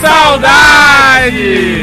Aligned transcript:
Saudade! 0.00 1.82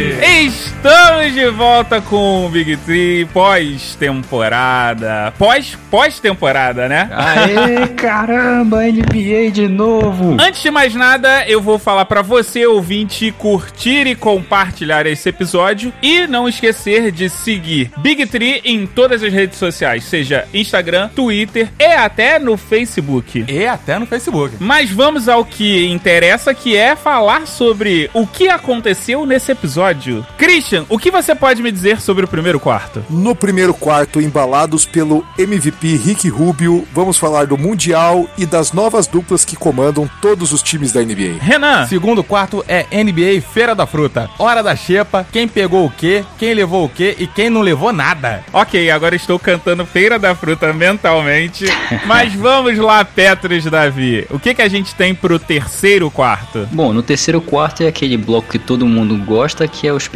Estamos 0.82 1.33
de 1.33 1.46
volta 1.50 2.00
com 2.00 2.46
o 2.46 2.50
Big 2.50 2.78
Tree 2.78 3.25
pós-temporada. 3.25 5.33
Pós, 5.38 5.77
pós-temporada, 5.92 6.88
né? 6.88 7.09
Aê, 7.11 7.86
caramba, 7.98 8.84
NBA 8.84 9.52
de 9.52 9.68
novo! 9.68 10.38
Antes 10.39 10.61
de 10.61 10.71
mais 10.71 10.95
nada, 10.95 11.45
eu 11.50 11.61
vou 11.61 11.77
falar 11.77 12.05
para 12.05 12.21
você, 12.21 12.65
ouvinte, 12.65 13.29
curtir 13.38 14.07
e 14.07 14.15
compartilhar 14.15 15.05
esse 15.05 15.27
episódio 15.27 15.91
e 16.02 16.25
não 16.27 16.47
esquecer 16.47 17.11
de 17.11 17.27
seguir 17.27 17.91
Big 17.98 18.25
Tree 18.27 18.61
em 18.64 18.88
todas 18.88 19.21
as 19.21 19.34
redes 19.34 19.57
sociais, 19.57 20.05
seja 20.05 20.48
Instagram, 20.54 21.09
Twitter 21.09 21.68
e 21.77 21.84
até 21.84 22.39
no 22.39 22.55
Facebook. 22.55 23.43
E 23.50 23.68
até 23.68 24.00
no 24.00 24.05
Facebook. 24.05 24.55
Mas 24.61 24.89
vamos 24.89 25.27
ao 25.27 25.43
que 25.43 25.88
interessa, 25.88 26.54
que 26.54 26.77
é 26.77 26.96
falar 26.96 27.46
sobre 27.48 28.09
o 28.13 28.25
que 28.25 28.48
aconteceu 28.48 29.25
nesse 29.25 29.52
episódio. 29.52 30.25
Christian, 30.70 30.86
o 30.88 31.00
que 31.00 31.09
você 31.09 31.34
pode 31.34 31.64
me 31.64 31.72
dizer 31.72 32.00
sobre 32.00 32.26
o 32.26 32.28
primeiro 32.28 32.59
quarto? 32.59 33.04
No 33.09 33.34
primeiro 33.36 33.73
quarto, 33.73 34.22
embalados 34.22 34.86
pelo 34.86 35.26
MVP 35.38 35.95
Rick 35.95 36.30
Rubio, 36.30 36.88
vamos 36.94 37.18
falar 37.18 37.48
do 37.48 37.58
Mundial 37.58 38.28
e 38.38 38.45
das 38.45 38.72
novas 38.72 39.08
duplas 39.08 39.44
que 39.44 39.55
comandam 39.55 40.09
todos 40.22 40.54
os 40.54 40.62
times 40.62 40.92
da 40.92 41.02
NBA. 41.02 41.40
Renan, 41.40 41.88
Segundo 41.88 42.23
quarto 42.23 42.64
é 42.68 42.86
NBA 43.04 43.42
Feira 43.42 43.73
da 43.73 43.88
Fruta. 43.88 44.30
Hora 44.38 44.62
da 44.62 44.76
xepa, 44.76 45.26
quem 45.32 45.48
pegou 45.48 45.88
o 45.88 45.90
quê, 45.90 46.23
quem 46.38 46.54
levou 46.54 46.86
o 46.86 46.90
quê 46.90 47.16
e 47.17 47.26
quem 47.26 47.50
não 47.50 47.62
levou 47.62 47.92
nada. 47.92 48.44
ok, 48.54 48.92
agora 48.92 49.16
estou 49.16 49.40
cantando 49.40 49.86
Feira 49.88 50.20
da 50.20 50.36
Fruta 50.36 50.72
mentalmente, 50.72 51.66
mas 52.06 52.34
vamos 52.36 52.78
lá, 52.78 53.04
Petros 53.04 53.64
Davi. 53.66 54.28
O 54.30 54.38
que, 54.38 54.54
que 54.54 54.62
a 54.62 54.70
gente 54.70 54.94
tem 54.94 55.16
pro 55.16 55.40
terceiro 55.40 56.12
quarto? 56.12 56.67
Bom, 56.72 56.94
no 56.94 57.02
terceiro 57.02 57.42
quarto 57.42 57.81
é 57.81 57.88
aquele 57.88 58.17
bloco 58.17 58.50
que 58.50 58.59
todo 58.59 58.86
mundo 58.86 59.17
gosta, 59.26 59.67
que 59.67 59.88
é 59.88 59.94
os 59.94 60.08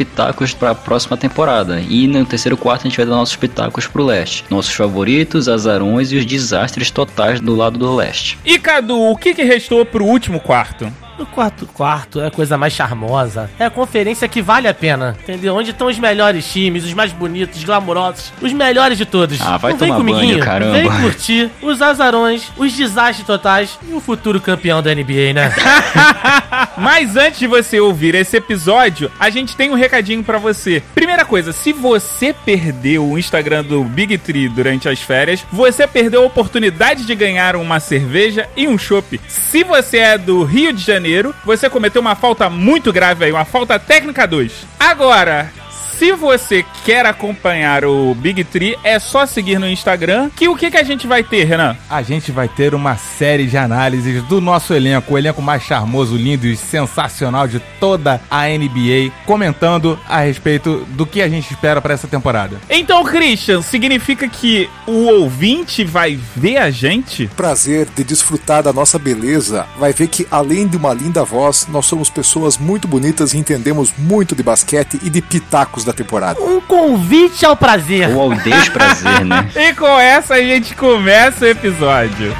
pitacos 0.44 0.54
para 0.54 0.70
a 0.70 0.74
próxima 0.74 1.16
temporada. 1.16 1.80
E 1.80 2.06
no 2.06 2.24
terceiro 2.24 2.56
quarto 2.56 2.82
a 2.82 2.84
gente 2.84 2.96
vai 2.96 3.06
dar 3.06 3.12
nossos 3.12 3.36
pitacos 3.36 3.86
pro 3.86 4.04
leste. 4.04 4.44
Nossos 4.50 4.74
favoritos, 4.74 5.48
azarões 5.48 6.12
e 6.12 6.16
os 6.16 6.26
desastres 6.26 6.90
totais 6.90 7.40
do 7.40 7.54
lado 7.54 7.78
do 7.78 7.94
leste. 7.94 8.38
E 8.44 8.58
Cadu, 8.58 8.98
o 9.10 9.16
que, 9.16 9.34
que 9.34 9.42
restou 9.42 9.84
pro 9.84 10.04
último 10.04 10.40
quarto? 10.40 10.92
No 11.18 11.26
quarto 11.26 11.64
quarto 11.66 12.20
é 12.20 12.26
a 12.26 12.30
coisa 12.30 12.58
mais 12.58 12.72
charmosa. 12.72 13.48
É 13.56 13.64
a 13.64 13.70
conferência 13.70 14.26
que 14.26 14.42
vale 14.42 14.66
a 14.66 14.74
pena, 14.74 15.16
entendeu? 15.22 15.54
Onde 15.54 15.70
estão 15.70 15.86
os 15.86 15.96
melhores 15.96 16.50
times, 16.52 16.84
os 16.84 16.92
mais 16.92 17.12
bonitos, 17.12 17.58
os 17.58 17.64
glamurosos, 17.64 18.32
os 18.42 18.52
melhores 18.52 18.98
de 18.98 19.06
todos. 19.06 19.40
Ah, 19.40 19.56
vai 19.56 19.72
Não 19.72 19.78
vem 19.78 19.94
tomar 19.94 20.12
banho, 20.12 20.40
caramba. 20.40 20.72
Vem 20.72 20.90
curtir 20.90 21.50
os 21.62 21.80
azarões, 21.80 22.50
os 22.56 22.72
desastres 22.72 23.24
totais 23.24 23.78
e 23.88 23.94
o 23.94 24.00
futuro 24.00 24.40
campeão 24.40 24.82
da 24.82 24.92
NBA, 24.92 25.32
né? 25.34 25.52
Mas 26.76 27.16
antes 27.16 27.38
de 27.38 27.46
você 27.46 27.78
ouvir 27.80 28.14
esse 28.14 28.36
episódio, 28.36 29.10
a 29.18 29.30
gente 29.30 29.56
tem 29.56 29.70
um 29.70 29.74
recadinho 29.74 30.24
pra 30.24 30.38
você. 30.38 30.82
Primeira 30.94 31.24
coisa, 31.24 31.52
se 31.52 31.72
você 31.72 32.34
perdeu 32.44 33.08
o 33.08 33.18
Instagram 33.18 33.64
do 33.64 33.84
Big 33.84 34.18
Tree 34.18 34.48
durante 34.48 34.88
as 34.88 35.00
férias, 35.00 35.44
você 35.52 35.86
perdeu 35.86 36.22
a 36.22 36.26
oportunidade 36.26 37.06
de 37.06 37.14
ganhar 37.14 37.56
uma 37.56 37.80
cerveja 37.80 38.48
e 38.56 38.66
um 38.66 38.76
chopp. 38.76 39.20
Se 39.28 39.62
você 39.62 39.98
é 39.98 40.18
do 40.18 40.44
Rio 40.44 40.72
de 40.72 40.82
Janeiro, 40.82 41.34
você 41.44 41.70
cometeu 41.70 42.00
uma 42.00 42.14
falta 42.14 42.50
muito 42.50 42.92
grave 42.92 43.24
aí, 43.24 43.32
uma 43.32 43.44
falta 43.44 43.78
técnica 43.78 44.26
2. 44.26 44.66
Agora, 44.78 45.50
se 45.98 46.12
você 46.12 46.64
quer 46.84 47.06
acompanhar 47.06 47.84
o 47.84 48.14
Big 48.14 48.42
Tree, 48.44 48.76
é 48.82 48.98
só 48.98 49.24
seguir 49.26 49.58
no 49.58 49.68
Instagram. 49.68 50.30
Que 50.34 50.48
o 50.48 50.56
que, 50.56 50.70
que 50.70 50.76
a 50.76 50.82
gente 50.82 51.06
vai 51.06 51.22
ter, 51.22 51.44
Renan? 51.44 51.76
A 51.88 52.02
gente 52.02 52.32
vai 52.32 52.48
ter 52.48 52.74
uma 52.74 52.96
série 52.96 53.46
de 53.46 53.56
análises 53.56 54.22
do 54.24 54.40
nosso 54.40 54.74
elenco, 54.74 55.14
o 55.14 55.18
elenco 55.18 55.40
mais 55.40 55.62
charmoso, 55.62 56.16
lindo 56.16 56.46
e 56.46 56.56
sensacional 56.56 57.46
de 57.46 57.60
toda 57.78 58.20
a 58.30 58.46
NBA, 58.46 59.12
comentando 59.24 59.98
a 60.08 60.20
respeito 60.20 60.84
do 60.90 61.06
que 61.06 61.22
a 61.22 61.28
gente 61.28 61.52
espera 61.52 61.80
para 61.80 61.94
essa 61.94 62.08
temporada. 62.08 62.60
Então, 62.68 63.04
Christian, 63.04 63.62
significa 63.62 64.28
que 64.28 64.68
o 64.86 65.06
ouvinte 65.06 65.84
vai 65.84 66.18
ver 66.36 66.56
a 66.56 66.70
gente? 66.70 67.28
Prazer 67.28 67.86
de 67.94 68.02
desfrutar 68.02 68.62
da 68.62 68.72
nossa 68.72 68.98
beleza, 68.98 69.66
vai 69.78 69.92
ver 69.92 70.08
que 70.08 70.26
além 70.30 70.66
de 70.66 70.76
uma 70.76 70.92
linda 70.92 71.24
voz, 71.24 71.66
nós 71.68 71.86
somos 71.86 72.10
pessoas 72.10 72.58
muito 72.58 72.88
bonitas 72.88 73.32
e 73.32 73.38
entendemos 73.38 73.92
muito 73.96 74.34
de 74.34 74.42
basquete 74.42 74.98
e 75.02 75.08
de 75.08 75.22
pitacos 75.22 75.83
da 75.84 75.92
temporada. 75.92 76.40
Um 76.40 76.60
convite 76.60 77.44
ao 77.44 77.56
prazer. 77.56 78.08
Ou 78.14 78.32
ao 78.32 78.34
desprazer, 78.34 79.24
né? 79.24 79.50
E 79.56 79.74
com 79.74 79.98
essa 79.98 80.34
a 80.34 80.42
gente 80.42 80.74
começa 80.74 81.44
o 81.44 81.48
episódio. 81.48 82.34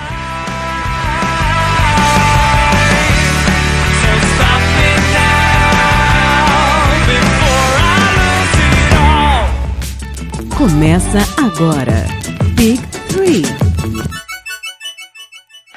Começa 10.56 11.18
agora. 11.36 12.06
Big 12.54 12.80
Three. 13.08 13.42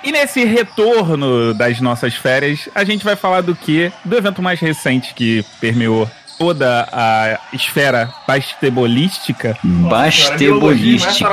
E 0.03 0.11
nesse 0.11 0.45
retorno 0.45 1.53
das 1.53 1.81
nossas 1.81 2.13
férias, 2.13 2.69
a 2.73 2.85
gente 2.85 3.03
vai 3.03 3.17
falar 3.17 3.41
do 3.41 3.53
que? 3.53 3.91
Do 4.05 4.15
evento 4.15 4.41
mais 4.41 4.59
recente 4.59 5.13
que 5.13 5.43
permeou 5.59 6.09
toda 6.37 6.87
a 6.91 7.39
esfera 7.53 8.13
bastebolística. 8.27 9.57
Bastebolística. 9.63 11.29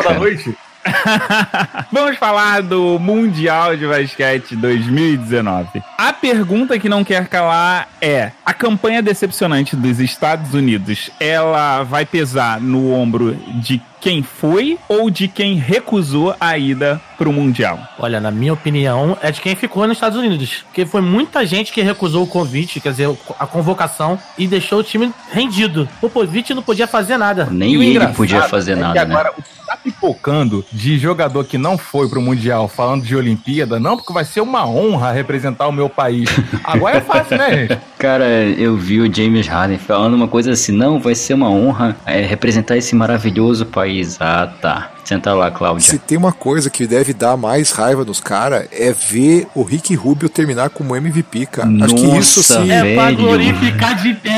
Vamos 1.91 2.17
falar 2.19 2.63
do 2.63 2.99
Mundial 2.99 3.77
de 3.77 3.87
Basquete 3.87 4.57
2019. 4.57 5.83
A 5.97 6.13
pergunta 6.13 6.79
que 6.79 6.89
não 6.89 7.05
quer 7.05 7.29
calar 7.29 7.89
é: 8.01 8.33
a 8.45 8.53
campanha 8.53 9.03
decepcionante 9.03 9.77
dos 9.77 10.01
Estados 10.01 10.55
Unidos, 10.55 11.11
ela 11.19 11.83
vai 11.83 12.05
pesar 12.05 12.61
no 12.61 12.93
ombro 12.93 13.35
de 13.55 13.81
quem 14.05 14.23
foi 14.23 14.79
ou 14.87 15.09
de 15.09 15.29
quem 15.29 15.55
recusou 15.55 16.37
a 16.39 16.59
ida 16.59 17.01
pro 17.17 17.33
Mundial? 17.33 17.81
Olha, 17.99 18.21
na 18.21 18.31
minha 18.31 18.53
opinião, 18.53 19.17
é 19.23 19.31
de 19.31 19.41
quem 19.41 19.57
ficou 19.57 19.87
nos 19.87 19.97
Estados 19.97 20.19
Unidos. 20.19 20.63
Porque 20.67 20.85
foi 20.85 21.01
muita 21.01 21.47
gente 21.47 21.73
que 21.73 21.81
recusou 21.81 22.25
o 22.25 22.27
convite, 22.27 22.81
quer 22.81 22.91
dizer, 22.91 23.09
a 23.39 23.47
convocação, 23.47 24.19
e 24.37 24.47
deixou 24.47 24.81
o 24.81 24.83
time 24.83 25.11
rendido. 25.33 25.89
O 26.03 26.11
Popovich 26.11 26.53
não 26.53 26.63
podia 26.63 26.87
fazer 26.87 27.17
nada. 27.17 27.49
Nem 27.51 27.73
E 27.73 27.79
o 27.79 27.83
ele 27.83 28.07
podia 28.09 28.43
fazer 28.43 28.73
é 28.73 28.75
que 28.75 28.81
nada, 28.83 29.05
né? 29.07 29.15
agora 29.15 29.33
tá 29.33 29.43
pipocando 29.85 30.65
de 30.73 30.99
jogador 30.99 31.45
que 31.45 31.59
não 31.59 31.77
foi 31.77 32.09
pro 32.09 32.23
Mundial 32.23 32.67
falando 32.67 33.05
de 33.05 33.15
Olimpíada, 33.15 33.79
não, 33.79 33.97
porque 33.97 34.13
vai 34.13 34.25
ser 34.25 34.41
uma 34.41 34.67
honra 34.67 35.13
representar 35.13 35.69
o 35.69 35.73
meu 35.73 35.91
país. 35.91 36.29
Agora 36.65 36.97
é 36.97 37.01
fácil, 37.03 37.37
né, 37.37 37.51
gente? 37.69 37.81
Cara, 37.99 38.25
eu 38.25 38.77
vi 38.77 39.01
o 39.01 39.15
James 39.15 39.47
Harden 39.47 39.79
falando 39.79 40.15
uma 40.15 40.29
coisa 40.29 40.53
assim, 40.53 40.73
não, 40.73 40.99
vai 40.99 41.15
ser 41.15 41.35
uma 41.35 41.51
honra 41.51 41.97
é, 42.07 42.23
representar 42.23 42.77
esse 42.77 42.95
maravilhoso 42.95 43.67
país. 43.67 44.17
Ah, 44.21 44.51
tá. 44.61 44.94
Senta 45.05 45.35
lá, 45.35 45.51
Cláudia. 45.51 45.89
Se 45.89 45.99
tem 45.99 46.17
uma 46.17 46.33
coisa 46.33 46.71
que 46.71 46.87
deve 46.87 47.13
dar 47.13 47.37
mais 47.37 47.71
raiva 47.71 48.05
nos 48.05 48.21
caras, 48.21 48.67
é 48.73 48.93
ver 48.93 49.47
o 49.55 49.63
Rick 49.63 49.95
Rubio 49.95 50.29
terminar 50.29 50.71
como 50.71 50.97
MVP, 50.97 51.47
cara. 51.47 51.69
Acho 51.85 51.95
que 51.95 52.07
isso 52.19 52.41
Nossa, 52.41 52.63
sim 52.63 52.69
velho. 52.69 52.89
É 52.89 52.95
pra 52.95 53.13
glorificar 53.13 54.03
de 54.03 54.15
pé, 54.15 54.31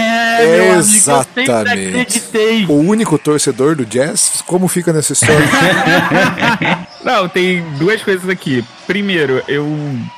meu 0.46 0.54
amigo. 0.62 0.74
Eu 0.74 0.82
sempre 0.82 1.42
Exatamente. 1.42 1.50
acreditei. 1.50 2.66
o 2.66 2.72
único 2.74 3.16
torcedor 3.18 3.76
do 3.76 3.86
Jazz, 3.86 4.42
como 4.44 4.66
fica 4.66 4.92
nessa 4.92 5.12
história? 5.12 5.46
Não, 7.06 7.28
tem 7.28 7.62
duas 7.78 8.02
coisas 8.02 8.28
aqui. 8.28 8.64
Primeiro, 8.84 9.40
eu 9.46 9.64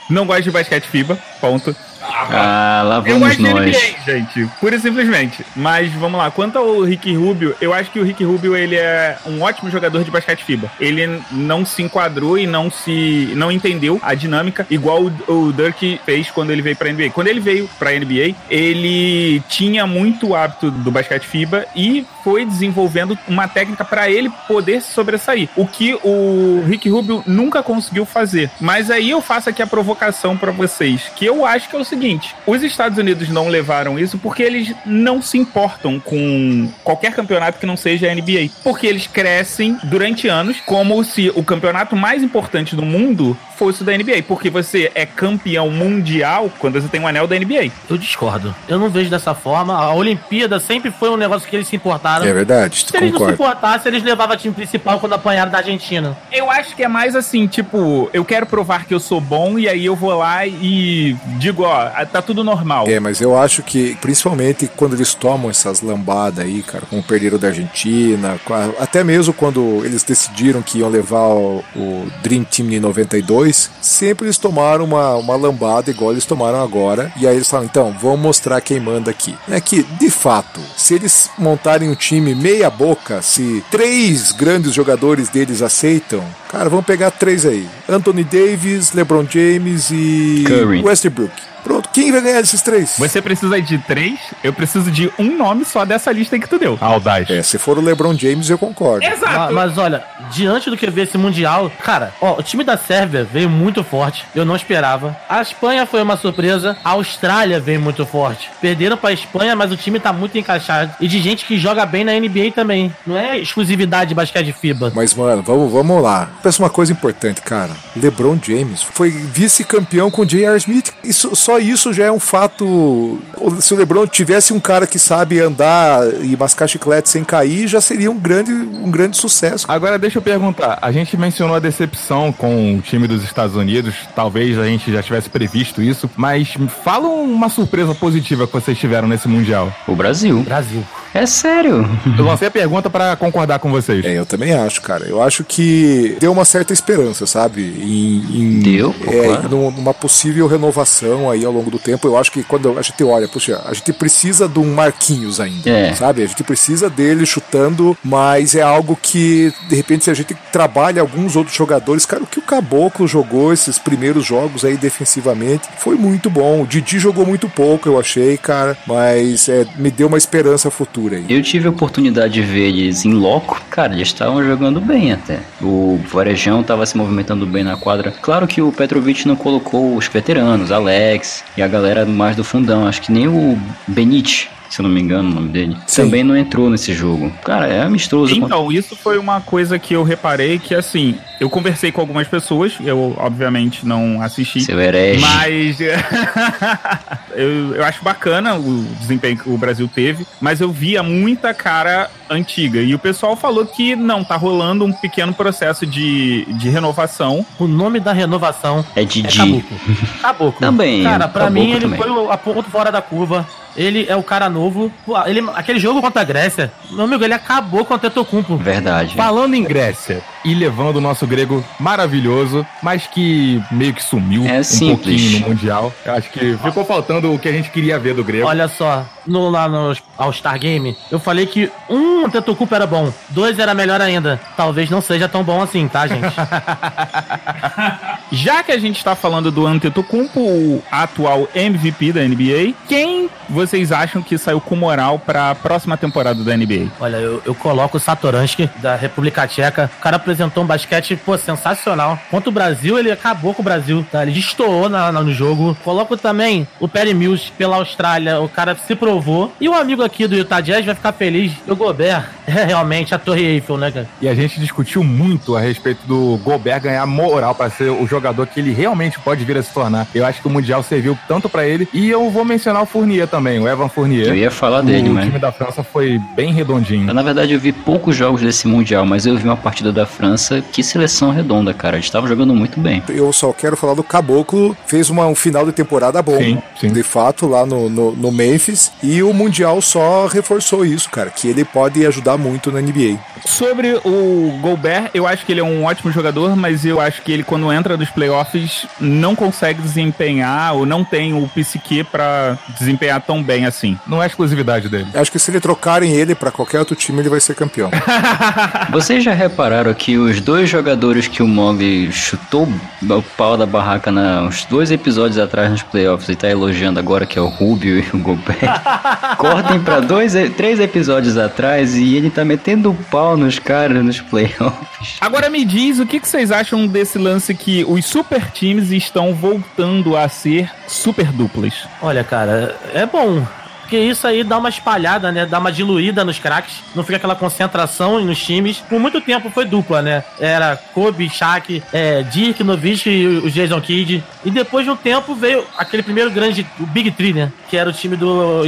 não 0.09 0.25
gosto 0.25 0.45
de 0.45 0.51
basquete 0.51 0.85
FIBA, 0.85 1.19
ponto. 1.39 1.77
Ah, 2.01 2.83
lá 2.85 2.97
Eu 2.97 3.03
vamos 3.03 3.21
gosto 3.21 3.37
de 3.37 3.53
nós. 3.53 3.67
NBA, 3.67 4.13
gente, 4.13 4.51
pura 4.61 4.77
e 4.77 4.81
simplesmente. 4.81 5.45
Mas 5.55 5.93
vamos 5.93 6.19
lá, 6.19 6.31
quanto 6.31 6.59
ao 6.59 6.83
Rick 6.83 7.15
Rubio, 7.15 7.55
eu 7.61 7.75
acho 7.75 7.91
que 7.91 8.01
o 8.01 8.05
Rick 8.05 8.25
Rubio 8.25 8.57
ele 8.57 8.77
é 8.77 9.19
um 9.27 9.43
ótimo 9.43 9.71
jogador 9.71 10.03
de 10.05 10.11
basquete 10.11 10.45
FIBA. 10.45 10.71
Ele 10.81 11.21
não 11.31 11.67
se 11.67 11.83
enquadrou 11.83 12.39
e 12.39 12.47
não 12.47 12.71
se 12.71 13.33
não 13.35 13.51
entendeu 13.51 13.99
a 14.03 14.15
dinâmica 14.15 14.67
igual 14.71 15.03
o, 15.03 15.33
o 15.33 15.53
Dirk 15.53 16.01
fez 16.05 16.31
quando 16.31 16.51
ele 16.51 16.63
veio 16.63 16.77
pra 16.77 16.91
NBA. 16.91 17.11
Quando 17.11 17.29
ele 17.29 17.41
veio 17.41 17.69
pra 17.79 17.93
NBA, 17.93 18.35
ele 18.51 19.43
tinha 19.49 19.87
muito 19.87 20.35
hábito 20.35 20.71
do 20.71 20.91
basquete 20.91 21.27
FIBA 21.27 21.67
e 21.75 22.07
foi 22.23 22.45
desenvolvendo 22.45 23.19
uma 23.27 23.49
técnica 23.49 23.85
para 23.85 24.11
ele 24.11 24.31
poder 24.47 24.81
se 24.83 24.93
sobressair. 24.93 25.49
O 25.57 25.67
que 25.67 25.95
o 26.03 26.63
Rick 26.67 26.78
Rubio 26.87 27.25
nunca 27.27 27.63
conseguiu 27.63 28.05
fazer. 28.05 28.51
Mas 28.61 28.91
aí 28.91 29.09
eu 29.09 29.23
faço 29.23 29.49
aqui 29.49 29.63
a 29.63 29.67
provocação 29.67 30.37
para 30.37 30.53
vocês, 30.53 31.11
que 31.17 31.25
eu 31.25 31.47
acho 31.47 31.71
que 31.71 31.77
é 31.77 31.79
o 31.79 31.85
seguinte: 31.85 32.35
os 32.47 32.63
Estados 32.63 32.99
Unidos 32.99 33.31
não 33.31 33.49
levaram 33.49 33.99
isso 33.99 34.19
porque 34.19 34.43
eles 34.43 34.75
não 34.85 35.23
se 35.23 35.39
importam 35.39 35.99
com 35.99 36.71
qualquer 36.85 37.15
campeonato 37.15 37.59
que 37.59 37.67
não 37.67 37.77
seja 37.77 38.11
a 38.11 38.15
NBA, 38.15 38.51
porque 38.63 38.87
eles 38.87 39.07
crescem 39.07 39.79
durante 39.85 40.29
anos 40.29 40.61
como 40.67 41.03
se 41.03 41.33
o 41.35 41.43
campeonato 41.43 41.97
mais 41.97 42.23
importante 42.23 42.77
do 42.77 42.83
mundo 42.83 43.37
fosse 43.57 43.83
da 43.83 43.93
NBA, 43.93 44.23
porque 44.27 44.49
você 44.49 44.91
é 44.95 45.05
campeão 45.05 45.69
mundial 45.69 46.51
quando 46.61 46.81
você 46.81 46.87
tem 46.87 47.01
um 47.01 47.09
anel 47.09 47.27
da 47.27 47.37
NBA. 47.37 47.73
Eu 47.91 47.99
discordo. 47.99 48.55
Eu 48.69 48.79
não 48.79 48.89
vejo 48.89 49.11
dessa 49.11 49.35
forma. 49.35 49.75
A 49.75 49.93
Olimpíada 49.93 50.61
sempre 50.61 50.93
foi 50.93 51.11
um 51.11 51.17
negócio 51.17 51.49
que 51.49 51.57
eles 51.57 51.67
se 51.67 51.75
importaram. 51.75 52.25
É 52.25 52.33
verdade, 52.33 52.87
Se 52.87 52.97
eles 52.97 53.13
não 53.13 53.27
se 53.27 53.33
importassem, 53.33 53.91
eles 53.91 54.05
levavam 54.05 54.35
a 54.35 54.39
time 54.39 54.55
principal 54.55 55.01
quando 55.01 55.15
apanharam 55.15 55.51
da 55.51 55.59
Argentina. 55.59 56.17
Eu 56.31 56.49
acho 56.49 56.68
que 56.75 56.83
é 56.83 56.89
mais 56.89 57.15
assim, 57.15 57.47
tipo, 57.47 58.09
eu 58.13 58.25
quero 58.25 58.47
provar 58.47 58.87
que 58.87 58.95
eu 58.95 59.01
sou 59.01 59.21
bom 59.21 59.59
e 59.59 59.69
aí 59.69 59.85
eu 59.85 59.97
vou 59.97 60.17
lá 60.17 60.47
e 60.47 61.17
digo, 61.39 61.63
ó, 61.63 61.89
tá 62.07 62.23
tudo 62.23 62.45
normal. 62.45 62.87
É, 62.89 63.01
mas 63.01 63.21
eu 63.21 63.37
acho 63.37 63.63
que, 63.63 63.97
principalmente 64.01 64.71
quando 64.77 64.95
eles 64.95 65.15
tomam 65.15 65.51
essas 65.51 65.81
lambadas 65.81 66.45
aí, 66.45 66.63
cara, 66.63 66.85
como 66.89 67.03
perderam 67.03 67.39
da 67.39 67.49
Argentina, 67.49 68.39
até 68.79 69.03
mesmo 69.03 69.33
quando 69.33 69.83
eles 69.85 70.03
decidiram 70.03 70.63
que 70.63 70.79
iam 70.79 70.89
levar 70.89 71.29
o, 71.29 71.65
o 71.75 72.07
Dream 72.23 72.45
Team 72.45 72.71
em 72.71 72.81
92, 72.81 73.71
sempre 73.81 74.27
eles 74.27 74.39
tomaram 74.39 74.85
uma, 74.85 75.15
uma 75.17 75.37
lambada 75.37 75.91
igual 75.91 76.13
eles 76.13 76.25
tomaram 76.25 76.63
agora, 76.63 77.13
e 77.17 77.27
aí 77.27 77.37
eles 77.37 77.49
falam, 77.49 77.67
então, 77.67 77.95
vamos 78.01 78.21
mostrar 78.21 78.61
quem 78.61 78.81
manda 78.81 79.11
aqui. 79.11 79.35
É 79.49 79.61
que, 79.61 79.83
de 79.83 80.11
fato, 80.11 80.61
se 80.77 80.95
eles 80.95 81.31
montarem 81.39 81.89
um 81.89 81.95
time 81.95 82.35
meia 82.35 82.71
boca, 82.71 83.23
se 83.23 83.65
três 83.71 84.33
grandes 84.33 84.75
jogadores 84.75 85.29
deles 85.29 85.63
aceitam, 85.63 86.25
cara, 86.51 86.58
vamos 86.65 86.85
pegar 86.87 87.11
três 87.11 87.47
aí. 87.47 87.69
Anthony 87.89 88.25
Davis, 88.25 88.93
LeBron 88.93 89.27
James 89.29 89.91
e 89.91 90.45
Curry. 90.47 90.83
Westbrook. 90.83 91.33
Pronto, 91.69 91.91
quem 91.93 92.11
vai 92.11 92.23
ganhar 92.23 92.41
desses 92.41 92.63
três? 92.63 92.95
Você 92.99 93.21
precisa 93.21 93.61
de 93.61 93.77
três, 93.77 94.19
eu 94.43 94.55
preciso 94.55 94.91
de 94.91 95.13
um 95.19 95.37
nome 95.37 95.67
só 95.67 95.85
dessa 95.85 96.11
lista 96.11 96.39
que 96.39 96.49
tu 96.49 96.59
deu. 96.59 96.79
Audaz. 96.81 97.29
É, 97.29 97.43
se 97.43 97.59
for 97.59 97.77
o 97.77 97.83
LeBron 97.83 98.15
James, 98.17 98.49
eu 98.49 98.57
concordo. 98.57 99.05
Exato. 99.05 99.53
Mas, 99.53 99.77
olha, 99.77 100.03
diante 100.31 100.71
do 100.71 100.79
que 100.79 100.89
veio 100.89 101.05
esse 101.05 101.19
Mundial, 101.19 101.71
cara, 101.85 102.15
ó, 102.23 102.39
o 102.39 102.43
time 102.43 102.65
da 102.65 102.79
Sérvia 102.79 103.23
veio 103.23 103.51
muito 103.51 103.85
forte. 103.85 104.25
Eu 104.35 104.47
não 104.47 104.57
esperava. 104.57 105.15
A 105.29 105.43
Espanha 105.43 105.85
foi 105.85 106.01
uma 106.01 106.17
surpresa. 106.17 106.75
A 106.83 106.91
Austrália 106.91 107.61
veio 107.61 107.81
muito 107.83 108.07
forte. 108.07 108.51
Perderam 108.63 108.97
pra 108.97 109.13
Espanha, 109.13 109.55
mas 109.55 109.71
o 109.71 109.77
time 109.77 110.01
tá 110.01 110.11
muito 110.11 110.39
encaixado. 110.39 110.95
E 110.99 111.07
de 111.07 111.21
gente 111.21 111.45
que 111.45 111.59
joga 111.59 111.85
bem 111.85 112.03
na 112.03 112.13
NBA 112.13 112.53
também. 112.55 112.91
Não 113.07 113.15
é 113.15 113.39
exclusividade 113.39 114.09
de 114.09 114.15
basquete 114.15 114.53
FIBA. 114.53 114.93
Mas, 114.95 115.13
mano, 115.13 115.43
vamos, 115.43 115.71
vamos 115.71 116.03
lá. 116.03 116.31
Pensa 116.43 116.63
uma 116.63 116.71
coisa 116.71 116.93
importante, 116.93 117.43
cara. 117.43 117.73
LeBron 117.95 118.39
James 118.43 118.83
foi 118.83 119.11
vice-campeão 119.11 120.11
com 120.11 120.25
J.R. 120.25 120.57
Smith. 120.57 120.93
Isso, 121.05 121.37
só 121.37 121.58
isso 121.59 121.93
já 121.93 122.07
é 122.07 122.13
um 122.13 122.21
fato. 122.21 123.19
Se 123.61 123.75
o 123.75 123.77
LeBron 123.77 124.07
tivesse 124.07 124.53
um 124.53 124.61
cara 124.61 124.87
que 124.87 124.99
sabe 124.99 125.41
andar 125.41 126.03
e 126.23 126.37
mascar 126.37 126.67
chiclete 126.67 127.09
sem 127.09 127.25
cair, 127.25 127.67
já 127.67 127.81
seria 127.81 128.11
um 128.11 128.19
grande, 128.19 128.53
um 128.53 128.91
grande 128.91 129.17
sucesso. 129.17 129.67
Agora 129.69 129.99
deixa 129.99 130.19
eu 130.19 130.23
perguntar, 130.23 130.79
a 130.81 130.93
gente 130.93 131.17
mencionou 131.17 131.57
a 131.57 131.61
decepção 131.61 132.33
com 132.33 132.77
o 132.77 132.81
time 132.81 133.07
dos 133.07 133.23
Estados 133.25 133.57
Unidos, 133.57 133.95
talvez 134.15 134.59
a 134.59 134.65
gente 134.65 134.93
já 134.93 135.03
tivesse 135.03 135.29
previsto 135.29 135.83
isso, 135.83 136.11
mas 136.17 136.55
fala 136.83 137.09
uma 137.09 137.49
surpresa 137.49 137.95
positiva 137.95 138.47
que 138.47 138.53
vocês 138.53 138.79
tiveram 138.79 139.09
nesse 139.09 139.29
Mundial. 139.29 139.73
O 139.87 139.95
Brasil. 139.95 140.43
Brasil. 140.43 140.85
É 141.15 141.25
sério. 141.27 141.89
Eu 142.19 142.25
lancei 142.25 142.49
a 142.49 142.51
pergunta 142.51 142.89
pra 142.91 143.17
concordar 143.17 143.59
com 143.59 143.71
vocês. 143.71 144.05
É, 144.05 144.19
eu 144.19 144.27
também 144.27 144.53
acho, 144.53 144.81
cara. 144.83 145.07
Eu 145.07 145.23
acho 145.23 145.43
que 145.45 146.17
deu 146.21 146.31
uma 146.33 146.45
certa 146.45 146.73
esperança, 146.73 147.27
sabe? 147.27 147.63
Em, 147.63 148.41
em- 148.41 148.61
Deu, 148.61 148.95
é, 149.07 149.27
claro. 149.27 149.49
num- 149.49 149.71
numa 149.71 149.95
possível 149.95 150.47
renovação 150.47 151.31
aí 151.31 151.45
ao 151.45 151.53
longo 151.53 151.71
do 151.71 151.79
tempo. 151.79 152.07
Eu 152.07 152.17
acho 152.17 152.31
que 152.31 152.43
quando 152.45 152.79
a 152.79 152.83
gente 152.83 153.03
olha, 153.03 153.27
puxa, 153.29 153.61
a 153.65 153.73
gente 153.73 153.93
precisa 153.93 154.47
de 154.49 154.59
um 154.59 154.75
Marquinhos 154.75 155.41
ainda, 155.41 155.71
É. 155.71 155.95
sabe? 155.95 156.23
A 156.23 156.27
gente 156.27 156.45
precisa 156.45 156.89
dele 156.91 157.25
chutando, 157.27 157.97
mas 158.05 158.55
é 158.55 158.63
algo 158.63 158.97
que, 159.01 159.53
de 159.69 159.75
repente, 159.77 160.05
se 160.05 160.11
a 160.11 160.15
gente 160.15 160.37
trabalha 160.53 161.01
alguns 161.01 161.37
outros 161.37 161.57
jogadores, 161.57 162.05
cara, 162.07 162.23
o 162.23 162.27
que 162.27 162.39
o 162.39 162.43
Caboclo 162.43 163.07
jogou 163.09 163.53
esses 163.53 163.79
primeiros 163.79 164.25
jogos 164.25 164.65
aí 164.65 164.77
defensivamente 164.77 165.69
foi 165.79 165.97
muito 165.97 166.29
bom. 166.31 166.63
O 166.63 166.67
Didi 166.67 166.99
jogou 166.99 167.25
muito 167.27 167.49
pouco, 167.49 167.89
eu 167.89 167.99
achei, 167.99 168.37
cara, 168.37 168.77
mas 168.87 169.49
é, 169.49 169.67
me 169.77 169.91
deu 169.91 170.07
uma 170.09 170.19
esperança 170.19 170.71
futura 170.71 170.98
aí. 171.13 171.25
Eu 171.29 171.43
tive 171.43 171.67
a 171.67 171.71
oportunidade 171.71 172.35
de 172.35 172.43
ver 172.43 172.69
eles 172.69 173.05
em 173.05 173.13
loco. 173.13 173.61
Cara, 173.71 173.95
eles 173.95 174.09
estavam 174.09 174.43
jogando 174.45 174.81
bem 174.81 175.13
até. 175.13 175.41
O 175.61 176.01
Varejão 176.11 176.61
estava 176.61 176.85
se 176.85 176.97
movimentando 176.97 177.47
bem 177.47 177.63
na 177.65 177.77
quadra. 177.77 178.13
Claro 178.23 178.47
que 178.47 178.61
o 178.61 178.73
Petrovic 178.73 179.27
não 179.27 179.37
colocou 179.37 179.97
os 179.97 180.09
veteranos, 180.09 180.73
Alex 180.73 181.45
e 181.57 181.63
a 181.63 181.69
galera 181.69 182.05
mais 182.05 182.37
do 182.37 182.45
fundão. 182.45 182.87
Acho 182.87 183.03
que 183.03 183.13
nem 183.13 183.29
o 183.29 183.59
Benite, 183.87 184.51
se 184.69 184.81
eu 184.81 184.83
não 184.83 184.91
me 184.91 185.01
engano 185.01 185.31
o 185.31 185.35
nome 185.35 185.49
dele, 185.49 185.77
Sim. 185.87 186.03
também 186.03 186.25
não 186.25 186.37
entrou 186.37 186.69
nesse 186.69 186.93
jogo. 186.93 187.33
Cara, 187.45 187.67
é 187.67 187.83
amistoso. 187.83 188.35
Então, 188.35 188.71
isso 188.71 188.97
foi 188.97 189.19
uma 189.19 189.41
coisa 189.41 189.79
que 189.79 189.95
eu 189.95 190.03
reparei 190.03 190.59
que, 190.59 190.75
assim, 190.75 191.15
eu 191.41 191.49
conversei 191.49 191.93
com 191.93 192.01
algumas 192.01 192.27
pessoas, 192.27 192.73
eu, 192.81 193.15
obviamente, 193.19 193.87
não 193.87 194.21
assisti. 194.23 194.61
Seu 194.61 194.81
herege. 194.81 195.21
Mas 195.21 195.79
eu, 197.35 197.75
eu 197.77 197.85
acho 197.85 198.03
bacana 198.03 198.55
o 198.57 198.85
desempenho 199.01 199.37
que 199.39 199.49
o 199.49 199.57
Brasil 199.57 199.89
teve, 199.93 200.27
mas 200.41 200.61
eu 200.61 200.71
via 200.71 201.03
muita 201.03 201.55
cara 201.55 202.11
antiga. 202.31 202.81
E 202.81 202.95
o 202.95 202.99
pessoal 202.99 203.37
falou 203.37 203.65
que 203.67 203.95
não, 203.97 204.23
tá 204.25 204.37
rolando 204.37 204.85
um 204.85 204.93
pequeno 204.93 205.33
processo 205.33 205.87
de, 205.87 206.45
de 206.55 206.69
renovação. 206.69 207.45
O 207.59 207.67
nome 207.67 208.01
da 208.01 208.13
renovação 208.13 208.85
É 208.95 209.03
é 209.03 209.05
Didi. 209.05 209.37
Caboclo. 209.39 209.81
Caboclo. 210.21 210.61
Também, 210.61 211.03
Cara, 211.05 211.29
pra 211.29 211.45
Caboclo 211.45 211.65
mim 211.65 211.71
ele 211.73 211.81
também. 211.83 211.99
foi 212.01 212.11
o- 212.11 212.31
a 212.31 212.37
ponto 212.37 212.69
fora 212.71 212.91
da 212.93 213.01
curva. 213.01 213.47
Ele 213.77 214.07
é 214.09 214.17
o 214.17 214.25
cara 214.25 214.49
novo. 214.49 214.91
Ele, 215.27 215.41
aquele 215.55 215.79
jogo 215.79 216.01
contra 216.01 216.23
a 216.23 216.25
Grécia, 216.25 216.73
meu 216.91 217.05
amigo, 217.05 217.23
ele 217.23 217.33
acabou 217.35 217.85
com 217.85 217.95
o 217.95 217.99
Tetocumpo. 217.99 218.57
Verdade. 218.57 219.15
Falando 219.15 219.55
em 219.55 219.63
Grécia 219.63 220.21
e 220.51 220.55
levando 220.55 220.97
o 220.97 221.01
nosso 221.01 221.27
grego 221.27 221.63
maravilhoso, 221.79 222.67
mas 222.83 223.07
que 223.07 223.63
meio 223.71 223.93
que 223.93 224.03
sumiu 224.03 224.47
É 224.47 224.61
um 224.61 224.65
simples. 224.65 224.97
pouquinho 225.23 225.41
no 225.41 225.49
Mundial. 225.49 225.93
Eu 226.05 226.15
acho 226.15 226.31
que 226.31 226.57
ficou 226.57 226.85
faltando 226.85 227.33
o 227.33 227.39
que 227.39 227.49
a 227.49 227.53
gente 227.53 227.71
queria 227.71 227.99
ver 227.99 228.15
do 228.15 228.25
grego. 228.25 228.47
Olha 228.47 228.67
só, 228.69 229.05
no, 229.27 229.49
lá 229.51 229.69
no 229.69 229.95
All-Star 230.17 230.59
Game, 230.59 230.97
eu 231.11 231.19
falei 231.19 231.47
que 231.47 231.71
um 231.89 232.25
Antetokounmpo 232.27 232.75
era 232.75 232.87
bom, 232.87 233.13
dois 233.31 233.59
era 233.59 233.75
melhor 233.75 234.01
ainda. 234.01 234.41
Talvez 234.57 234.89
não 234.91 235.01
seja 235.01 235.29
tão 235.29 235.43
bom 235.45 235.61
assim, 235.63 235.87
tá, 235.87 236.07
gente? 236.07 236.35
Já 238.33 238.63
que 238.63 238.73
a 238.73 238.79
gente 238.79 239.03
tá 239.03 239.15
falando 239.15 239.51
do 239.51 239.67
Antetokounmpo, 239.67 240.41
o 240.41 240.83
atual 240.91 241.49
MVP 241.55 242.13
da 242.13 242.21
NBA, 242.23 242.75
quem 242.89 243.29
vocês 243.49 243.91
acham 243.93 244.21
que 244.23 244.37
saiu 244.37 244.61
com 244.61 244.77
moral 244.77 245.19
pra 245.19 245.55
próxima 245.55 245.97
temporada 245.97 246.43
da 246.45 246.57
NBA? 246.57 246.89
Olha, 247.01 247.17
eu, 247.17 247.43
eu 247.45 247.55
coloco 247.55 247.97
o 247.97 248.01
Satoransky, 248.01 248.69
da 248.77 248.95
República 248.95 249.47
Tcheca. 249.47 249.91
O 249.99 250.03
cara 250.03 250.17
apresentou 250.17 250.38
um 250.47 250.67
basquete, 250.67 251.17
pô, 251.17 251.37
sensacional. 251.37 252.19
Contra 252.31 252.49
o 252.49 252.53
Brasil, 252.53 252.99
ele 252.99 253.11
acabou 253.11 253.53
com 253.55 253.63
o 253.63 253.65
Brasil, 253.65 254.05
tá? 254.11 254.23
Ele 254.23 254.33
destoou 254.33 254.89
na, 254.89 255.11
na- 255.13 255.23
no 255.23 255.33
jogo. 255.33 255.77
Coloco 255.85 256.17
também 256.17 256.67
o 256.81 256.87
Perry 256.89 257.15
Mills 257.15 257.51
pela 257.57 257.77
Austrália. 257.77 258.41
O 258.41 258.49
cara 258.49 258.77
se 258.77 258.95
provou. 258.95 259.53
E 259.61 259.69
o 259.69 259.75
amigo 259.75 260.03
aqui 260.03 260.27
do 260.27 260.37
Utah 260.37 260.61
Jazz 260.61 260.85
vai 260.85 260.95
ficar 260.95 261.13
feliz. 261.13 261.53
O 261.67 261.75
Gobert 261.75 262.25
é 262.47 262.65
realmente 262.65 263.15
a 263.15 263.19
Torre 263.19 263.45
Eiffel, 263.45 263.77
né, 263.77 263.91
cara? 263.91 264.09
E 264.21 264.29
a 264.29 264.35
gente 264.35 264.61
discutiu 264.61 265.03
muito 265.05 265.57
a 265.57 265.61
respeito 265.61 266.01
do 266.07 266.39
Gobert 266.45 266.81
ganhar 266.83 267.05
moral 267.07 267.55
pra 267.55 267.69
ser 267.71 267.91
o 267.91 268.07
jogador 268.07 268.47
que 268.47 268.61
ele 268.61 268.73
realmente 268.73 269.19
pode 269.19 269.45
vir 269.45 269.57
a 269.57 269.63
se 269.63 269.73
tornar. 269.73 270.07
Eu 270.15 270.25
acho 270.25 270.41
que 270.41 270.47
o 270.47 270.51
Mundial 270.51 270.83
serviu 270.83 271.19
tanto 271.27 271.49
pra 271.49 271.67
ele. 271.67 271.89
E 271.93 272.09
eu 272.09 272.31
vou 272.31 272.45
mencionar 272.45 272.83
o 272.83 272.87
Fournier 272.87 273.27
também, 273.27 273.59
o 273.59 273.69
Evan 273.69 273.89
Fournier. 273.89 274.27
Eu 274.29 274.35
ia 274.35 274.51
falar 274.51 274.83
dele, 274.83 275.09
o 275.09 275.13
mas. 275.15 275.25
time 275.27 275.39
da 275.39 275.51
França 275.53 275.83
foi 275.83 276.21
bem 276.37 276.53
redondinho. 276.53 277.13
Na 277.13 277.23
verdade, 277.23 277.53
eu 277.53 277.61
vi 277.61 277.73
poucos 277.73 278.15
jogos 278.17 278.41
desse 278.43 278.67
Mundial, 278.69 279.05
mas 279.07 279.27
eu 279.27 279.37
vi 279.37 279.45
uma 279.45 279.57
partida 279.57 279.93
da 279.93 280.07
França. 280.19 280.61
Que 280.73 280.83
seleção 280.83 281.31
redonda, 281.31 281.73
cara. 281.73 281.97
Eles 281.97 282.07
estavam 282.07 282.29
jogando 282.29 282.53
muito 282.55 282.81
bem. 282.81 283.03
Eu 283.09 283.33
só 283.33 283.53
quero 283.53 283.77
falar 283.77 283.95
do 283.95 284.03
Caboclo, 284.03 284.77
fez 284.87 285.09
uma- 285.09 285.27
um 285.29 285.35
final 285.35 285.65
de 285.65 285.71
temporada 285.73 286.21
bom, 286.21 286.37
Sim, 286.37 286.59
sim. 286.81 286.93
de 286.93 287.03
fato, 287.05 287.47
lá 287.47 287.65
no, 287.65 287.89
no, 287.89 288.13
no 288.13 288.33
Memphis, 288.33 288.91
e 289.03 289.23
o 289.23 289.33
Mundial 289.33 289.81
só 289.81 290.27
reforçou 290.27 290.85
isso, 290.85 291.09
cara, 291.09 291.31
que 291.31 291.47
ele 291.49 291.65
pode 291.65 292.05
ajudar 292.05 292.37
muito 292.37 292.73
na 292.73 292.81
NBA. 292.83 293.17
Sobre 293.45 293.95
o 294.05 294.59
Gobert, 294.61 295.11
eu 295.15 295.27
acho 295.27 295.47
que 295.47 295.53
ele 295.53 295.61
é 295.61 295.65
um 295.65 295.85
ótimo 295.85 296.11
jogador, 296.11 296.57
mas 296.57 296.85
eu 296.85 297.01
acho 297.01 297.23
que 297.23 297.31
ele, 297.31 297.45
quando 297.45 297.73
entra 297.73 297.97
nos 297.97 298.11
playoffs, 298.11 298.87
não 299.01 299.37
consegue 299.37 299.81
desempenhar 299.81 300.75
ou 300.75 300.85
não 300.85 301.05
tem 301.05 301.33
o 301.33 301.47
psique 301.49 302.03
pra 302.03 302.59
desempenhar 302.79 303.21
tão 303.21 303.41
bem 303.43 303.65
assim. 303.67 303.97
Não 304.07 304.21
é 304.23 304.27
exclusividade 304.27 304.89
dele. 304.89 305.07
Acho 305.15 305.31
que 305.31 305.39
se 305.39 305.51
ele 305.51 305.61
trocarem 305.61 306.13
ele 306.13 306.35
pra 306.35 306.51
qualquer 306.51 306.81
outro 306.81 306.97
time, 306.97 307.21
ele 307.21 307.29
vai 307.29 307.39
ser 307.41 307.55
campeão. 307.55 307.91
Vocês 308.91 309.23
já 309.23 309.33
repararam 309.33 309.93
que 309.95 310.08
os 310.17 310.41
dois 310.41 310.71
jogadores 310.71 311.29
que 311.29 311.43
o 311.43 311.49
Mogli 311.49 312.11
chutou 312.13 312.69
o 313.03 313.23
pau 313.37 313.57
da 313.57 313.67
barraca 313.67 314.11
na, 314.11 314.43
uns 314.43 314.65
dois 314.65 314.91
episódios 314.91 315.39
atrás 315.39 315.71
nos 315.71 315.83
playoffs 315.83 316.29
e 316.29 316.37
tá 316.37 316.49
elogiando 316.49 316.99
agora, 316.99 317.27
que 317.27 317.39
é 317.39 317.43
o 317.43 317.49
Rubio 317.49 317.99
e 317.99 318.17
o 318.17 318.19
Gobert, 318.19 318.81
cortem 319.37 319.81
pra 319.81 320.01
dois, 320.01 320.33
três 320.57 320.81
episódios 320.81 321.37
atrás 321.37 321.97
e 321.97 322.15
ele 322.15 322.31
tá 322.31 322.45
metendo 322.45 322.91
o 322.91 322.95
pau 322.95 323.37
nos 323.37 323.59
caras 323.59 324.05
nos 324.05 324.21
playoffs. 324.21 325.17
Agora 325.21 325.51
me 325.51 325.65
diz 325.65 325.99
o 325.99 326.07
que, 326.07 326.21
que 326.21 326.29
vocês 326.29 326.51
acham 326.51 326.87
desse 326.87 327.19
lance 327.19 327.55
que 327.55 327.85
os 327.85 328.07
super 328.07 328.51
times 328.51 328.91
estão 328.91 329.35
voltando 329.35 330.17
a 330.17 330.29
ser 330.29 330.71
super 330.87 331.27
duplas. 331.27 331.75
Olha, 332.01 332.25
cara, 332.25 332.77
é 332.95 333.05
bom. 333.05 333.45
Porque 333.89 333.99
isso 333.99 334.27
aí 334.27 334.45
dá 334.45 334.59
uma 334.59 334.69
espalhada, 334.69 335.33
né? 335.33 335.47
Dá 335.47 335.59
uma 335.59 335.73
diluída 335.73 336.23
nos 336.23 336.39
craques. 336.39 336.83
Não 336.95 337.03
fica 337.03 337.17
aquela 337.17 337.35
concentração 337.35 338.21
nos 338.21 338.39
times. 338.39 338.81
Por 338.81 339.01
muito 339.01 339.19
tempo 339.19 339.49
foi 339.49 339.65
dupla, 339.65 340.03
né? 340.03 340.23
Era 340.39 340.77
Kobe, 340.77 341.31
Shaq, 341.31 341.83
é, 341.91 342.23
Dirk, 342.23 342.63
Nowitzki 342.63 343.09
e 343.09 343.27
o 343.39 343.51
Jason 343.51 343.81
Kidd. 343.81 344.23
E 344.45 344.51
depois 344.51 344.85
de 344.85 344.91
um 344.91 344.97
tempo 344.97 345.35
veio 345.35 345.65
aquele 345.79 346.03
primeiro 346.03 346.31
grande, 346.31 346.67
o 346.79 346.85
Big 346.85 347.11
Three, 347.13 347.33
né? 347.33 347.51
Que 347.71 347.79
era 347.79 347.89
o 347.89 347.93
time 347.95 348.15
do, 348.15 348.65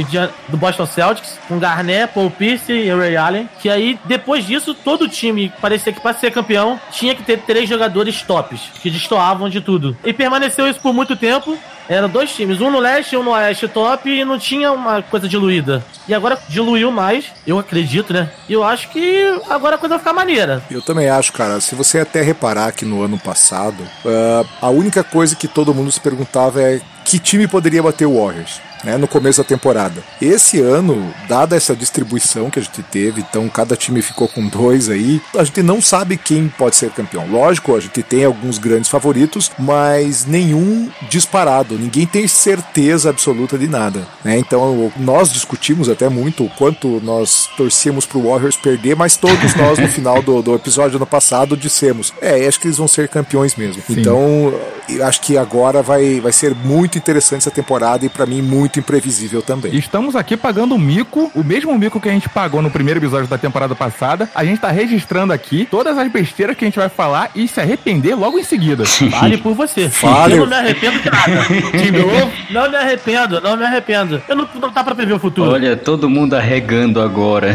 do 0.49 0.57
Boston 0.57 0.87
Celtics, 0.87 1.37
com 1.47 1.59
Garnett, 1.59 2.11
Paul 2.15 2.31
Pierce 2.31 2.71
e 2.71 2.91
Ray 2.91 3.15
Allen. 3.15 3.47
Que 3.59 3.69
aí, 3.69 3.99
depois 4.05 4.43
disso, 4.43 4.73
todo 4.73 5.07
time 5.07 5.53
parecia 5.61 5.93
que 5.93 6.01
para 6.01 6.15
ser 6.15 6.31
campeão 6.31 6.81
tinha 6.91 7.13
que 7.13 7.21
ter 7.21 7.37
três 7.41 7.69
jogadores 7.69 8.23
tops, 8.23 8.59
que 8.81 8.89
destoavam 8.89 9.47
de 9.47 9.61
tudo. 9.61 9.95
E 10.03 10.11
permaneceu 10.13 10.67
isso 10.67 10.79
por 10.79 10.93
muito 10.93 11.15
tempo. 11.15 11.55
Eram 11.91 12.07
dois 12.07 12.33
times, 12.33 12.61
um 12.61 12.71
no 12.71 12.79
leste 12.79 13.15
e 13.15 13.17
um 13.17 13.23
no 13.23 13.31
oeste 13.31 13.67
top, 13.67 14.09
e 14.09 14.23
não 14.23 14.39
tinha 14.39 14.71
uma 14.71 15.01
coisa 15.01 15.27
diluída. 15.27 15.83
E 16.07 16.13
agora 16.13 16.39
diluiu 16.47 16.89
mais, 16.89 17.25
eu 17.45 17.59
acredito, 17.59 18.13
né? 18.13 18.31
E 18.47 18.53
eu 18.53 18.63
acho 18.63 18.89
que 18.91 19.41
agora 19.49 19.75
a 19.75 19.77
coisa 19.77 19.95
vai 19.95 19.99
ficar 19.99 20.13
maneira. 20.13 20.63
Eu 20.71 20.81
também 20.81 21.09
acho, 21.09 21.33
cara. 21.33 21.59
Se 21.59 21.75
você 21.75 21.99
até 21.99 22.21
reparar 22.21 22.71
que 22.71 22.85
no 22.85 23.03
ano 23.03 23.19
passado, 23.19 23.83
uh, 24.05 24.47
a 24.61 24.69
única 24.69 25.03
coisa 25.03 25.35
que 25.35 25.49
todo 25.49 25.73
mundo 25.73 25.91
se 25.91 25.99
perguntava 25.99 26.61
é 26.61 26.79
que 27.03 27.19
time 27.19 27.45
poderia 27.45 27.83
bater 27.83 28.05
o 28.05 28.23
Warriors 28.23 28.61
né, 28.83 28.97
no 28.97 29.07
começo 29.07 29.41
da 29.41 29.47
temporada. 29.47 30.03
Esse 30.21 30.59
ano, 30.59 31.13
dada 31.27 31.55
essa 31.55 31.75
distribuição 31.75 32.49
que 32.49 32.59
a 32.59 32.61
gente 32.61 32.83
teve, 32.83 33.21
então 33.21 33.47
cada 33.49 33.75
time 33.75 34.01
ficou 34.01 34.27
com 34.27 34.47
dois 34.47 34.89
aí, 34.89 35.21
a 35.35 35.43
gente 35.43 35.61
não 35.61 35.81
sabe 35.81 36.17
quem 36.17 36.47
pode 36.47 36.75
ser 36.75 36.91
campeão. 36.91 37.27
Lógico, 37.29 37.75
a 37.75 37.79
gente 37.79 38.01
tem 38.03 38.25
alguns 38.25 38.57
grandes 38.57 38.89
favoritos, 38.89 39.51
mas 39.57 40.25
nenhum 40.25 40.89
disparado, 41.09 41.77
ninguém 41.77 42.05
tem 42.05 42.27
certeza 42.27 43.09
absoluta 43.09 43.57
de 43.57 43.67
nada. 43.67 44.07
Né? 44.23 44.37
Então 44.37 44.91
nós 44.97 45.31
discutimos 45.31 45.89
até 45.89 46.09
muito 46.09 46.45
o 46.45 46.49
quanto 46.49 46.99
nós 47.03 47.49
torcíamos 47.57 48.05
pro 48.05 48.21
Warriors 48.21 48.55
perder, 48.55 48.95
mas 48.95 49.17
todos 49.17 49.55
nós 49.55 49.79
no 49.79 49.87
final 49.87 50.21
do, 50.21 50.41
do 50.41 50.55
episódio 50.55 50.97
ano 50.97 51.05
passado 51.05 51.55
dissemos: 51.57 52.13
é, 52.21 52.47
acho 52.47 52.59
que 52.59 52.67
eles 52.67 52.77
vão 52.77 52.87
ser 52.87 53.07
campeões 53.07 53.55
mesmo. 53.55 53.81
Sim. 53.85 53.99
Então 53.99 54.53
eu 54.89 55.05
acho 55.05 55.21
que 55.21 55.37
agora 55.37 55.81
vai, 55.81 56.19
vai 56.19 56.31
ser 56.31 56.55
muito 56.55 56.97
interessante 56.97 57.41
essa 57.41 57.51
temporada 57.51 58.05
e 58.05 58.09
para 58.09 58.25
mim 58.25 58.41
muito 58.41 58.70
muito 58.71 58.79
imprevisível 58.79 59.41
também. 59.41 59.75
Estamos 59.75 60.15
aqui 60.15 60.37
pagando 60.37 60.75
o 60.75 60.79
mico, 60.79 61.29
o 61.35 61.43
mesmo 61.43 61.77
mico 61.77 61.99
que 61.99 62.07
a 62.07 62.11
gente 62.11 62.29
pagou 62.29 62.61
no 62.61 62.71
primeiro 62.71 62.99
episódio 62.99 63.27
da 63.27 63.37
temporada 63.37 63.75
passada. 63.75 64.29
A 64.33 64.45
gente 64.45 64.61
tá 64.61 64.71
registrando 64.71 65.33
aqui 65.33 65.67
todas 65.69 65.97
as 65.97 66.09
besteiras 66.09 66.55
que 66.55 66.63
a 66.63 66.67
gente 66.67 66.79
vai 66.79 66.87
falar 66.87 67.31
e 67.35 67.47
se 67.47 67.59
arrepender 67.59 68.15
logo 68.15 68.39
em 68.39 68.43
seguida. 68.43 68.85
Fale 69.11 69.37
por 69.37 69.53
você. 69.53 69.89
Fale. 69.91 70.35
Eu 70.35 70.39
não 70.39 70.47
me 70.47 70.55
arrependo 70.55 70.99
de 70.99 71.09
nada. 71.09 71.31
De 71.81 71.91
novo? 71.91 72.31
Não 72.49 72.69
me 72.69 72.77
arrependo, 72.77 73.41
não 73.41 73.57
me 73.57 73.65
arrependo. 73.65 74.21
Eu 74.27 74.35
não, 74.35 74.47
não 74.55 74.71
tá 74.71 74.83
pra 74.83 74.95
prever 74.95 75.13
o 75.13 75.19
futuro. 75.19 75.51
Olha, 75.51 75.75
todo 75.75 76.09
mundo 76.09 76.35
arregando 76.35 77.01
agora. 77.01 77.53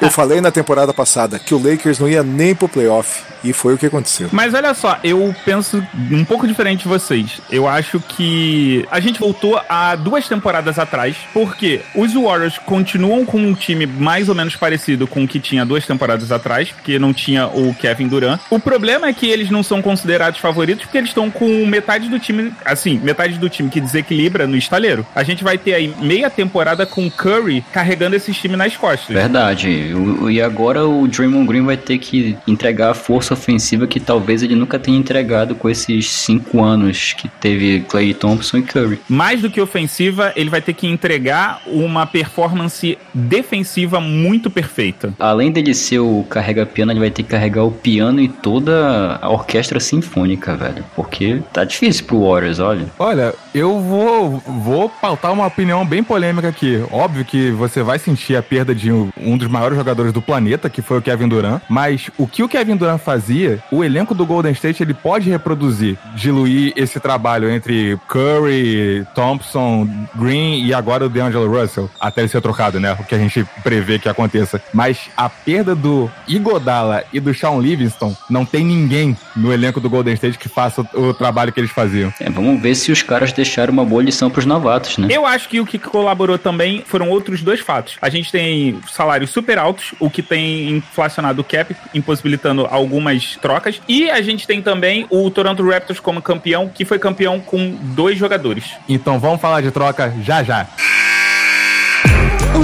Eu 0.00 0.10
falei 0.10 0.40
na 0.40 0.50
temporada 0.50 0.92
passada 0.92 1.38
que 1.38 1.54
o 1.54 1.58
Lakers 1.58 1.98
não 1.98 2.08
ia 2.08 2.22
nem 2.22 2.54
pro 2.54 2.68
playoff. 2.68 3.22
E 3.44 3.52
foi 3.52 3.74
o 3.74 3.78
que 3.78 3.86
aconteceu. 3.86 4.28
Mas 4.32 4.52
olha 4.52 4.74
só, 4.74 4.98
eu 5.04 5.34
penso 5.44 5.84
um 6.10 6.24
pouco 6.24 6.46
diferente 6.46 6.82
de 6.82 6.88
vocês. 6.88 7.40
Eu 7.50 7.68
acho 7.68 8.00
que 8.00 8.84
a 8.90 8.98
gente 8.98 9.20
voltou 9.20 9.60
a 9.68 9.94
duas 9.94 10.17
temporadas 10.26 10.78
atrás, 10.78 11.16
porque 11.32 11.80
os 11.94 12.14
Warriors 12.14 12.58
continuam 12.58 13.24
com 13.24 13.38
um 13.38 13.54
time 13.54 13.86
mais 13.86 14.28
ou 14.28 14.34
menos 14.34 14.56
parecido 14.56 15.06
com 15.06 15.24
o 15.24 15.28
que 15.28 15.38
tinha 15.38 15.64
duas 15.64 15.86
temporadas 15.86 16.32
atrás, 16.32 16.70
porque 16.70 16.98
não 16.98 17.12
tinha 17.12 17.46
o 17.46 17.74
Kevin 17.74 18.08
Durant. 18.08 18.40
O 18.50 18.58
problema 18.58 19.06
é 19.06 19.12
que 19.12 19.28
eles 19.28 19.50
não 19.50 19.62
são 19.62 19.80
considerados 19.80 20.40
favoritos 20.40 20.84
porque 20.84 20.98
eles 20.98 21.10
estão 21.10 21.30
com 21.30 21.66
metade 21.66 22.08
do 22.08 22.18
time, 22.18 22.52
assim, 22.64 22.98
metade 22.98 23.38
do 23.38 23.48
time 23.48 23.68
que 23.68 23.80
desequilibra 23.80 24.46
no 24.46 24.56
estaleiro. 24.56 25.06
A 25.14 25.22
gente 25.22 25.44
vai 25.44 25.58
ter 25.58 25.74
aí 25.74 25.94
meia 26.00 26.30
temporada 26.30 26.86
com 26.86 27.10
Curry 27.10 27.64
carregando 27.72 28.16
esse 28.16 28.32
time 28.32 28.56
nas 28.56 28.76
costas. 28.76 29.14
Verdade. 29.14 29.92
E 30.30 30.40
agora 30.40 30.86
o 30.86 31.06
Draymond 31.06 31.46
Green 31.46 31.64
vai 31.64 31.76
ter 31.76 31.98
que 31.98 32.36
entregar 32.46 32.90
a 32.90 32.94
força 32.94 33.28
força 33.28 33.34
ofensiva 33.34 33.86
que 33.86 33.98
talvez 33.98 34.42
ele 34.42 34.54
nunca 34.54 34.78
tenha 34.78 34.96
entregado 34.96 35.54
com 35.54 35.68
esses 35.68 36.08
cinco 36.08 36.62
anos 36.62 37.12
que 37.14 37.28
teve 37.28 37.80
Clay 37.80 38.14
Thompson 38.14 38.58
e 38.58 38.62
Curry. 38.62 39.00
Mais 39.08 39.42
do 39.42 39.50
que 39.50 39.60
ofensiva, 39.60 40.07
ele 40.34 40.50
vai 40.50 40.60
ter 40.60 40.72
que 40.72 40.86
entregar 40.86 41.60
uma 41.66 42.06
performance 42.06 42.98
defensiva 43.12 44.00
muito 44.00 44.50
perfeita. 44.50 45.12
Além 45.18 45.52
dele 45.52 45.74
ser 45.74 45.98
o 45.98 46.24
carrega-piano, 46.28 46.92
ele 46.92 47.00
vai 47.00 47.10
ter 47.10 47.22
que 47.22 47.28
carregar 47.28 47.64
o 47.64 47.70
piano 47.70 48.20
e 48.20 48.28
toda 48.28 49.18
a 49.20 49.28
orquestra 49.28 49.78
sinfônica, 49.78 50.56
velho. 50.56 50.84
Porque 50.96 51.40
tá 51.52 51.64
difícil 51.64 52.04
pro 52.06 52.26
Warriors, 52.26 52.58
olha. 52.58 52.86
Olha, 52.98 53.34
eu 53.54 53.78
vou, 53.80 54.38
vou 54.38 54.88
pautar 54.88 55.32
uma 55.32 55.46
opinião 55.46 55.84
bem 55.84 56.02
polêmica 56.02 56.48
aqui. 56.48 56.82
Óbvio 56.90 57.24
que 57.24 57.50
você 57.50 57.82
vai 57.82 57.98
sentir 57.98 58.36
a 58.36 58.42
perda 58.42 58.74
de 58.74 58.90
um 58.90 59.36
dos 59.36 59.48
maiores 59.48 59.76
jogadores 59.76 60.12
do 60.12 60.22
planeta, 60.22 60.70
que 60.70 60.82
foi 60.82 60.98
o 60.98 61.02
Kevin 61.02 61.28
Durant, 61.28 61.60
mas 61.68 62.10
o 62.16 62.26
que 62.26 62.42
o 62.42 62.48
Kevin 62.48 62.76
Durant 62.76 62.98
faz 62.98 63.18
fazia, 63.18 63.58
o 63.72 63.82
elenco 63.82 64.14
do 64.14 64.24
Golden 64.24 64.52
State 64.52 64.80
ele 64.80 64.94
pode 64.94 65.28
reproduzir, 65.28 65.98
diluir 66.14 66.72
esse 66.76 67.00
trabalho 67.00 67.50
entre 67.50 67.98
Curry, 68.06 69.04
Thompson, 69.12 69.87
Green 70.14 70.64
e 70.64 70.74
agora 70.74 71.06
o 71.06 71.08
DeAngelo 71.08 71.48
Russell, 71.48 71.90
até 72.00 72.20
ele 72.22 72.28
ser 72.28 72.40
trocado, 72.40 72.78
né? 72.78 72.96
O 72.98 73.04
que 73.04 73.14
a 73.14 73.18
gente 73.18 73.44
prevê 73.62 73.98
que 73.98 74.08
aconteça. 74.08 74.60
Mas 74.72 75.10
a 75.16 75.28
perda 75.28 75.74
do 75.74 76.10
Igodala 76.26 77.04
e 77.12 77.20
do 77.20 77.32
Shawn 77.32 77.60
Livingston, 77.60 78.16
não 78.28 78.44
tem 78.44 78.64
ninguém 78.64 79.16
no 79.34 79.52
elenco 79.52 79.80
do 79.80 79.90
Golden 79.90 80.14
State 80.14 80.38
que 80.38 80.48
faça 80.48 80.86
o, 80.94 81.08
o 81.08 81.14
trabalho 81.14 81.52
que 81.52 81.60
eles 81.60 81.70
faziam. 81.70 82.12
É, 82.20 82.28
vamos 82.30 82.60
ver 82.60 82.74
se 82.74 82.92
os 82.92 83.02
caras 83.02 83.32
deixaram 83.32 83.72
uma 83.72 83.84
boa 83.84 84.02
lição 84.02 84.30
pros 84.30 84.44
novatos, 84.44 84.98
né? 84.98 85.08
Eu 85.10 85.26
acho 85.26 85.48
que 85.48 85.60
o 85.60 85.66
que 85.66 85.78
colaborou 85.78 86.38
também 86.38 86.82
foram 86.86 87.08
outros 87.10 87.42
dois 87.42 87.60
fatos. 87.60 87.96
A 88.00 88.08
gente 88.08 88.30
tem 88.30 88.80
salários 88.90 89.30
super 89.30 89.58
altos, 89.58 89.94
o 89.98 90.10
que 90.10 90.22
tem 90.22 90.70
inflacionado 90.70 91.40
o 91.40 91.44
cap, 91.44 91.74
impossibilitando 91.94 92.66
algumas 92.70 92.98
algumas 92.98 93.36
trocas. 93.36 93.80
E 93.88 94.10
a 94.10 94.20
gente 94.22 94.46
tem 94.46 94.60
também 94.60 95.06
o 95.10 95.30
Toronto 95.30 95.68
Raptors 95.68 96.00
como 96.00 96.20
campeão, 96.20 96.68
que 96.68 96.84
foi 96.84 96.98
campeão 96.98 97.40
com 97.40 97.76
dois 97.94 98.18
jogadores. 98.18 98.64
Então 98.88 99.18
vamos 99.18 99.40
falar 99.40 99.60
de 99.60 99.70
troca 99.78 100.12
já 100.22 100.42
já. 100.42 100.66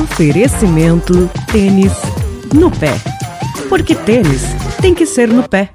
Oferecimento 0.02 1.30
tênis 1.52 1.92
no 2.52 2.73
pé. 2.73 2.92
Porque 3.68 3.94
tênis 3.94 4.42
tem 4.80 4.92
que 4.92 5.06
ser 5.06 5.28
no 5.28 5.49
pé. 5.49 5.71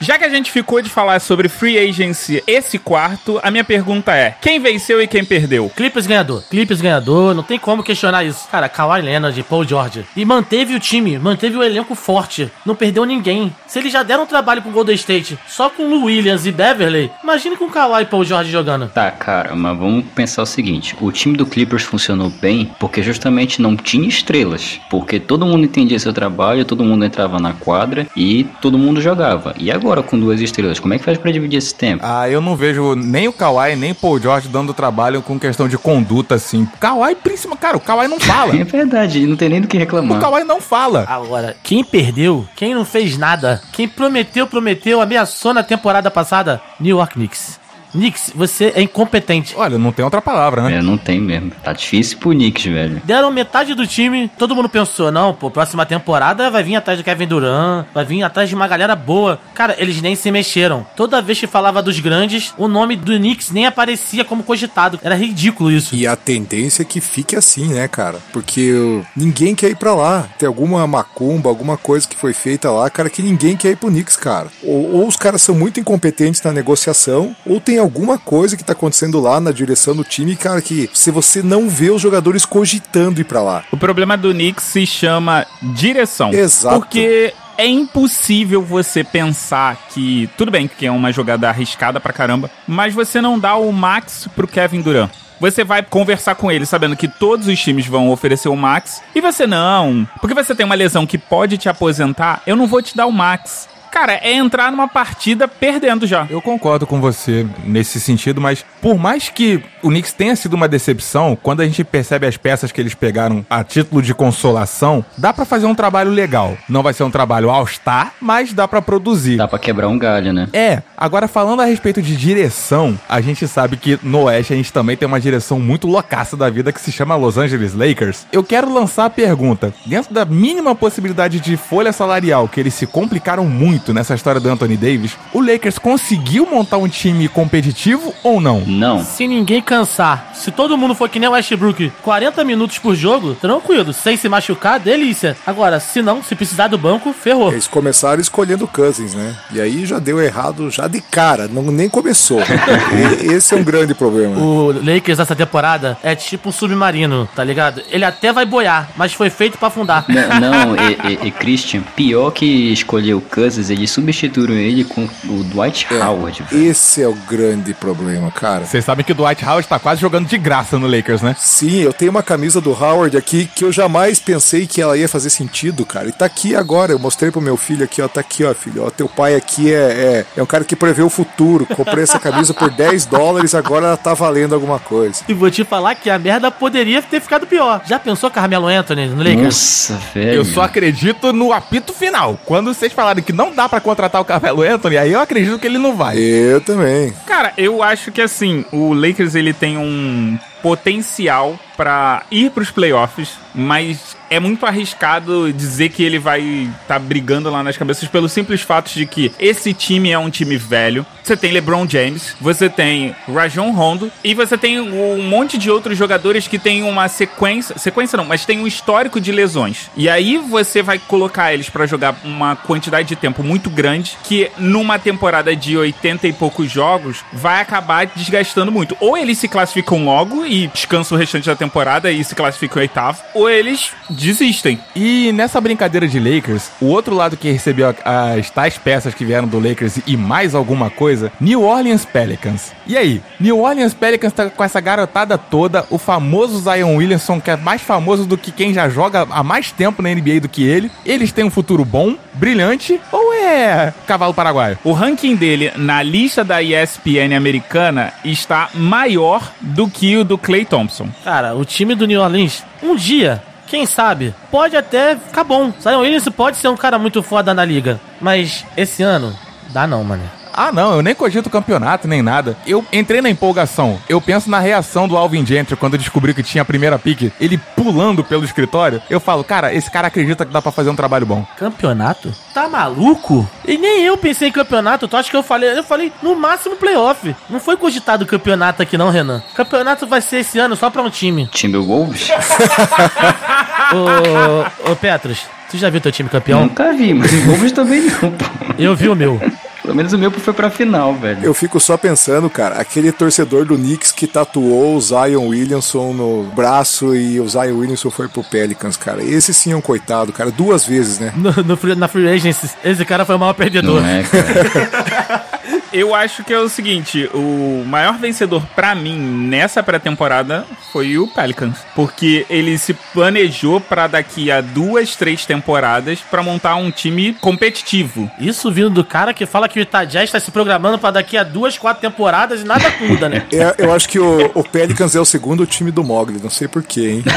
Já 0.00 0.18
que 0.18 0.24
a 0.24 0.28
gente 0.28 0.50
ficou 0.50 0.82
de 0.82 0.90
falar 0.90 1.20
sobre 1.20 1.48
free 1.48 1.78
agency 1.78 2.42
esse 2.46 2.78
quarto, 2.78 3.38
a 3.42 3.50
minha 3.50 3.64
pergunta 3.64 4.12
é: 4.14 4.34
quem 4.40 4.58
venceu 4.58 5.00
e 5.00 5.06
quem 5.06 5.24
perdeu? 5.24 5.70
Clippers 5.74 6.06
ganhador. 6.06 6.42
Clippers 6.50 6.80
ganhador, 6.80 7.34
não 7.34 7.42
tem 7.42 7.58
como 7.58 7.82
questionar 7.82 8.24
isso. 8.24 8.48
Cara, 8.50 8.68
Kawhi 8.68 9.02
Leonard, 9.02 9.40
Paul 9.44 9.64
George. 9.64 10.04
E 10.16 10.24
manteve 10.24 10.74
o 10.74 10.80
time, 10.80 11.18
manteve 11.18 11.56
o 11.56 11.62
elenco 11.62 11.94
forte. 11.94 12.50
Não 12.66 12.74
perdeu 12.74 13.04
ninguém. 13.04 13.54
Se 13.66 13.78
eles 13.78 13.92
já 13.92 14.02
deram 14.02 14.26
trabalho 14.26 14.62
pro 14.62 14.72
Golden 14.72 14.94
State 14.94 15.38
só 15.46 15.70
com 15.70 15.84
o 15.84 16.04
Williams 16.04 16.46
e 16.46 16.52
Beverly, 16.52 17.10
imagine 17.22 17.56
com 17.56 17.70
Kawhi 17.70 18.02
e 18.02 18.06
Paul 18.06 18.24
George 18.24 18.50
jogando. 18.50 18.88
Tá, 18.88 19.10
cara, 19.10 19.54
mas 19.54 19.78
vamos 19.78 20.04
pensar 20.14 20.42
o 20.42 20.46
seguinte: 20.46 20.96
o 21.00 21.12
time 21.12 21.36
do 21.36 21.46
Clippers 21.46 21.84
funcionou 21.84 22.28
bem 22.28 22.72
porque 22.80 23.02
justamente 23.02 23.62
não 23.62 23.76
tinha 23.76 24.08
estrelas. 24.08 24.80
Porque 24.90 25.20
todo 25.20 25.46
mundo 25.46 25.64
entendia 25.64 25.98
seu 25.98 26.12
trabalho, 26.12 26.64
todo 26.64 26.84
mundo 26.84 27.04
entrava 27.04 27.38
na 27.38 27.52
quadra 27.52 28.06
e 28.16 28.44
todo 28.60 28.78
mundo 28.78 29.00
jogava. 29.00 29.54
E 29.58 29.70
agora? 29.70 29.81
Agora 29.82 30.02
com 30.02 30.18
duas 30.18 30.40
estrelas? 30.40 30.78
Como 30.78 30.94
é 30.94 30.98
que 30.98 31.04
faz 31.04 31.18
para 31.18 31.30
dividir 31.32 31.58
esse 31.58 31.74
tempo? 31.74 32.02
Ah, 32.06 32.28
eu 32.28 32.40
não 32.40 32.56
vejo 32.56 32.94
nem 32.94 33.28
o 33.28 33.32
Kawhi, 33.32 33.76
nem 33.76 33.90
o 33.90 33.94
Paul 33.94 34.20
George 34.20 34.48
dando 34.48 34.72
trabalho 34.72 35.20
com 35.20 35.38
questão 35.38 35.68
de 35.68 35.76
conduta, 35.76 36.36
assim. 36.36 36.66
Kawhi, 36.78 37.16
principalmente, 37.16 37.60
cara, 37.60 37.76
o 37.76 37.80
Kawhi 37.80 38.08
não 38.08 38.20
fala. 38.20 38.54
é 38.56 38.64
verdade, 38.64 39.26
não 39.26 39.36
tem 39.36 39.48
nem 39.48 39.60
do 39.60 39.68
que 39.68 39.76
reclamar. 39.76 40.18
O 40.18 40.20
Kawhi 40.20 40.44
não 40.44 40.60
fala. 40.60 41.04
Agora, 41.08 41.56
quem 41.62 41.82
perdeu, 41.82 42.46
quem 42.56 42.74
não 42.74 42.84
fez 42.84 43.18
nada, 43.18 43.60
quem 43.72 43.88
prometeu, 43.88 44.46
prometeu, 44.46 45.00
ameaçou 45.00 45.52
na 45.52 45.62
temporada 45.62 46.10
passada, 46.10 46.60
New 46.78 46.96
York 46.96 47.14
Knicks. 47.14 47.61
Knicks, 47.92 48.32
você 48.34 48.72
é 48.74 48.82
incompetente. 48.82 49.54
Olha, 49.56 49.78
não 49.78 49.92
tem 49.92 50.04
outra 50.04 50.22
palavra, 50.22 50.62
né? 50.62 50.78
É, 50.78 50.82
não 50.82 50.96
tem 50.96 51.20
mesmo. 51.20 51.52
Tá 51.62 51.72
difícil 51.72 52.18
pro 52.18 52.30
Knicks, 52.30 52.64
velho. 52.64 53.02
Deram 53.04 53.30
metade 53.30 53.74
do 53.74 53.86
time, 53.86 54.30
todo 54.38 54.54
mundo 54.54 54.68
pensou, 54.68 55.12
não, 55.12 55.34
pô, 55.34 55.50
próxima 55.50 55.84
temporada 55.84 56.50
vai 56.50 56.62
vir 56.62 56.76
atrás 56.76 56.98
do 56.98 57.04
Kevin 57.04 57.26
Durant, 57.26 57.86
vai 57.92 58.04
vir 58.04 58.22
atrás 58.22 58.48
de 58.48 58.54
uma 58.54 58.66
galera 58.66 58.96
boa. 58.96 59.38
Cara, 59.54 59.76
eles 59.78 60.00
nem 60.00 60.14
se 60.14 60.30
mexeram. 60.30 60.86
Toda 60.96 61.22
vez 61.22 61.38
que 61.38 61.46
falava 61.46 61.82
dos 61.82 62.00
grandes, 62.00 62.54
o 62.56 62.68
nome 62.68 62.96
do 62.96 63.16
Knicks 63.16 63.50
nem 63.50 63.66
aparecia 63.66 64.24
como 64.24 64.42
cogitado. 64.42 64.98
Era 65.02 65.14
ridículo 65.14 65.70
isso. 65.70 65.94
E 65.94 66.06
a 66.06 66.16
tendência 66.16 66.82
é 66.82 66.84
que 66.84 67.00
fique 67.00 67.36
assim, 67.36 67.74
né, 67.74 67.88
cara? 67.88 68.18
Porque 68.32 69.02
ninguém 69.16 69.54
quer 69.54 69.70
ir 69.70 69.76
pra 69.76 69.94
lá. 69.94 70.28
Tem 70.38 70.46
alguma 70.46 70.86
macumba, 70.86 71.48
alguma 71.48 71.76
coisa 71.76 72.08
que 72.08 72.16
foi 72.16 72.32
feita 72.32 72.70
lá, 72.70 72.88
cara, 72.88 73.10
que 73.10 73.22
ninguém 73.22 73.56
quer 73.56 73.70
ir 73.70 73.76
pro 73.76 73.90
Knicks, 73.90 74.16
cara. 74.16 74.48
Ou, 74.62 74.94
ou 74.94 75.06
os 75.06 75.16
caras 75.16 75.42
são 75.42 75.54
muito 75.54 75.78
incompetentes 75.78 76.42
na 76.42 76.52
negociação, 76.52 77.34
ou 77.44 77.60
tem 77.60 77.78
alguma 77.82 78.18
coisa 78.18 78.56
que 78.56 78.64
tá 78.64 78.72
acontecendo 78.72 79.20
lá 79.20 79.40
na 79.40 79.52
direção 79.52 79.94
do 79.94 80.04
time, 80.04 80.36
cara, 80.36 80.62
que 80.62 80.88
se 80.92 81.10
você 81.10 81.42
não 81.42 81.68
vê 81.68 81.90
os 81.90 82.00
jogadores 82.00 82.44
cogitando 82.44 83.20
ir 83.20 83.24
para 83.24 83.42
lá. 83.42 83.64
O 83.70 83.76
problema 83.76 84.16
do 84.16 84.32
Knicks 84.32 84.64
se 84.64 84.86
chama 84.86 85.46
direção. 85.62 86.32
Exato. 86.32 86.80
Porque 86.80 87.34
é 87.58 87.66
impossível 87.66 88.62
você 88.62 89.04
pensar 89.04 89.76
que. 89.90 90.28
Tudo 90.36 90.50
bem 90.50 90.66
que 90.68 90.86
é 90.86 90.90
uma 90.90 91.12
jogada 91.12 91.48
arriscada 91.48 92.00
pra 92.00 92.12
caramba, 92.12 92.50
mas 92.66 92.94
você 92.94 93.20
não 93.20 93.38
dá 93.38 93.56
o 93.56 93.70
max 93.72 94.28
pro 94.34 94.48
Kevin 94.48 94.80
Durant. 94.80 95.10
você 95.38 95.64
vai 95.64 95.82
conversar 95.82 96.36
com 96.36 96.50
ele 96.50 96.64
sabendo 96.64 96.96
que 96.96 97.08
todos 97.08 97.48
os 97.48 97.60
times 97.60 97.86
vão 97.86 98.10
oferecer 98.10 98.48
o 98.48 98.56
max 98.56 99.02
e 99.14 99.20
você 99.20 99.44
não, 99.46 100.08
porque 100.20 100.34
você 100.34 100.54
tem 100.54 100.64
uma 100.64 100.74
lesão 100.74 101.04
que 101.04 101.18
pode 101.18 101.58
te 101.58 101.68
aposentar, 101.68 102.42
eu 102.46 102.54
não 102.54 102.66
vou 102.66 102.80
te 102.80 102.96
dar 102.96 103.06
o 103.06 103.12
max. 103.12 103.68
Cara, 103.92 104.14
é 104.14 104.32
entrar 104.32 104.72
numa 104.72 104.88
partida 104.88 105.46
perdendo 105.46 106.06
já. 106.06 106.26
Eu 106.30 106.40
concordo 106.40 106.86
com 106.86 106.98
você 106.98 107.46
nesse 107.62 108.00
sentido, 108.00 108.40
mas 108.40 108.64
por 108.80 108.96
mais 108.96 109.28
que 109.28 109.62
o 109.82 109.90
Knicks 109.90 110.14
tenha 110.14 110.34
sido 110.34 110.54
uma 110.54 110.66
decepção, 110.66 111.36
quando 111.40 111.60
a 111.60 111.66
gente 111.66 111.84
percebe 111.84 112.26
as 112.26 112.38
peças 112.38 112.72
que 112.72 112.80
eles 112.80 112.94
pegaram 112.94 113.44
a 113.50 113.62
título 113.62 114.00
de 114.00 114.14
consolação, 114.14 115.04
dá 115.18 115.30
pra 115.30 115.44
fazer 115.44 115.66
um 115.66 115.74
trabalho 115.74 116.10
legal. 116.10 116.56
Não 116.70 116.82
vai 116.82 116.94
ser 116.94 117.02
um 117.02 117.10
trabalho 117.10 117.50
all-star, 117.50 118.14
mas 118.18 118.54
dá 118.54 118.66
pra 118.66 118.80
produzir. 118.80 119.36
Dá 119.36 119.46
pra 119.46 119.58
quebrar 119.58 119.88
um 119.88 119.98
galho, 119.98 120.32
né? 120.32 120.48
É, 120.54 120.82
agora 120.96 121.28
falando 121.28 121.60
a 121.60 121.66
respeito 121.66 122.00
de 122.00 122.16
direção, 122.16 122.98
a 123.06 123.20
gente 123.20 123.46
sabe 123.46 123.76
que 123.76 123.98
no 124.02 124.22
Oeste 124.22 124.54
a 124.54 124.56
gente 124.56 124.72
também 124.72 124.96
tem 124.96 125.06
uma 125.06 125.20
direção 125.20 125.60
muito 125.60 125.86
loucaça 125.86 126.34
da 126.34 126.48
vida 126.48 126.72
que 126.72 126.80
se 126.80 126.90
chama 126.90 127.14
Los 127.14 127.36
Angeles 127.36 127.74
Lakers. 127.74 128.26
Eu 128.32 128.42
quero 128.42 128.72
lançar 128.72 129.04
a 129.04 129.10
pergunta: 129.10 129.74
dentro 129.84 130.14
da 130.14 130.24
mínima 130.24 130.74
possibilidade 130.74 131.40
de 131.40 131.58
folha 131.58 131.92
salarial 131.92 132.48
que 132.48 132.58
eles 132.58 132.72
se 132.72 132.86
complicaram 132.86 133.44
muito 133.44 133.81
nessa 133.90 134.14
história 134.14 134.38
do 134.40 134.50
Anthony 134.50 134.76
Davis, 134.76 135.12
o 135.32 135.40
Lakers 135.40 135.78
conseguiu 135.78 136.46
montar 136.50 136.76
um 136.76 136.88
time 136.88 137.26
competitivo 137.28 138.14
ou 138.22 138.38
não? 138.40 138.60
Não. 138.66 139.02
Se 139.02 139.26
ninguém 139.26 139.62
cansar, 139.62 140.30
se 140.34 140.50
todo 140.50 140.76
mundo 140.76 140.94
for 140.94 141.08
que 141.08 141.18
nem 141.18 141.28
o 141.28 141.32
Westbrook, 141.32 141.90
40 142.02 142.44
minutos 142.44 142.78
por 142.78 142.94
jogo, 142.94 143.34
tranquilo, 143.34 143.92
sem 143.94 144.16
se 144.18 144.28
machucar, 144.28 144.78
delícia. 144.78 145.34
Agora, 145.46 145.80
se 145.80 146.02
não, 146.02 146.22
se 146.22 146.34
precisar 146.34 146.68
do 146.68 146.76
banco, 146.76 147.12
ferrou. 147.14 147.50
Eles 147.50 147.66
começaram 147.66 148.20
escolhendo 148.20 148.66
Cousins, 148.68 149.14
né? 149.14 149.34
E 149.52 149.60
aí 149.60 149.86
já 149.86 149.98
deu 149.98 150.20
errado 150.20 150.70
já 150.70 150.86
de 150.86 151.00
cara, 151.00 151.48
não, 151.48 151.62
nem 151.62 151.88
começou. 151.88 152.40
Esse 153.22 153.54
é 153.54 153.56
um 153.56 153.64
grande 153.64 153.94
problema. 153.94 154.36
O 154.38 154.72
Lakers 154.72 155.18
dessa 155.18 155.34
temporada 155.36 155.96
é 156.02 156.14
tipo 156.14 156.48
um 156.48 156.52
submarino, 156.52 157.28
tá 157.34 157.44
ligado? 157.44 157.82
Ele 157.90 158.04
até 158.04 158.32
vai 158.32 158.44
boiar, 158.44 158.90
mas 158.96 159.12
foi 159.12 159.30
feito 159.30 159.56
pra 159.56 159.68
afundar. 159.68 160.04
N- 160.08 160.40
Não, 160.40 160.74
e, 160.76 161.12
e- 161.24 161.28
e 161.28 161.30
Christian, 161.30 161.82
pior 161.94 162.30
que 162.32 162.44
escolher 162.72 163.14
o 163.14 163.20
Cousins, 163.20 163.70
eles 163.72 163.90
substituíram 163.90 164.54
ele 164.54 164.84
com 164.84 165.08
o 165.28 165.44
Dwight 165.44 165.86
Howard. 165.94 166.42
velho. 166.50 166.70
Esse 166.70 167.02
é 167.02 167.08
o 167.08 167.14
grande 167.28 167.74
problema, 167.74 168.30
cara. 168.30 168.64
Vocês 168.64 168.84
sabem 168.84 169.04
que 169.04 169.12
o 169.12 169.14
Dwight 169.14 169.44
Howard 169.44 169.66
tá 169.68 169.78
quase 169.78 170.00
jogando 170.00 170.26
de 170.28 170.38
graça 170.38 170.78
no 170.78 170.86
Lakers, 170.86 171.22
né? 171.22 171.34
Sim, 171.38 171.80
eu 171.80 171.92
tenho 171.92 172.10
uma 172.10 172.22
camisa 172.22 172.60
do 172.60 172.70
Howard 172.70 173.16
aqui 173.16 173.48
que 173.54 173.64
eu 173.64 173.72
jamais 173.72 174.18
pensei 174.18 174.66
que 174.66 174.80
ela 174.80 174.96
ia 174.96 175.08
fazer 175.08 175.30
sentido, 175.30 175.84
cara. 175.84 176.08
E 176.08 176.12
tá 176.12 176.24
aqui 176.24 176.54
agora. 176.54 176.92
Eu 176.92 176.98
mostrei 176.98 177.30
pro 177.30 177.40
meu 177.40 177.56
filho 177.56 177.84
aqui, 177.84 178.00
ó. 178.02 178.08
Tá 178.08 178.20
aqui, 178.20 178.44
ó, 178.44 178.54
filho. 178.54 178.84
Ó, 178.84 178.90
teu 178.90 179.08
pai 179.08 179.34
aqui 179.34 179.72
é, 179.72 179.76
é, 179.76 180.26
é 180.36 180.42
um 180.42 180.46
cara 180.46 180.64
que 180.64 180.76
prevê 180.76 181.02
o 181.02 181.10
futuro. 181.10 181.66
Comprei 181.66 182.02
essa 182.04 182.18
camisa 182.18 182.52
por 182.54 182.70
10 182.72 183.06
dólares, 183.06 183.54
agora 183.54 183.86
ela 183.86 183.96
tá 183.96 184.14
valendo 184.14 184.54
alguma 184.54 184.78
coisa. 184.78 185.22
E 185.28 185.34
vou 185.34 185.50
te 185.50 185.64
falar 185.64 185.94
que 185.94 186.10
a 186.10 186.18
merda 186.18 186.50
poderia 186.50 187.00
ter 187.02 187.20
ficado 187.20 187.46
pior. 187.46 187.82
Já 187.86 187.98
pensou 187.98 188.30
Carmelo 188.30 188.66
Anthony 188.66 189.06
no 189.06 189.18
Lakers? 189.22 189.44
Nossa, 189.44 189.94
velho. 190.14 190.34
Eu 190.34 190.44
só 190.44 190.62
acredito 190.62 191.32
no 191.32 191.52
apito 191.52 191.92
final. 191.92 192.38
Quando 192.44 192.72
vocês 192.74 192.92
falarem 192.92 193.22
que 193.22 193.32
não 193.32 193.54
dá 193.54 193.61
pra 193.68 193.80
contratar 193.80 194.20
o 194.20 194.24
Carmelo 194.24 194.62
Anthony, 194.62 194.96
aí 194.96 195.12
eu 195.12 195.20
acredito 195.20 195.58
que 195.58 195.66
ele 195.66 195.78
não 195.78 195.96
vai. 195.96 196.18
Eu 196.18 196.60
também. 196.60 197.12
Cara, 197.26 197.52
eu 197.56 197.82
acho 197.82 198.10
que 198.12 198.20
assim, 198.20 198.64
o 198.72 198.92
Lakers 198.92 199.34
ele 199.34 199.52
tem 199.52 199.76
um 199.78 200.38
potencial 200.62 201.58
pra 201.76 202.24
ir 202.30 202.50
pros 202.50 202.70
playoffs, 202.70 203.36
mas 203.54 204.16
é 204.30 204.40
muito 204.40 204.64
arriscado 204.64 205.52
dizer 205.52 205.90
que 205.90 206.02
ele 206.02 206.18
vai 206.18 206.40
estar 206.40 206.94
tá 206.94 206.98
brigando 206.98 207.50
lá 207.50 207.62
nas 207.62 207.76
cabeças 207.76 208.08
pelo 208.08 208.28
simples 208.28 208.62
fato 208.62 208.90
de 208.92 209.04
que 209.04 209.30
esse 209.38 209.74
time 209.74 210.10
é 210.10 210.18
um 210.18 210.30
time 210.30 210.56
velho. 210.56 211.04
Você 211.22 211.36
tem 211.36 211.52
LeBron 211.52 211.86
James, 211.88 212.34
você 212.40 212.68
tem 212.68 213.14
Rajon 213.32 213.70
Rondo 213.72 214.10
e 214.24 214.34
você 214.34 214.56
tem 214.56 214.80
um 214.80 215.22
monte 215.22 215.58
de 215.58 215.70
outros 215.70 215.98
jogadores 215.98 216.48
que 216.48 216.58
tem 216.58 216.82
uma 216.82 217.08
sequência, 217.08 217.76
sequência 217.78 218.16
não, 218.16 218.24
mas 218.24 218.46
tem 218.46 218.58
um 218.58 218.66
histórico 218.66 219.20
de 219.20 219.30
lesões. 219.30 219.90
E 219.96 220.08
aí 220.08 220.38
você 220.38 220.82
vai 220.82 220.98
colocar 220.98 221.52
eles 221.52 221.68
pra 221.68 221.86
jogar 221.86 222.16
uma 222.24 222.56
quantidade 222.56 223.08
de 223.08 223.16
tempo 223.16 223.42
muito 223.42 223.68
grande 223.68 224.16
que 224.24 224.50
numa 224.56 224.98
temporada 224.98 225.54
de 225.54 225.76
80 225.76 226.28
e 226.28 226.32
poucos 226.32 226.70
jogos 226.70 227.22
vai 227.32 227.60
acabar 227.60 228.06
desgastando 228.06 228.72
muito. 228.72 228.96
Ou 228.98 229.16
eles 229.16 229.38
se 229.38 229.46
classificam 229.46 230.04
logo 230.04 230.46
e 230.52 230.66
descansam 230.66 231.16
o 231.16 231.18
restante 231.18 231.46
da 231.46 231.56
temporada 231.56 232.12
e 232.12 232.22
se 232.22 232.34
classificam 232.34 232.76
em 232.76 232.82
oitavo, 232.82 233.22
ou 233.32 233.48
eles 233.48 233.92
desistem. 234.10 234.78
E 234.94 235.32
nessa 235.32 235.58
brincadeira 235.62 236.06
de 236.06 236.20
Lakers, 236.20 236.70
o 236.78 236.88
outro 236.88 237.14
lado 237.14 237.38
que 237.38 237.50
recebeu 237.50 237.94
as 238.04 238.50
tais 238.50 238.76
peças 238.76 239.14
que 239.14 239.24
vieram 239.24 239.48
do 239.48 239.58
Lakers 239.58 240.00
e 240.06 240.14
mais 240.14 240.54
alguma 240.54 240.90
coisa, 240.90 241.32
New 241.40 241.62
Orleans 241.62 242.04
Pelicans. 242.04 242.72
E 242.86 242.98
aí, 242.98 243.22
New 243.40 243.60
Orleans 243.60 243.94
Pelicans 243.94 244.34
tá 244.34 244.50
com 244.50 244.62
essa 244.62 244.78
garotada 244.78 245.38
toda, 245.38 245.86
o 245.88 245.96
famoso 245.96 246.58
Zion 246.58 246.96
Williamson, 246.96 247.40
que 247.40 247.50
é 247.50 247.56
mais 247.56 247.80
famoso 247.80 248.26
do 248.26 248.36
que 248.36 248.52
quem 248.52 248.74
já 248.74 248.90
joga 248.90 249.26
há 249.30 249.42
mais 249.42 249.72
tempo 249.72 250.02
na 250.02 250.14
NBA 250.14 250.40
do 250.40 250.50
que 250.50 250.62
ele. 250.62 250.90
Eles 251.06 251.32
têm 251.32 251.44
um 251.44 251.50
futuro 251.50 251.82
bom, 251.82 252.14
brilhante, 252.34 253.00
ou 253.10 253.32
é 253.32 253.94
cavalo 254.06 254.34
paraguaio? 254.34 254.78
O 254.84 254.92
ranking 254.92 255.34
dele 255.34 255.72
na 255.76 256.02
lista 256.02 256.44
da 256.44 256.62
ESPN 256.62 257.34
americana 257.34 258.12
está 258.22 258.68
maior 258.74 259.50
do 259.62 259.88
que 259.88 260.14
o 260.18 260.24
do 260.24 260.41
Clay 260.42 260.64
Thompson. 260.64 261.08
Cara, 261.24 261.54
o 261.54 261.64
time 261.64 261.94
do 261.94 262.06
New 262.06 262.20
Orleans, 262.20 262.64
um 262.82 262.94
dia, 262.96 263.42
quem 263.66 263.86
sabe, 263.86 264.34
pode 264.50 264.76
até 264.76 265.16
ficar 265.16 265.44
bom. 265.44 265.72
Zion 265.80 266.00
Williams 266.00 266.28
pode 266.28 266.56
ser 266.56 266.68
um 266.68 266.76
cara 266.76 266.98
muito 266.98 267.22
foda 267.22 267.54
na 267.54 267.64
liga. 267.64 268.00
Mas 268.20 268.64
esse 268.76 269.02
ano, 269.02 269.34
dá 269.70 269.86
não, 269.86 270.02
mano. 270.04 270.41
Ah, 270.52 270.70
não, 270.72 270.96
eu 270.96 271.02
nem 271.02 271.14
cogito 271.14 271.48
campeonato 271.48 272.06
nem 272.06 272.22
nada. 272.22 272.56
Eu 272.66 272.84
entrei 272.92 273.20
na 273.20 273.30
empolgação. 273.30 273.98
Eu 274.08 274.20
penso 274.20 274.50
na 274.50 274.58
reação 274.58 275.08
do 275.08 275.16
Alvin 275.16 275.44
Gentry 275.44 275.76
quando 275.76 275.98
descobriu 275.98 276.34
que 276.34 276.42
tinha 276.42 276.62
a 276.62 276.64
primeira 276.64 276.98
pique, 276.98 277.32
ele 277.40 277.58
pulando 277.76 278.22
pelo 278.22 278.44
escritório. 278.44 279.02
Eu 279.08 279.20
falo, 279.20 279.42
cara, 279.42 279.72
esse 279.72 279.90
cara 279.90 280.08
acredita 280.08 280.44
que 280.44 280.52
dá 280.52 280.60
pra 280.60 280.72
fazer 280.72 280.90
um 280.90 280.96
trabalho 280.96 281.26
bom. 281.26 281.46
Campeonato? 281.56 282.32
Tá 282.52 282.68
maluco? 282.68 283.48
E 283.66 283.78
nem 283.78 284.02
eu 284.04 284.16
pensei 284.16 284.48
em 284.48 284.52
campeonato. 284.52 285.08
Tu 285.08 285.16
acha 285.16 285.30
que 285.30 285.36
eu 285.36 285.42
falei? 285.42 285.76
Eu 285.76 285.84
falei 285.84 286.12
no 286.22 286.36
máximo 286.36 286.76
playoff. 286.76 287.34
Não 287.48 287.60
foi 287.60 287.76
cogitado 287.76 288.26
campeonato 288.26 288.82
aqui 288.82 288.98
não, 288.98 289.10
Renan. 289.10 289.42
Campeonato 289.54 290.06
vai 290.06 290.20
ser 290.20 290.38
esse 290.38 290.58
ano 290.58 290.76
só 290.76 290.90
pra 290.90 291.02
um 291.02 291.10
time. 291.10 291.46
Timberwolves? 291.46 292.28
ô, 293.94 294.92
ô 294.92 294.96
Petros, 294.96 295.46
tu 295.70 295.78
já 295.78 295.88
viu 295.90 296.00
teu 296.00 296.12
time 296.12 296.28
campeão? 296.28 296.62
Nunca 296.62 296.92
vi, 296.92 297.14
mas 297.14 297.32
Wolves 297.44 297.72
também 297.72 298.02
não, 298.02 298.30
pô. 298.30 298.44
Eu 298.78 298.94
vi 298.94 299.08
o 299.08 299.14
meu. 299.14 299.40
Pelo 299.82 299.94
menos 299.96 300.12
o 300.12 300.18
meu 300.18 300.30
foi 300.30 300.52
pra 300.54 300.70
final, 300.70 301.12
velho. 301.14 301.40
Eu 301.42 301.52
fico 301.52 301.80
só 301.80 301.96
pensando, 301.96 302.48
cara, 302.48 302.76
aquele 302.76 303.10
torcedor 303.10 303.64
do 303.64 303.76
Knicks 303.76 304.12
que 304.12 304.26
tatuou 304.28 304.96
o 304.96 305.00
Zion 305.00 305.48
Williamson 305.48 306.12
no 306.12 306.44
braço 306.54 307.14
e 307.16 307.40
o 307.40 307.48
Zion 307.48 307.76
Williamson 307.78 308.08
foi 308.10 308.28
pro 308.28 308.44
Pelicans, 308.44 308.96
cara. 308.96 309.22
Esse 309.24 309.52
sim 309.52 309.72
é 309.72 309.76
um 309.76 309.80
coitado, 309.80 310.32
cara, 310.32 310.50
duas 310.52 310.86
vezes, 310.86 311.18
né? 311.18 311.32
No, 311.36 311.50
no 311.64 311.76
free- 311.76 311.96
na 311.96 312.06
Free 312.06 312.28
Agency, 312.28 312.70
esse 312.84 313.04
cara 313.04 313.24
foi 313.24 313.34
o 313.34 313.38
maior 313.38 313.54
perdedor. 313.54 314.00
Não 314.00 314.08
é, 314.08 314.22
cara. 314.22 315.44
Eu 315.92 316.14
acho 316.14 316.42
que 316.42 316.52
é 316.52 316.58
o 316.58 316.68
seguinte, 316.68 317.28
o 317.34 317.84
maior 317.86 318.16
vencedor 318.16 318.62
pra 318.74 318.94
mim 318.94 319.18
nessa 319.18 319.82
pré-temporada 319.82 320.64
foi 320.90 321.18
o 321.18 321.28
Pelicans, 321.28 321.78
porque 321.94 322.46
ele 322.48 322.78
se 322.78 322.94
planejou 322.94 323.80
pra 323.80 324.06
daqui 324.06 324.50
a 324.50 324.62
duas, 324.62 325.14
três 325.16 325.44
temporadas 325.44 326.20
pra 326.20 326.42
montar 326.42 326.76
um 326.76 326.90
time 326.90 327.34
competitivo. 327.34 328.30
Isso 328.38 328.72
vindo 328.72 328.88
do 328.88 329.04
cara 329.04 329.34
que 329.34 329.44
fala 329.44 329.68
que 329.68 329.80
o 329.80 329.84
Jazz 329.84 330.24
está 330.24 330.40
se 330.40 330.50
programando 330.50 330.98
pra 330.98 331.10
daqui 331.10 331.36
a 331.36 331.42
duas, 331.42 331.76
quatro 331.76 332.00
temporadas 332.00 332.62
e 332.62 332.64
nada 332.64 332.90
muda, 333.00 333.28
né? 333.28 333.46
É, 333.52 333.74
eu 333.78 333.92
acho 333.92 334.08
que 334.08 334.18
o, 334.18 334.50
o 334.54 334.64
Pelicans 334.64 335.14
é 335.14 335.20
o 335.20 335.26
segundo 335.26 335.66
time 335.66 335.90
do 335.90 336.02
Mogli, 336.02 336.40
não 336.42 336.50
sei 336.50 336.68
porquê, 336.68 337.10
hein? 337.10 337.24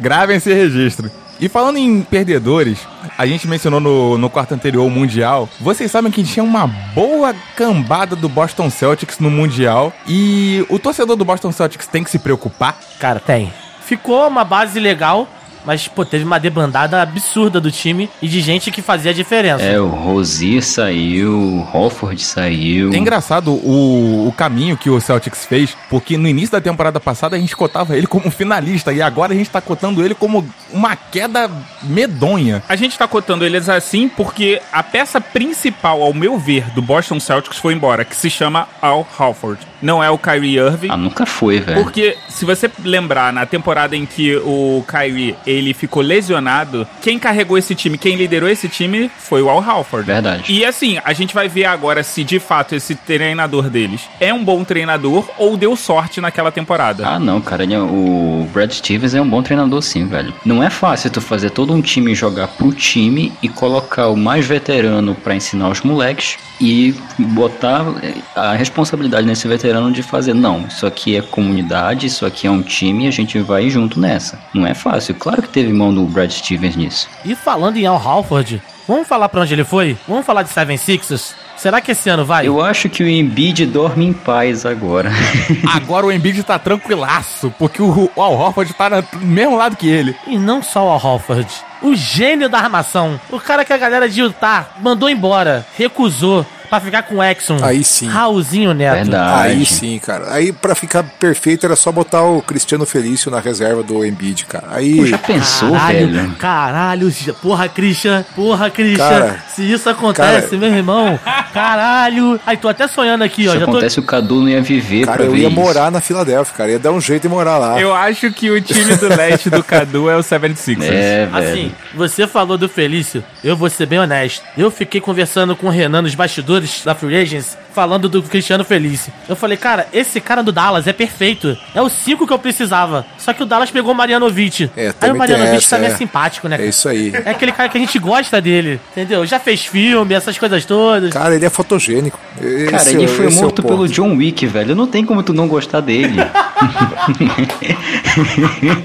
Gravem 0.00 0.36
esse 0.36 0.52
registro. 0.52 1.10
E 1.40 1.48
falando 1.48 1.78
em 1.78 2.02
perdedores, 2.02 2.78
a 3.16 3.26
gente 3.26 3.46
mencionou 3.46 3.80
no, 3.80 4.18
no 4.18 4.28
quarto 4.28 4.52
anterior 4.52 4.84
o 4.84 4.90
Mundial. 4.90 5.48
Vocês 5.60 5.90
sabem 5.90 6.10
que 6.10 6.22
tinha 6.24 6.42
uma 6.42 6.66
boa 6.66 7.34
cambada 7.56 8.16
do 8.16 8.28
Boston 8.28 8.70
Celtics 8.70 9.18
no 9.18 9.30
Mundial. 9.30 9.92
E 10.06 10.64
o 10.68 10.78
torcedor 10.78 11.16
do 11.16 11.24
Boston 11.24 11.52
Celtics 11.52 11.86
tem 11.86 12.02
que 12.02 12.10
se 12.10 12.18
preocupar. 12.18 12.78
Cara, 12.98 13.20
tem. 13.20 13.52
Ficou 13.82 14.26
uma 14.26 14.44
base 14.44 14.80
legal, 14.80 15.28
mas, 15.64 15.88
pô, 15.88 16.04
teve 16.04 16.24
uma 16.24 16.38
debandada 16.38 17.00
absurda 17.00 17.60
do 17.60 17.70
time 17.70 18.08
e 18.20 18.28
de 18.28 18.40
gente 18.40 18.70
que 18.70 18.82
fazia 18.82 19.10
a 19.10 19.14
diferença. 19.14 19.64
É, 19.64 19.80
o 19.80 19.88
Rosier 19.88 20.62
saiu, 20.62 21.32
o 21.32 21.68
Hofford 21.72 22.22
saiu. 22.22 22.92
É 22.92 22.96
engraçado 22.96 23.52
o, 23.52 24.28
o 24.28 24.32
caminho 24.32 24.76
que 24.76 24.90
o 24.90 25.00
Celtics 25.00 25.44
fez, 25.44 25.76
porque 25.88 26.16
no 26.16 26.28
início 26.28 26.52
da 26.52 26.60
temporada 26.60 27.00
passada 27.00 27.36
a 27.36 27.38
gente 27.38 27.56
cotava 27.56 27.96
ele 27.96 28.06
como 28.06 28.30
finalista 28.30 28.92
e 28.92 29.00
agora 29.00 29.32
a 29.32 29.36
gente 29.36 29.50
tá 29.50 29.60
cotando 29.60 30.04
ele 30.04 30.14
como 30.14 30.46
uma 30.72 30.96
queda 30.96 31.50
medonha. 31.82 32.62
A 32.68 32.76
gente 32.76 32.98
tá 32.98 33.06
cotando 33.06 33.44
eles 33.44 33.68
assim 33.68 34.08
porque 34.08 34.60
a 34.72 34.82
peça 34.82 35.20
principal, 35.20 36.02
ao 36.02 36.12
meu 36.12 36.38
ver, 36.38 36.70
do 36.70 36.82
Boston 36.82 37.20
Celtics 37.20 37.58
foi 37.58 37.74
embora, 37.74 38.04
que 38.04 38.16
se 38.16 38.28
chama 38.28 38.68
Al 38.80 39.06
Halford. 39.18 39.60
Não 39.80 40.02
é 40.02 40.10
o 40.10 40.16
Kyrie 40.16 40.56
Irving. 40.56 40.88
Ah, 40.90 40.96
nunca 40.96 41.26
foi, 41.26 41.60
velho. 41.60 41.82
Porque 41.82 42.16
se 42.28 42.44
você 42.44 42.70
lembrar 42.82 43.32
na 43.32 43.44
temporada 43.44 43.94
em 43.94 44.06
que 44.06 44.34
o 44.36 44.82
Kyrie 44.88 45.36
ele 45.54 45.72
ficou 45.74 46.02
lesionado, 46.02 46.86
quem 47.02 47.18
carregou 47.18 47.56
esse 47.58 47.74
time, 47.74 47.96
quem 47.98 48.16
liderou 48.16 48.48
esse 48.48 48.68
time 48.68 49.10
foi 49.18 49.42
o 49.42 49.48
Al 49.48 49.62
Halford. 49.62 50.06
Verdade. 50.06 50.52
E 50.52 50.64
assim, 50.64 50.98
a 51.04 51.12
gente 51.12 51.34
vai 51.34 51.48
ver 51.48 51.64
agora 51.66 52.02
se 52.02 52.24
de 52.24 52.38
fato 52.38 52.74
esse 52.74 52.94
treinador 52.94 53.68
deles 53.70 54.02
é 54.20 54.32
um 54.32 54.44
bom 54.44 54.64
treinador 54.64 55.28
ou 55.38 55.56
deu 55.56 55.76
sorte 55.76 56.20
naquela 56.20 56.50
temporada. 56.50 57.06
Ah, 57.06 57.18
não, 57.18 57.40
cara. 57.40 57.64
é- 57.64 57.78
O 57.78 58.48
Brad 58.52 58.70
Stevens 58.72 59.14
é 59.14 59.20
um 59.20 59.28
bom 59.28 59.42
treinador, 59.42 59.82
sim, 59.82 60.06
velho. 60.06 60.32
Não 60.44 60.62
é 60.62 60.70
fácil 60.70 61.10
tu 61.10 61.20
fazer 61.20 61.50
todo 61.50 61.72
um 61.72 61.80
time 61.80 62.14
jogar 62.14 62.48
pro 62.48 62.72
time 62.72 63.32
e 63.42 63.48
colocar 63.48 64.08
o 64.08 64.16
mais 64.16 64.46
veterano 64.46 65.14
pra 65.14 65.34
ensinar 65.34 65.68
os 65.68 65.80
moleques 65.82 66.36
e 66.60 66.94
botar 67.18 67.84
eh, 68.02 68.14
a 68.34 68.52
responsabilidade 68.54 69.26
nesse 69.26 69.46
veterano 69.48 69.90
de 69.92 70.02
fazer, 70.02 70.34
não, 70.34 70.64
isso 70.68 70.86
aqui 70.86 71.16
é 71.16 71.22
comunidade, 71.22 72.06
isso 72.06 72.24
aqui 72.26 72.46
é 72.46 72.50
um 72.50 72.62
time 72.62 73.04
e 73.04 73.08
a 73.08 73.10
gente 73.10 73.38
vai 73.40 73.68
junto 73.70 73.98
nessa. 73.98 74.38
Não 74.52 74.66
é 74.66 74.74
fácil. 74.74 75.14
Claro 75.14 75.42
que 75.44 75.50
teve 75.50 75.72
mão 75.72 75.94
do 75.94 76.04
Brad 76.04 76.30
Stevens 76.30 76.76
nisso. 76.76 77.08
E 77.24 77.34
falando 77.34 77.76
em 77.76 77.86
Al 77.86 77.96
Halford, 77.96 78.60
vamos 78.88 79.06
falar 79.06 79.28
pra 79.28 79.42
onde 79.42 79.54
ele 79.54 79.64
foi? 79.64 79.96
Vamos 80.08 80.26
falar 80.26 80.42
de 80.42 80.50
Seven 80.50 80.76
Sixers? 80.76 81.34
Será 81.56 81.80
que 81.80 81.92
esse 81.92 82.08
ano 82.10 82.24
vai? 82.24 82.46
Eu 82.48 82.60
acho 82.60 82.88
que 82.88 83.02
o 83.02 83.08
Embiid 83.08 83.64
dorme 83.66 84.06
em 84.06 84.12
paz 84.12 84.66
agora. 84.66 85.10
Agora 85.72 86.06
o 86.06 86.12
Embiid 86.12 86.42
tá 86.42 86.58
tranquilaço, 86.58 87.54
porque 87.58 87.80
o 87.80 88.10
Al 88.16 88.34
Horford 88.34 88.74
tá 88.74 89.00
do 89.00 89.18
mesmo 89.20 89.56
lado 89.56 89.76
que 89.76 89.88
ele. 89.88 90.16
E 90.26 90.36
não 90.36 90.62
só 90.62 90.86
o 90.86 90.90
Al 90.90 91.00
Halford. 91.00 91.46
O 91.80 91.94
gênio 91.94 92.48
da 92.48 92.58
armação. 92.58 93.20
O 93.30 93.38
cara 93.38 93.64
que 93.64 93.72
a 93.72 93.78
galera 93.78 94.08
de 94.08 94.20
Utah 94.20 94.66
mandou 94.80 95.08
embora, 95.08 95.64
recusou 95.76 96.44
pra 96.68 96.80
ficar 96.80 97.02
com 97.02 97.16
o 97.16 97.22
Exxon. 97.22 97.58
Aí 97.62 97.82
sim. 97.84 98.06
Raulzinho 98.08 98.72
Neto. 98.74 98.94
Verdade. 98.94 99.48
Aí 99.48 99.66
sim, 99.66 99.98
cara. 99.98 100.32
Aí 100.32 100.52
pra 100.52 100.74
ficar 100.74 101.02
perfeito 101.02 101.66
era 101.66 101.76
só 101.76 101.90
botar 101.92 102.22
o 102.22 102.42
Cristiano 102.42 102.84
Felício 102.86 103.30
na 103.30 103.40
reserva 103.40 103.82
do 103.82 104.04
Embiid, 104.04 104.46
cara. 104.46 104.66
Aí 104.70 104.96
Pô, 104.96 105.06
já 105.06 105.18
pensou, 105.18 105.72
Caralho, 105.72 106.12
velho? 106.12 106.30
caralho, 106.38 107.14
porra, 107.42 107.68
Christian, 107.68 108.24
porra, 108.34 108.70
Christian. 108.70 109.08
Cara, 109.08 109.44
se 109.54 109.62
isso 109.70 109.88
acontece, 109.88 110.46
cara. 110.48 110.58
meu 110.58 110.72
irmão, 110.74 111.18
caralho. 111.52 112.40
Aí, 112.46 112.56
tô 112.56 112.68
até 112.68 112.86
sonhando 112.86 113.22
aqui, 113.24 113.42
Se 113.44 113.48
ó. 113.48 113.54
Tô... 113.58 113.70
acontece, 113.70 114.00
o 114.00 114.02
Cadu 114.02 114.40
não 114.40 114.48
ia 114.48 114.60
viver 114.60 115.06
cara, 115.06 115.22
eu 115.24 115.34
ia 115.36 115.48
isso. 115.48 115.54
morar 115.56 115.90
na 115.90 116.00
Filadélfia, 116.00 116.54
cara. 116.56 116.70
Ia 116.72 116.78
dar 116.78 116.92
um 116.92 117.00
jeito 117.00 117.22
de 117.22 117.28
morar 117.28 117.58
lá. 117.58 117.80
Eu 117.80 117.94
acho 117.94 118.30
que 118.32 118.50
o 118.50 118.60
time 118.60 118.96
do 118.96 119.08
leste 119.08 119.48
do 119.50 119.62
Cadu 119.62 120.08
é 120.10 120.16
o 120.16 120.20
76ers. 120.24 120.82
É, 120.82 121.26
velho. 121.26 121.36
Assim, 121.36 121.72
você 121.94 122.26
falou 122.26 122.56
do 122.58 122.68
Felício, 122.68 123.24
eu 123.42 123.56
vou 123.56 123.68
ser 123.70 123.86
bem 123.86 123.98
honesto. 123.98 124.42
Eu 124.56 124.70
fiquei 124.70 125.00
conversando 125.00 125.54
com 125.56 125.66
o 125.66 125.70
Renan 125.70 126.02
nos 126.02 126.14
bastidores 126.14 126.53
da 126.84 126.94
Free 126.94 127.16
Agents, 127.16 127.56
falando 127.72 128.08
do 128.08 128.22
Cristiano 128.22 128.64
Felício. 128.64 129.12
Eu 129.28 129.36
falei, 129.36 129.56
cara, 129.56 129.86
esse 129.92 130.20
cara 130.20 130.42
do 130.42 130.52
Dallas 130.52 130.86
é 130.86 130.92
perfeito. 130.92 131.56
É 131.74 131.82
o 131.82 131.88
5 131.88 132.26
que 132.26 132.32
eu 132.32 132.38
precisava. 132.38 133.04
Só 133.18 133.32
que 133.32 133.42
o 133.42 133.46
Dallas 133.46 133.70
pegou 133.70 133.92
o 133.92 133.94
Marianovic. 133.94 134.70
É, 134.76 134.92
Aí 135.00 135.10
o 135.10 135.16
Marianovic 135.16 135.68
também 135.68 135.90
é. 135.90 135.92
é. 135.92 135.96
simpático, 135.96 136.48
né? 136.48 136.56
É 136.60 136.66
isso 136.66 136.88
aí. 136.88 137.12
É 137.24 137.30
aquele 137.30 137.52
cara 137.52 137.68
que 137.68 137.76
a 137.76 137.80
gente 137.80 137.98
gosta 137.98 138.40
dele, 138.40 138.80
entendeu? 138.92 139.26
Já 139.26 139.40
fez 139.40 139.64
filme, 139.64 140.14
essas 140.14 140.38
coisas 140.38 140.64
todas. 140.64 141.12
Cara, 141.12 141.34
ele 141.34 141.44
é 141.44 141.50
fotogênico. 141.50 142.18
Esse 142.40 142.66
Cara, 142.70 142.88
é- 142.88 142.92
ele 142.92 143.08
foi 143.08 143.26
esse 143.26 143.38
é 143.38 143.40
morto 143.40 143.62
ponto. 143.62 143.74
pelo 143.74 143.88
John 143.88 144.14
Wick, 144.16 144.46
velho. 144.46 144.74
Não 144.74 144.86
tem 144.86 145.04
como 145.04 145.22
tu 145.22 145.32
não 145.32 145.48
gostar 145.48 145.80
dele. 145.80 146.14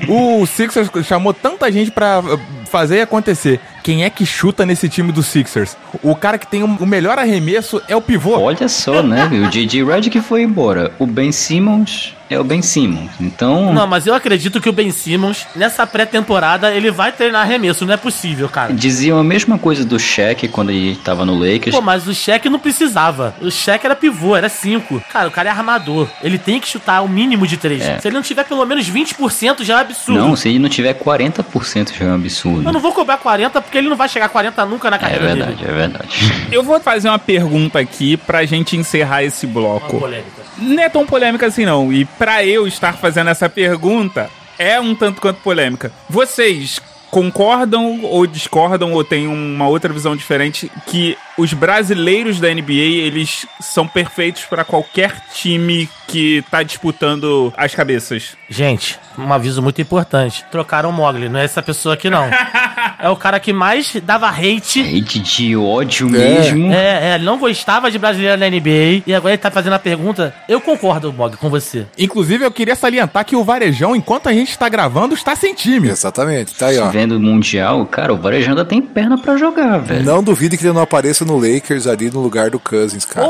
O 0.07 0.45
Sixers 0.45 0.89
chamou 1.05 1.33
tanta 1.33 1.71
gente 1.71 1.91
pra 1.91 2.21
fazer 2.69 3.01
acontecer. 3.01 3.59
Quem 3.83 4.05
é 4.05 4.09
que 4.09 4.25
chuta 4.25 4.65
nesse 4.65 4.87
time 4.87 5.11
do 5.11 5.21
Sixers? 5.21 5.75
O 6.01 6.15
cara 6.15 6.37
que 6.37 6.47
tem 6.47 6.63
o 6.63 6.69
o 6.79 6.85
melhor 6.85 7.17
arremesso 7.17 7.81
é 7.87 7.95
o 7.95 8.01
pivô. 8.01 8.39
Olha 8.39 8.67
só, 8.69 9.01
né? 9.01 9.25
O 9.25 9.49
J.J. 9.49 9.83
Redick 9.83 10.21
foi 10.21 10.43
embora. 10.43 10.91
O 10.99 11.05
Ben 11.05 11.31
Simmons 11.31 12.15
é 12.29 12.39
o 12.39 12.43
Ben 12.43 12.61
Simmons. 12.61 13.09
Então, 13.19 13.73
Não, 13.73 13.87
mas 13.87 14.05
eu 14.07 14.13
acredito 14.13 14.59
que 14.61 14.69
o 14.69 14.73
Ben 14.73 14.91
Simmons, 14.91 15.47
nessa 15.55 15.85
pré-temporada, 15.87 16.71
ele 16.73 16.91
vai 16.91 17.11
treinar 17.11 17.41
arremesso. 17.41 17.85
Não 17.85 17.93
é 17.93 17.97
possível, 17.97 18.47
cara. 18.49 18.73
diziam 18.73 19.17
a 19.19 19.23
mesma 19.23 19.57
coisa 19.57 19.83
do 19.85 19.97
Shaq 19.99 20.47
quando 20.49 20.69
ele 20.71 20.95
tava 21.03 21.25
no 21.25 21.37
Lakers. 21.37 21.75
Pô, 21.75 21.81
mas 21.81 22.07
o 22.07 22.13
Shaq 22.13 22.49
não 22.49 22.59
precisava. 22.59 23.35
O 23.41 23.49
Shaq 23.51 23.85
era 23.85 23.95
pivô, 23.95 24.35
era 24.35 24.49
5. 24.49 25.01
Cara, 25.11 25.27
o 25.27 25.31
cara 25.31 25.49
é 25.49 25.51
armador. 25.51 26.07
Ele 26.21 26.37
tem 26.37 26.59
que 26.59 26.67
chutar 26.67 27.01
o 27.01 27.07
mínimo 27.07 27.47
de 27.47 27.57
3. 27.57 27.81
É. 27.81 27.99
Se 27.99 28.07
ele 28.07 28.15
não 28.15 28.21
tiver 28.23 28.43
pelo 28.45 28.65
menos 28.65 28.89
20%, 28.89 29.63
já 29.63 29.77
é 29.77 29.81
absurdo. 29.81 30.19
Não, 30.21 30.35
se 30.35 30.49
ele 30.49 30.59
não 30.59 30.69
tiver 30.69 30.93
40% 30.93 31.93
já 31.97 32.05
é 32.05 32.07
um 32.09 32.15
absurdo. 32.15 32.67
Eu 32.67 32.73
não 32.73 32.79
vou 32.79 32.91
cobrar 32.93 33.17
40 33.17 33.61
porque 33.61 33.77
ele 33.77 33.89
não 33.89 33.95
vai 33.97 34.07
chegar 34.09 34.25
a 34.27 34.29
40 34.29 34.65
nunca 34.65 34.89
na 34.89 34.95
É 34.95 34.99
carreira 34.99 35.25
verdade, 35.27 35.55
dele. 35.55 35.69
é 35.71 35.73
verdade. 35.73 36.33
Eu 36.51 36.63
vou 36.63 36.79
fazer 36.79 37.09
uma 37.09 37.19
pergunta 37.19 37.79
aqui 37.79 38.17
pra 38.17 38.45
gente 38.45 38.75
encerrar 38.77 39.23
esse 39.23 39.45
Uma 39.45 39.53
bloco. 39.53 39.99
polêmica. 39.99 40.38
Não 40.61 40.83
é 40.83 40.89
tão 40.89 41.05
polêmica 41.05 41.47
assim, 41.47 41.65
não. 41.65 41.91
E 41.91 42.05
pra 42.05 42.45
eu 42.45 42.67
estar 42.67 42.93
fazendo 42.93 43.29
essa 43.29 43.49
pergunta, 43.49 44.29
é 44.57 44.79
um 44.79 44.93
tanto 44.93 45.21
quanto 45.21 45.41
polêmica. 45.41 45.91
Vocês 46.09 46.79
concordam 47.09 48.01
ou 48.03 48.27
discordam 48.27 48.93
ou 48.93 49.03
têm 49.03 49.27
uma 49.27 49.67
outra 49.67 49.91
visão 49.91 50.15
diferente 50.15 50.71
que 50.85 51.17
os 51.39 51.53
brasileiros 51.53 52.39
da 52.39 52.53
NBA, 52.53 52.73
eles 52.73 53.47
são 53.61 53.87
perfeitos 53.87 54.43
pra 54.43 54.65
qualquer 54.65 55.21
time 55.33 55.89
que 56.09 56.43
tá 56.49 56.63
disputando 56.63 57.53
as 57.55 57.73
cabeças? 57.73 58.35
Gente, 58.49 58.99
um 59.17 59.31
aviso 59.31 59.61
muito 59.61 59.81
importante. 59.81 60.43
Trocaram 60.51 60.89
o 60.89 60.93
Mogli, 60.93 61.29
não 61.29 61.39
é 61.39 61.45
essa 61.45 61.61
pessoa 61.61 61.93
aqui 61.93 62.09
não. 62.09 62.29
é 62.99 63.09
o 63.09 63.15
cara 63.15 63.39
que 63.39 63.53
mais 63.53 63.95
dava 64.03 64.27
hate. 64.27 64.81
Hate 64.81 65.19
de 65.19 65.55
ódio 65.55 66.09
mesmo. 66.09 66.73
É, 66.73 67.11
é, 67.11 67.15
ele 67.15 67.23
não 67.23 67.37
gostava 67.37 67.91
de 67.91 67.99
brasileiro 67.99 68.37
na 68.37 68.49
NBA 68.49 69.03
e 69.05 69.13
agora 69.13 69.33
ele 69.33 69.41
tá 69.41 69.51
fazendo 69.51 69.73
a 69.73 69.79
pergunta. 69.79 70.33
Eu 70.47 70.59
concordo, 70.59 71.13
Mog, 71.13 71.37
com 71.37 71.49
você. 71.49 71.85
Inclusive, 71.97 72.43
eu 72.43 72.51
queria 72.51 72.75
salientar 72.75 73.23
que 73.23 73.35
o 73.35 73.43
Varejão, 73.43 73.95
enquanto 73.95 74.27
a 74.27 74.33
gente 74.33 74.57
tá 74.57 74.67
gravando, 74.67 75.13
está 75.13 75.35
sem 75.35 75.53
time. 75.53 75.89
Exatamente. 75.89 76.55
Tá 76.55 76.67
aí, 76.67 76.79
ó. 76.79 76.89
Vendo 76.89 77.17
o 77.17 77.19
Mundial, 77.19 77.85
cara, 77.85 78.13
o 78.13 78.17
Varejão 78.17 78.51
ainda 78.51 78.65
tem 78.65 78.81
perna 78.81 79.17
pra 79.17 79.37
jogar, 79.37 79.77
velho. 79.77 80.03
Não 80.03 80.23
duvide 80.23 80.57
que 80.57 80.65
ele 80.65 80.73
não 80.73 80.81
apareça 80.81 81.23
no 81.29 81.37
Lakers 81.37 81.87
ali 81.87 82.09
no 82.09 82.19
lugar 82.21 82.49
do 82.49 82.59
Cousins, 82.59 83.05
cara. 83.05 83.27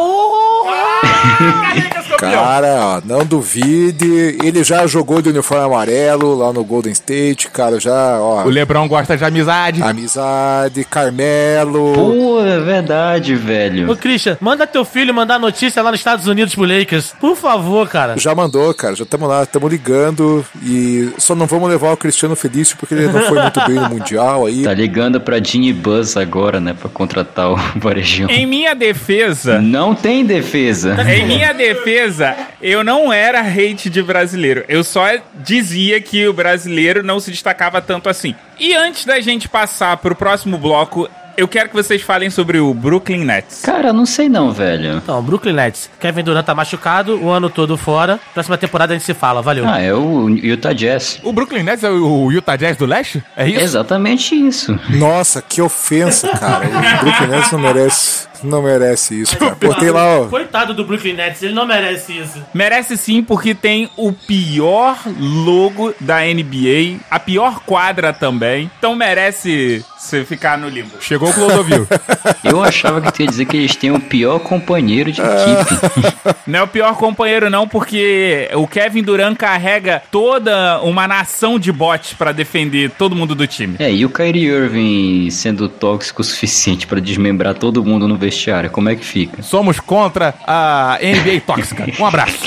Cara, 2.18 2.68
ó, 2.82 3.02
não 3.06 3.26
duvide. 3.26 4.38
Ele 4.44 4.64
já 4.64 4.86
jogou 4.88 5.22
de 5.22 5.30
uniforme 5.30 5.66
amarelo 5.66 6.36
lá 6.36 6.52
no 6.52 6.64
Golden 6.64 6.92
State, 6.92 7.50
cara, 7.50 7.80
já, 7.80 8.20
ó. 8.20 8.44
O 8.46 8.50
Lebrão 8.50 8.88
gosta 8.88 9.16
de 9.16 9.24
amizade. 9.24 9.82
Amizade, 9.82 10.84
Carmelo. 10.84 11.94
Pô, 11.94 12.42
é 12.46 12.60
verdade, 12.60 13.36
velho. 13.36 13.90
Ô, 13.90 13.96
Christian, 13.96 14.38
manda 14.42 14.68
teu 14.68 14.84
filho 14.84 15.14
mandar 15.14 15.40
notícia 15.40 15.82
lá 15.82 15.92
nos 15.92 16.00
Estados 16.00 16.28
Unidos 16.28 16.54
pro 16.56 16.66
Lakers. 16.66 17.14
Por 17.20 17.38
favor, 17.38 17.88
cara. 17.88 18.16
Já 18.18 18.36
mandou, 18.36 18.74
cara, 18.74 18.96
já 18.96 19.04
estamos 19.04 19.30
lá, 19.30 19.44
estamos 19.44 19.72
ligando 19.72 20.46
e 20.62 21.12
só 21.18 21.34
não 21.36 21.46
vamos 21.48 21.70
levar 21.70 21.94
o 21.94 21.98
Cristiano 21.98 22.36
Felício 22.36 22.76
porque 22.78 22.96
ele 22.96 23.08
não 23.08 23.22
foi 23.22 23.40
muito 23.42 23.62
bem 23.66 23.76
no 23.76 23.90
Mundial 23.90 24.46
aí. 24.46 24.64
Tá 24.64 24.74
ligando 24.74 25.22
pra 25.22 25.42
Ginny 25.42 25.72
Buzz 25.72 26.18
agora, 26.18 26.60
né? 26.60 26.76
Pra 26.78 26.90
contratar 26.90 27.52
o 27.52 27.56
Varejão. 27.80 28.30
Em 28.30 28.46
minha 28.46 28.74
defesa, 28.76 29.62
Não 29.62 29.96
tem 29.96 30.26
defesa. 30.26 30.89
Em 31.08 31.26
minha 31.26 31.54
defesa, 31.54 32.36
eu 32.62 32.84
não 32.84 33.12
era 33.12 33.42
hate 33.42 33.90
de 33.90 34.02
brasileiro. 34.02 34.64
Eu 34.68 34.84
só 34.84 35.06
dizia 35.36 36.00
que 36.02 36.28
o 36.28 36.34
brasileiro 36.34 37.04
não 37.04 37.20
se 37.20 37.32
destacava 37.32 37.82
tanto 37.82 38.10
assim. 38.10 38.36
E 38.60 38.74
antes 38.74 39.06
da 39.06 39.20
gente 39.20 39.48
passar 39.48 39.98
pro 39.98 40.16
próximo 40.16 40.58
bloco, 40.58 41.10
eu 41.40 41.48
quero 41.48 41.70
que 41.70 41.76
vocês 41.76 42.02
falem 42.02 42.30
sobre 42.30 42.60
o 42.60 42.74
Brooklyn 42.74 43.24
Nets. 43.24 43.62
Cara, 43.62 43.94
não 43.94 44.06
sei 44.06 44.28
não, 44.28 44.52
velho. 44.52 44.98
Então, 44.98 45.24
Brooklyn 45.24 45.54
Nets. 45.54 45.90
Kevin 45.98 46.22
Durant 46.22 46.46
tá 46.46 46.54
machucado, 46.54 47.18
o 47.18 47.30
ano 47.30 47.50
todo 47.50 47.78
fora. 47.78 48.20
Próxima 48.34 48.58
temporada 48.58 48.94
a 48.94 48.98
gente 48.98 49.06
se 49.06 49.14
fala, 49.14 49.42
valeu. 49.42 49.66
Ah, 49.66 49.80
é 49.80 49.94
o 49.94 50.28
Utah 50.28 50.74
Jazz. 50.74 51.22
O 51.24 51.32
Brooklyn 51.32 51.64
Nets 51.64 51.86
é 51.86 51.90
o 51.90 52.30
Utah 52.30 52.58
Jazz 52.58 52.76
do 52.76 52.86
leste? 52.86 53.24
É 53.38 53.48
isso? 53.48 53.62
Exatamente 53.62 54.36
isso. 54.36 54.78
Nossa, 54.90 55.42
que 55.42 55.62
ofensa, 55.62 56.28
cara. 56.28 56.68
O 56.68 57.04
Brooklyn 57.06 57.28
Nets 57.28 57.52
não 57.54 57.60
merece, 57.60 58.28
não 58.44 58.62
merece 58.62 59.22
isso, 59.22 59.38
cara. 59.38 59.56
Botei 59.60 59.92
lá, 59.92 60.20
ó. 60.20 60.26
Coitado 60.26 60.74
do 60.74 60.84
Brooklyn 60.84 61.14
Nets, 61.14 61.44
ele 61.44 61.54
não 61.54 61.66
merece 61.66 62.18
isso. 62.18 62.44
Merece 62.54 62.98
sim, 62.98 63.24
porque 63.24 63.54
tem 63.54 63.90
o 63.98 64.12
pior 64.12 64.98
logo 65.20 65.94
da 66.00 66.20
NBA, 66.22 67.00
a 67.10 67.20
pior 67.20 67.62
quadra 67.66 68.14
também. 68.14 68.70
Então 68.78 68.96
merece 68.96 69.84
você 69.98 70.24
ficar 70.24 70.58
no 70.58 70.70
limbo. 70.70 70.92
Chegou 71.02 71.30
o 71.30 71.34
Clodovil. 71.34 71.88
Eu 72.44 72.64
achava 72.64 73.02
que 73.02 73.12
tu 73.12 73.22
ia 73.22 73.28
dizer 73.28 73.46
que 73.46 73.58
eles 73.58 73.76
têm 73.76 73.92
o 73.92 74.00
pior 74.00 74.40
companheiro 74.40 75.12
de 75.12 75.22
equipe. 75.22 76.40
Não 76.48 76.60
é 76.60 76.64
o 76.64 76.68
pior 76.68 76.96
companheiro, 76.96 77.50
não, 77.50 77.68
porque 77.68 78.50
o 78.56 78.68
Kevin 78.68 79.04
Durant 79.04 79.38
carrega 79.38 80.02
toda 80.12 80.80
uma 80.82 81.08
nação 81.08 81.60
de 81.60 81.72
bots 81.72 82.14
pra 82.14 82.32
defender 82.32 82.90
todo 82.92 83.16
mundo 83.16 83.36
do 83.36 83.46
time. 83.46 83.76
É, 83.78 83.92
e 83.92 84.04
o 84.04 84.10
Kyrie 84.10 84.48
Irving 84.48 85.30
sendo 85.30 85.70
tóxico 85.70 86.22
o 86.22 86.24
suficiente 86.26 86.88
pra 86.88 87.00
desmembrar 87.00 87.54
todo 87.54 87.84
mundo 87.84 88.08
no 88.08 88.16
vestiário, 88.16 88.29
como 88.72 88.90
é 88.90 88.96
que 88.96 89.06
fica? 89.06 89.42
Somos 89.42 89.80
contra 89.80 90.36
a 90.46 90.98
NBA 91.02 91.42
tóxica. 91.42 91.86
Um 92.00 92.06
abraço. 92.06 92.46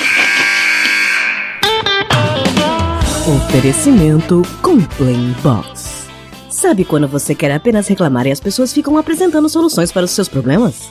Oferecimento 3.26 4.42
Complain 4.60 5.34
Box. 5.42 6.08
Sabe 6.48 6.84
quando 6.84 7.06
você 7.06 7.34
quer 7.34 7.52
apenas 7.52 7.86
reclamar 7.88 8.26
e 8.26 8.32
as 8.32 8.40
pessoas 8.40 8.72
ficam 8.72 8.96
apresentando 8.96 9.48
soluções 9.48 9.92
para 9.92 10.04
os 10.04 10.10
seus 10.10 10.28
problemas? 10.28 10.90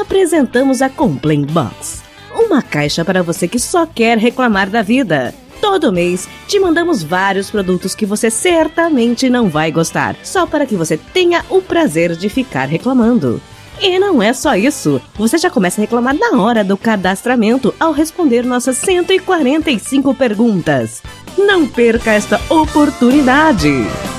Apresentamos 0.00 0.80
a 0.80 0.88
Complain 0.88 1.44
Box, 1.46 2.02
uma 2.34 2.62
caixa 2.62 3.04
para 3.04 3.22
você 3.22 3.46
que 3.48 3.58
só 3.58 3.84
quer 3.84 4.16
reclamar 4.16 4.70
da 4.70 4.82
vida. 4.82 5.34
Todo 5.60 5.92
mês 5.92 6.28
te 6.48 6.58
mandamos 6.58 7.02
vários 7.02 7.50
produtos 7.50 7.94
que 7.94 8.06
você 8.06 8.30
certamente 8.30 9.30
não 9.30 9.48
vai 9.48 9.70
gostar, 9.70 10.16
só 10.22 10.44
para 10.46 10.66
que 10.66 10.74
você 10.74 10.96
tenha 10.96 11.44
o 11.48 11.60
prazer 11.60 12.16
de 12.16 12.28
ficar 12.28 12.66
reclamando. 12.66 13.40
E 13.82 13.98
não 13.98 14.22
é 14.22 14.32
só 14.32 14.54
isso. 14.54 15.02
Você 15.14 15.36
já 15.36 15.50
começa 15.50 15.80
a 15.80 15.82
reclamar 15.82 16.14
na 16.16 16.40
hora 16.40 16.62
do 16.62 16.76
cadastramento 16.76 17.74
ao 17.80 17.90
responder 17.90 18.44
nossas 18.44 18.76
145 18.76 20.14
perguntas. 20.14 21.02
Não 21.36 21.66
perca 21.66 22.12
esta 22.12 22.40
oportunidade! 22.48 24.11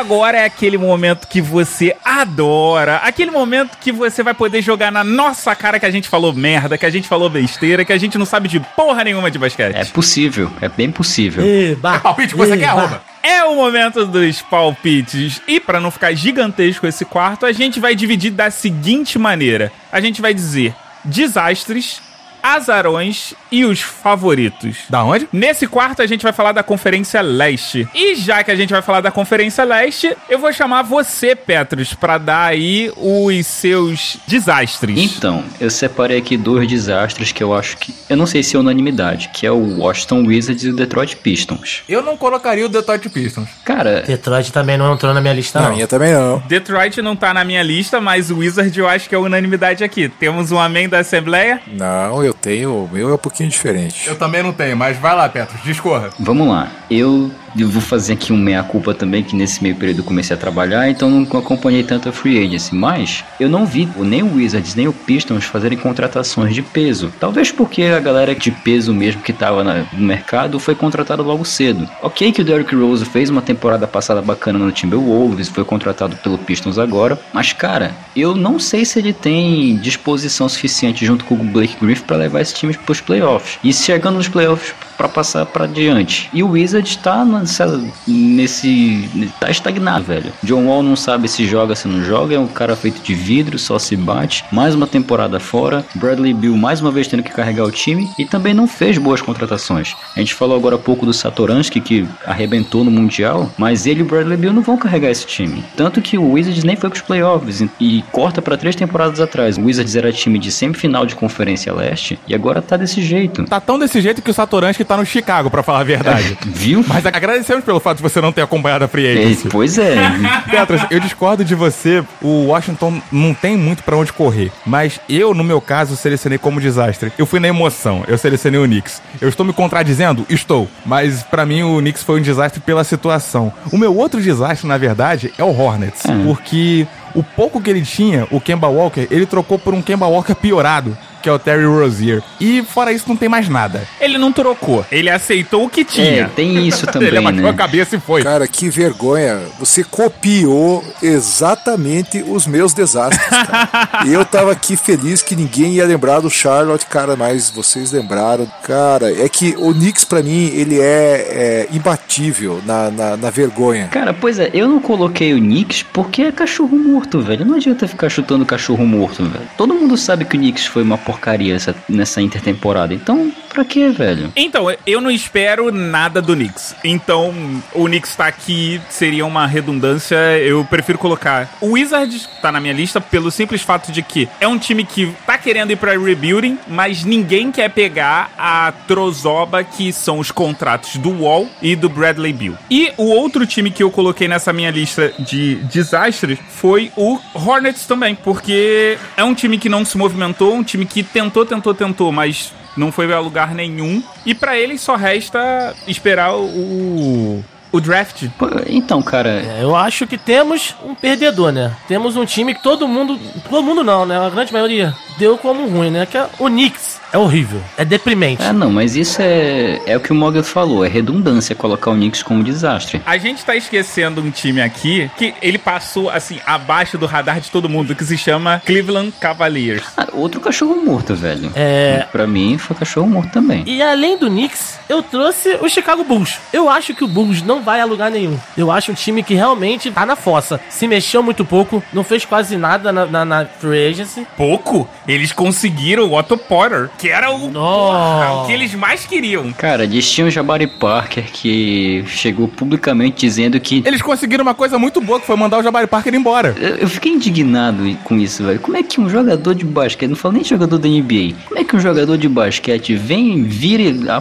Agora 0.00 0.38
é 0.38 0.44
aquele 0.44 0.78
momento 0.78 1.28
que 1.28 1.40
você 1.40 1.94
adora, 2.04 2.96
aquele 2.96 3.30
momento 3.30 3.76
que 3.78 3.92
você 3.92 4.22
vai 4.22 4.34
poder 4.34 4.62
jogar 4.62 4.90
na 4.90 5.04
nossa 5.04 5.54
cara 5.54 5.78
que 5.78 5.86
a 5.86 5.90
gente 5.90 6.08
falou 6.08 6.32
merda, 6.32 6.78
que 6.78 6.86
a 6.86 6.90
gente 6.90 7.06
falou 7.06 7.28
besteira, 7.28 7.84
que 7.84 7.92
a 7.92 7.98
gente 7.98 8.16
não 8.18 8.24
sabe 8.26 8.48
de 8.48 8.58
porra 8.60 9.04
nenhuma 9.04 9.30
de 9.30 9.38
basquete. 9.38 9.76
É 9.76 9.84
possível, 9.84 10.50
é 10.60 10.68
bem 10.68 10.90
possível. 10.90 11.44
Eba, 11.44 11.96
É 11.96 11.98
palpite 12.00 12.28
que 12.34 12.36
você 12.38 12.56
quer, 12.56 12.64
eba. 12.70 12.80
arroba. 12.80 13.02
É 13.22 13.44
o 13.44 13.54
momento 13.54 14.06
dos 14.06 14.40
palpites. 14.40 15.42
E 15.46 15.60
pra 15.60 15.78
não 15.78 15.90
ficar 15.90 16.14
gigantesco 16.14 16.86
esse 16.86 17.04
quarto, 17.04 17.44
a 17.44 17.52
gente 17.52 17.78
vai 17.78 17.94
dividir 17.94 18.30
da 18.30 18.50
seguinte 18.50 19.18
maneira: 19.18 19.70
a 19.92 20.00
gente 20.00 20.22
vai 20.22 20.32
dizer 20.32 20.74
desastres, 21.04 22.00
azarões 22.42 23.34
e 23.50 23.64
os 23.64 23.80
favoritos. 23.80 24.78
Da 24.88 25.02
onde? 25.04 25.28
Nesse 25.32 25.66
quarto 25.66 26.02
a 26.02 26.06
gente 26.06 26.22
vai 26.22 26.32
falar 26.32 26.52
da 26.52 26.62
Conferência 26.62 27.20
Leste. 27.20 27.88
E 27.94 28.14
já 28.14 28.42
que 28.44 28.50
a 28.50 28.56
gente 28.56 28.72
vai 28.72 28.82
falar 28.82 29.00
da 29.00 29.10
Conferência 29.10 29.64
Leste, 29.64 30.16
eu 30.28 30.38
vou 30.38 30.52
chamar 30.52 30.82
você, 30.82 31.34
Petros, 31.34 31.94
pra 31.94 32.18
dar 32.18 32.46
aí 32.46 32.92
os 32.96 33.46
seus 33.46 34.18
desastres. 34.26 34.98
Então, 34.98 35.44
eu 35.60 35.70
separei 35.70 36.18
aqui 36.18 36.36
dois 36.36 36.68
desastres 36.68 37.32
que 37.32 37.42
eu 37.42 37.54
acho 37.54 37.76
que. 37.78 37.94
Eu 38.08 38.16
não 38.16 38.26
sei 38.26 38.42
se 38.42 38.56
é 38.56 38.58
unanimidade, 38.58 39.30
que 39.32 39.46
é 39.46 39.50
o 39.50 39.78
Washington 39.78 40.24
Wizards 40.26 40.64
e 40.64 40.70
o 40.70 40.76
Detroit 40.76 41.16
Pistons. 41.16 41.82
Eu 41.88 42.02
não 42.02 42.16
colocaria 42.16 42.64
o 42.64 42.68
Detroit 42.68 43.08
Pistons. 43.08 43.48
Cara, 43.64 44.02
Detroit 44.02 44.52
também 44.52 44.76
não 44.76 44.92
entrou 44.92 45.12
na 45.14 45.20
minha 45.20 45.34
lista, 45.34 45.60
Na 45.60 45.68
não. 45.68 45.74
minha 45.74 45.86
também 45.86 46.12
não. 46.12 46.38
Detroit 46.46 47.00
não 47.02 47.16
tá 47.16 47.32
na 47.34 47.44
minha 47.44 47.62
lista, 47.62 48.00
mas 48.00 48.30
o 48.30 48.38
Wizard 48.38 48.78
eu 48.78 48.88
acho 48.88 49.08
que 49.08 49.14
é 49.14 49.18
unanimidade 49.18 49.82
aqui. 49.84 50.08
Temos 50.08 50.52
um 50.52 50.58
amém 50.58 50.88
da 50.88 50.98
Assembleia. 51.00 51.60
Não, 51.66 52.22
eu 52.24 52.29
tenho. 52.34 52.84
O 52.84 52.88
meu 52.92 53.10
é 53.10 53.14
um 53.14 53.18
pouquinho 53.18 53.48
diferente. 53.48 54.06
Eu 54.08 54.16
também 54.16 54.42
não 54.42 54.52
tenho, 54.52 54.76
mas 54.76 54.96
vai 54.96 55.14
lá, 55.14 55.28
Petros, 55.28 55.62
discorra. 55.62 56.10
vamos 56.18 56.48
lá. 56.48 56.68
Eu, 56.90 57.30
eu 57.58 57.68
vou 57.68 57.80
fazer 57.82 58.12
aqui 58.14 58.32
um 58.32 58.36
meia-culpa 58.36 58.94
também, 58.94 59.22
que 59.22 59.34
nesse 59.36 59.62
meio 59.62 59.74
período 59.76 59.98
eu 59.98 60.04
comecei 60.04 60.34
a 60.34 60.38
trabalhar, 60.38 60.88
então 60.88 61.10
não 61.10 61.22
acompanhei 61.38 61.82
tanto 61.82 62.08
a 62.08 62.12
Free 62.12 62.38
Agency. 62.44 62.74
Mas 62.74 63.24
eu 63.38 63.48
não 63.48 63.66
vi 63.66 63.88
nem 63.98 64.22
o 64.22 64.34
Wizards 64.34 64.74
nem 64.74 64.86
o 64.88 64.92
Pistons 64.92 65.44
fazerem 65.44 65.78
contratações 65.78 66.54
de 66.54 66.62
peso. 66.62 67.12
Talvez 67.18 67.50
porque 67.50 67.82
a 67.84 68.00
galera 68.00 68.34
de 68.34 68.50
peso 68.50 68.92
mesmo 68.94 69.22
que 69.22 69.32
tava 69.32 69.64
na- 69.64 69.84
no 69.92 70.06
mercado 70.06 70.58
foi 70.58 70.74
contratada 70.74 71.22
logo 71.22 71.44
cedo. 71.44 71.88
Ok 72.02 72.32
que 72.32 72.42
o 72.42 72.44
Derrick 72.44 72.74
Rose 72.74 73.04
fez 73.04 73.30
uma 73.30 73.42
temporada 73.42 73.86
passada 73.86 74.22
bacana 74.22 74.58
no 74.58 74.70
Timberwolves, 74.72 75.48
foi 75.48 75.64
contratado 75.64 76.16
pelo 76.16 76.38
Pistons 76.38 76.78
agora, 76.78 77.18
mas 77.32 77.52
cara, 77.52 77.92
eu 78.14 78.34
não 78.34 78.58
sei 78.58 78.84
se 78.84 78.98
ele 78.98 79.12
tem 79.12 79.76
disposição 79.76 80.48
suficiente 80.48 81.04
junto 81.04 81.24
com 81.24 81.34
o 81.34 81.38
Blake 81.38 81.76
Griffin 81.80 82.04
para 82.04 82.16
levar 82.16 82.40
esse 82.40 82.54
time 82.54 82.74
pros 82.74 83.00
playoffs. 83.00 83.58
E 83.64 83.72
chegando 83.72 84.16
nos 84.16 84.28
playoffs 84.28 84.72
para 85.00 85.08
passar 85.08 85.46
para 85.46 85.64
diante. 85.64 86.28
E 86.30 86.42
o 86.42 86.50
Wizards 86.50 86.94
tá 86.96 87.24
nessa, 87.24 87.82
nesse 88.06 89.08
tá 89.40 89.50
estagnado, 89.50 90.04
velho. 90.04 90.30
John 90.42 90.66
Wall 90.66 90.82
não 90.82 90.94
sabe 90.94 91.26
se 91.26 91.46
joga, 91.46 91.74
se 91.74 91.88
não 91.88 92.04
joga, 92.04 92.34
é 92.34 92.38
um 92.38 92.46
cara 92.46 92.76
feito 92.76 93.00
de 93.00 93.14
vidro, 93.14 93.58
só 93.58 93.78
se 93.78 93.96
bate. 93.96 94.44
Mais 94.52 94.74
uma 94.74 94.86
temporada 94.86 95.40
fora. 95.40 95.86
Bradley 95.94 96.34
Bill 96.34 96.54
mais 96.54 96.82
uma 96.82 96.90
vez 96.90 97.08
tendo 97.08 97.22
que 97.22 97.30
carregar 97.30 97.64
o 97.64 97.70
time 97.70 98.10
e 98.18 98.26
também 98.26 98.52
não 98.52 98.68
fez 98.68 98.98
boas 98.98 99.22
contratações. 99.22 99.96
A 100.14 100.18
gente 100.18 100.34
falou 100.34 100.54
agora 100.54 100.76
há 100.76 100.78
pouco 100.78 101.06
do 101.06 101.14
Satoransky 101.14 101.80
que 101.80 102.06
arrebentou 102.26 102.84
no 102.84 102.90
mundial, 102.90 103.50
mas 103.56 103.86
ele 103.86 104.00
e 104.00 104.02
o 104.02 104.06
Bradley 104.06 104.36
Bill 104.36 104.52
não 104.52 104.60
vão 104.60 104.76
carregar 104.76 105.10
esse 105.10 105.26
time. 105.26 105.64
Tanto 105.78 106.02
que 106.02 106.18
o 106.18 106.32
Wizards 106.32 106.62
nem 106.62 106.76
foi 106.76 106.90
pros 106.90 107.00
playoffs 107.00 107.62
e, 107.62 107.70
e 107.80 108.02
corta 108.12 108.42
para 108.42 108.58
três 108.58 108.76
temporadas 108.76 109.18
atrás. 109.18 109.56
O 109.56 109.62
Wizards 109.62 109.96
era 109.96 110.12
time 110.12 110.38
de 110.38 110.52
semifinal 110.52 111.06
de 111.06 111.14
Conferência 111.14 111.72
Leste 111.72 112.20
e 112.28 112.34
agora 112.34 112.60
tá 112.60 112.76
desse 112.76 113.00
jeito. 113.00 113.46
Tá 113.46 113.60
tão 113.60 113.78
desse 113.78 113.98
jeito 114.02 114.20
que 114.20 114.30
o 114.30 114.34
Satoransky 114.34 114.89
tá 114.90 114.96
no 114.96 115.06
Chicago, 115.06 115.48
pra 115.50 115.62
falar 115.62 115.80
a 115.80 115.84
verdade. 115.84 116.36
Viu? 116.44 116.84
Mas 116.88 117.06
agradecemos 117.06 117.64
pelo 117.64 117.78
fato 117.78 117.98
de 117.98 118.02
você 118.02 118.20
não 118.20 118.32
ter 118.32 118.42
acompanhado 118.42 118.84
a 118.84 118.88
Free 118.88 119.06
É, 119.06 119.12
Agency. 119.12 119.48
pois 119.48 119.78
é. 119.78 119.96
Petros, 120.50 120.80
eu 120.90 120.98
discordo 120.98 121.44
de 121.44 121.54
você. 121.54 122.02
O 122.20 122.46
Washington 122.46 123.00
não 123.12 123.32
tem 123.32 123.56
muito 123.56 123.82
pra 123.84 123.96
onde 123.96 124.12
correr. 124.12 124.50
Mas 124.66 125.00
eu, 125.08 125.32
no 125.32 125.44
meu 125.44 125.60
caso, 125.60 125.96
selecionei 125.96 126.38
como 126.38 126.60
desastre. 126.60 127.12
Eu 127.16 127.24
fui 127.26 127.38
na 127.38 127.46
emoção. 127.48 128.04
Eu 128.08 128.18
selecionei 128.18 128.60
o 128.60 128.64
Knicks. 128.64 129.00
Eu 129.20 129.28
estou 129.28 129.46
me 129.46 129.52
contradizendo? 129.52 130.26
Estou. 130.28 130.68
Mas 130.84 131.22
pra 131.22 131.46
mim 131.46 131.62
o 131.62 131.78
Knicks 131.78 132.02
foi 132.02 132.18
um 132.18 132.22
desastre 132.22 132.60
pela 132.60 132.82
situação. 132.82 133.52
O 133.72 133.78
meu 133.78 133.96
outro 133.96 134.20
desastre, 134.20 134.66
na 134.66 134.76
verdade, 134.76 135.32
é 135.38 135.44
o 135.44 135.56
Hornets. 135.56 136.04
É. 136.04 136.24
Porque 136.24 136.86
o 137.14 137.22
pouco 137.22 137.60
que 137.60 137.70
ele 137.70 137.82
tinha, 137.82 138.26
o 138.30 138.40
Kemba 138.40 138.66
Walker, 138.68 139.06
ele 139.10 139.26
trocou 139.26 139.58
por 139.58 139.72
um 139.74 139.82
Kemba 139.82 140.06
Walker 140.06 140.34
piorado. 140.34 140.96
Que 141.22 141.28
é 141.28 141.32
o 141.32 141.38
Terry 141.38 141.64
Rozier. 141.64 142.22
E 142.40 142.62
fora 142.62 142.92
isso, 142.92 143.08
não 143.08 143.16
tem 143.16 143.28
mais 143.28 143.48
nada. 143.48 143.86
Ele 144.00 144.16
não 144.18 144.32
trocou, 144.32 144.84
ele 144.90 145.10
aceitou 145.10 145.64
o 145.66 145.68
que 145.70 145.80
É, 145.82 145.84
tinha. 145.84 146.28
tem 146.34 146.66
isso 146.66 146.86
também, 146.88 147.08
ele 147.08 147.18
abaixou 147.18 147.46
a 147.48 147.52
né? 147.52 147.56
cabeça 147.58 147.96
e 147.96 148.00
foi. 148.00 148.22
Cara, 148.22 148.46
que 148.48 148.68
vergonha. 148.70 149.40
Você 149.58 149.84
copiou 149.84 150.82
exatamente 151.02 152.22
os 152.26 152.46
meus 152.46 152.72
desastres, 152.74 153.28
cara. 153.28 153.90
Eu 154.06 154.24
tava 154.24 154.52
aqui 154.52 154.76
feliz 154.76 155.22
que 155.22 155.36
ninguém 155.36 155.74
ia 155.74 155.84
lembrar 155.86 156.20
do 156.20 156.30
Charlotte, 156.30 156.86
cara, 156.86 157.16
mas 157.16 157.50
vocês 157.50 157.92
lembraram. 157.92 158.46
Cara, 158.62 159.10
é 159.12 159.28
que 159.28 159.54
o 159.58 159.72
Knicks, 159.72 160.04
pra 160.04 160.22
mim, 160.22 160.46
ele 160.54 160.78
é, 160.80 160.84
é 160.84 161.68
imbatível 161.72 162.60
na, 162.64 162.90
na, 162.90 163.16
na 163.16 163.30
vergonha. 163.30 163.88
Cara, 163.88 164.12
pois 164.14 164.38
é, 164.38 164.50
eu 164.52 164.68
não 164.68 164.80
coloquei 164.80 165.32
o 165.34 165.38
Knicks 165.38 165.82
porque 165.82 166.22
é 166.22 166.32
cachorro 166.32 166.76
morto, 166.78 167.20
velho. 167.20 167.44
Não 167.44 167.56
adianta 167.56 167.86
ficar 167.88 168.08
chutando 168.08 168.44
cachorro 168.46 168.86
morto, 168.86 169.24
velho. 169.24 169.44
Todo 169.56 169.74
mundo 169.74 169.96
sabe 169.96 170.24
que 170.24 170.36
o 170.36 170.40
Knicks 170.40 170.66
foi 170.66 170.82
uma 170.82 170.98
porcaria 171.10 171.54
essa- 171.54 171.74
nessa 171.88 172.22
intertemporada. 172.22 172.94
Então, 172.94 173.32
pra 173.52 173.64
quê, 173.64 173.88
velho? 173.90 174.32
Então, 174.36 174.66
eu 174.86 175.00
não 175.00 175.10
espero 175.10 175.72
nada 175.72 176.22
do 176.22 176.34
Knicks. 176.34 176.74
Então, 176.84 177.34
o 177.74 177.84
Knicks 177.86 178.14
tá 178.14 178.26
aqui, 178.26 178.80
seria 178.88 179.26
uma 179.26 179.46
redundância. 179.46 180.16
Eu 180.38 180.64
prefiro 180.64 180.98
colocar 180.98 181.48
o 181.60 181.72
Wizards, 181.72 182.28
tá 182.40 182.52
na 182.52 182.60
minha 182.60 182.72
lista, 182.72 183.00
pelo 183.00 183.30
simples 183.30 183.62
fato 183.62 183.90
de 183.92 184.02
que 184.02 184.28
é 184.40 184.46
um 184.46 184.58
time 184.58 184.84
que 184.84 185.12
tá 185.26 185.36
querendo 185.36 185.72
ir 185.72 185.76
pra 185.76 185.98
rebuilding, 185.98 186.58
mas 186.68 187.04
ninguém 187.04 187.50
quer 187.50 187.70
pegar 187.70 188.32
a 188.38 188.72
trozoba 188.86 189.64
que 189.64 189.92
são 189.92 190.18
os 190.18 190.30
contratos 190.30 190.96
do 190.96 191.10
Wall 191.22 191.48
e 191.60 191.74
do 191.74 191.88
Bradley 191.88 192.32
Bill. 192.32 192.56
E 192.70 192.92
o 192.96 193.04
outro 193.10 193.46
time 193.46 193.70
que 193.70 193.82
eu 193.82 193.90
coloquei 193.90 194.28
nessa 194.28 194.52
minha 194.52 194.70
lista 194.70 195.12
de 195.18 195.56
desastres 195.72 196.38
foi 196.50 196.92
o 196.96 197.18
Hornets 197.34 197.86
também, 197.86 198.14
porque 198.14 198.96
é 199.16 199.24
um 199.24 199.34
time 199.34 199.58
que 199.58 199.68
não 199.68 199.84
se 199.84 199.96
movimentou, 199.98 200.54
um 200.54 200.62
time 200.62 200.84
que 200.86 200.99
tentou, 201.02 201.44
tentou, 201.44 201.74
tentou, 201.74 202.12
mas 202.12 202.52
não 202.76 202.92
foi 202.92 203.12
a 203.12 203.18
lugar 203.20 203.54
nenhum. 203.54 204.02
E 204.24 204.34
pra 204.34 204.58
eles 204.58 204.80
só 204.80 204.96
resta 204.96 205.74
esperar 205.86 206.34
o, 206.36 207.44
o 207.72 207.80
draft. 207.80 208.24
Então, 208.66 209.02
cara, 209.02 209.30
É, 209.30 209.58
Eu 209.62 209.74
acho 209.76 210.06
que 210.06 210.18
temos 210.18 210.74
um 210.84 210.94
perdedor, 210.94 211.52
né? 211.52 211.72
Temos 211.86 212.16
um 212.16 212.24
time 212.24 212.54
que 212.54 212.62
todo 212.62 212.86
mundo. 212.88 213.18
Todo 213.48 213.62
mundo 213.62 213.84
não, 213.84 214.04
né? 214.06 214.18
A 214.18 214.30
grande 214.30 214.52
maioria 214.52 214.94
deu 215.18 215.36
como 215.38 215.66
ruim, 215.68 215.90
né? 215.90 216.06
Que 216.06 216.16
é 216.18 216.26
o 216.38 216.46
Knicks. 216.46 217.00
É 217.12 217.18
horrível. 217.18 217.60
É 217.76 217.84
deprimente. 217.84 218.42
é 218.42 218.52
não, 218.52 218.70
mas 218.70 218.94
isso 218.96 219.20
é, 219.20 219.80
é 219.84 219.96
o 219.96 220.00
que 220.00 220.12
o 220.12 220.14
Morgan 220.14 220.42
falou, 220.44 220.84
é 220.84 220.88
redundância 220.88 221.56
colocar 221.56 221.90
o 221.90 221.94
Knicks 221.94 222.22
como 222.22 222.42
desastre. 222.42 223.02
A 223.04 223.18
gente 223.18 223.44
tá 223.44 223.56
esquecendo 223.56 224.20
um 224.20 224.30
time 224.30 224.60
aqui 224.62 225.10
que 225.18 225.34
ele 225.42 225.58
passou, 225.58 226.08
assim, 226.08 226.38
abaixo 226.46 226.96
do 226.96 227.06
radar 227.06 227.40
de 227.40 227.50
todo 227.50 227.68
mundo, 227.68 227.94
que 227.94 228.04
se 228.04 228.16
chama 228.16 228.62
Cleveland 228.64 229.12
Cavaliers. 229.20 229.82
Ah, 229.96 230.06
outro 230.12 230.40
cachorro 230.40 230.76
morto, 230.84 231.14
velho. 231.14 231.50
É. 231.54 232.06
Pra 232.12 232.26
mim, 232.26 232.56
foi 232.58 232.76
cachorro 232.76 233.08
morto 233.08 233.32
também. 233.32 233.64
E 233.66 233.82
além 233.82 234.16
do 234.16 234.28
Knicks, 234.28 234.78
eu 234.90 235.02
trouxe 235.02 235.56
o 235.62 235.68
Chicago 235.68 236.04
Bulls. 236.04 236.38
Eu 236.52 236.68
acho 236.68 236.94
que 236.94 237.04
o 237.04 237.08
Bulls 237.08 237.42
não 237.42 237.62
vai 237.62 237.80
a 237.80 237.84
lugar 237.84 238.10
nenhum. 238.10 238.36
Eu 238.56 238.70
acho 238.70 238.90
um 238.90 238.94
time 238.94 239.22
que 239.22 239.34
realmente 239.34 239.90
tá 239.90 240.04
na 240.04 240.16
fossa. 240.16 240.60
Se 240.68 240.86
mexeu 240.86 241.22
muito 241.22 241.44
pouco, 241.44 241.82
não 241.92 242.02
fez 242.04 242.24
quase 242.24 242.56
nada 242.56 242.92
na, 242.92 243.06
na, 243.06 243.24
na 243.24 243.46
Free 243.46 243.88
Agency. 243.88 244.26
Pouco, 244.36 244.88
eles 245.06 245.32
conseguiram 245.32 246.08
o 246.08 246.18
Otto 246.18 246.36
Porter, 246.36 246.90
que 246.98 247.08
era 247.08 247.30
o, 247.30 247.50
porra, 247.50 248.42
o 248.42 248.46
que 248.46 248.52
eles 248.52 248.74
mais 248.74 249.06
queriam. 249.06 249.52
Cara, 249.52 249.84
eles 249.84 250.10
tinham 250.10 250.28
o 250.28 250.30
Jabari 250.30 250.66
Parker 250.66 251.24
que 251.32 252.04
chegou 252.08 252.48
publicamente 252.48 253.20
dizendo 253.20 253.60
que 253.60 253.82
Eles 253.86 254.02
conseguiram 254.02 254.42
uma 254.42 254.54
coisa 254.54 254.78
muito 254.78 255.00
boa, 255.00 255.20
que 255.20 255.26
foi 255.26 255.36
mandar 255.36 255.58
o 255.58 255.62
Jabari 255.62 255.86
Parker 255.86 256.14
embora. 256.14 256.54
Eu 256.58 256.80
eu 256.80 256.88
fiquei 256.88 257.12
indignado 257.12 257.96
com 258.02 258.18
isso, 258.18 258.42
velho. 258.42 258.58
Como 258.58 258.76
é 258.76 258.82
que 258.82 259.00
um 259.00 259.08
jogador 259.08 259.54
de 259.54 259.64
basquete, 259.64 260.08
não 260.08 260.16
falo 260.16 260.34
nem 260.34 260.42
de 260.42 260.48
jogador 260.48 260.78
da 260.78 260.88
NBA, 260.88 261.34
como 261.46 261.60
é 261.60 261.64
que 261.64 261.76
um 261.76 261.80
jogador 261.80 262.18
de 262.18 262.28
basquete 262.28 262.96
vem 262.96 263.38
e 263.38 263.42
vira 263.42 264.16
a 264.16 264.20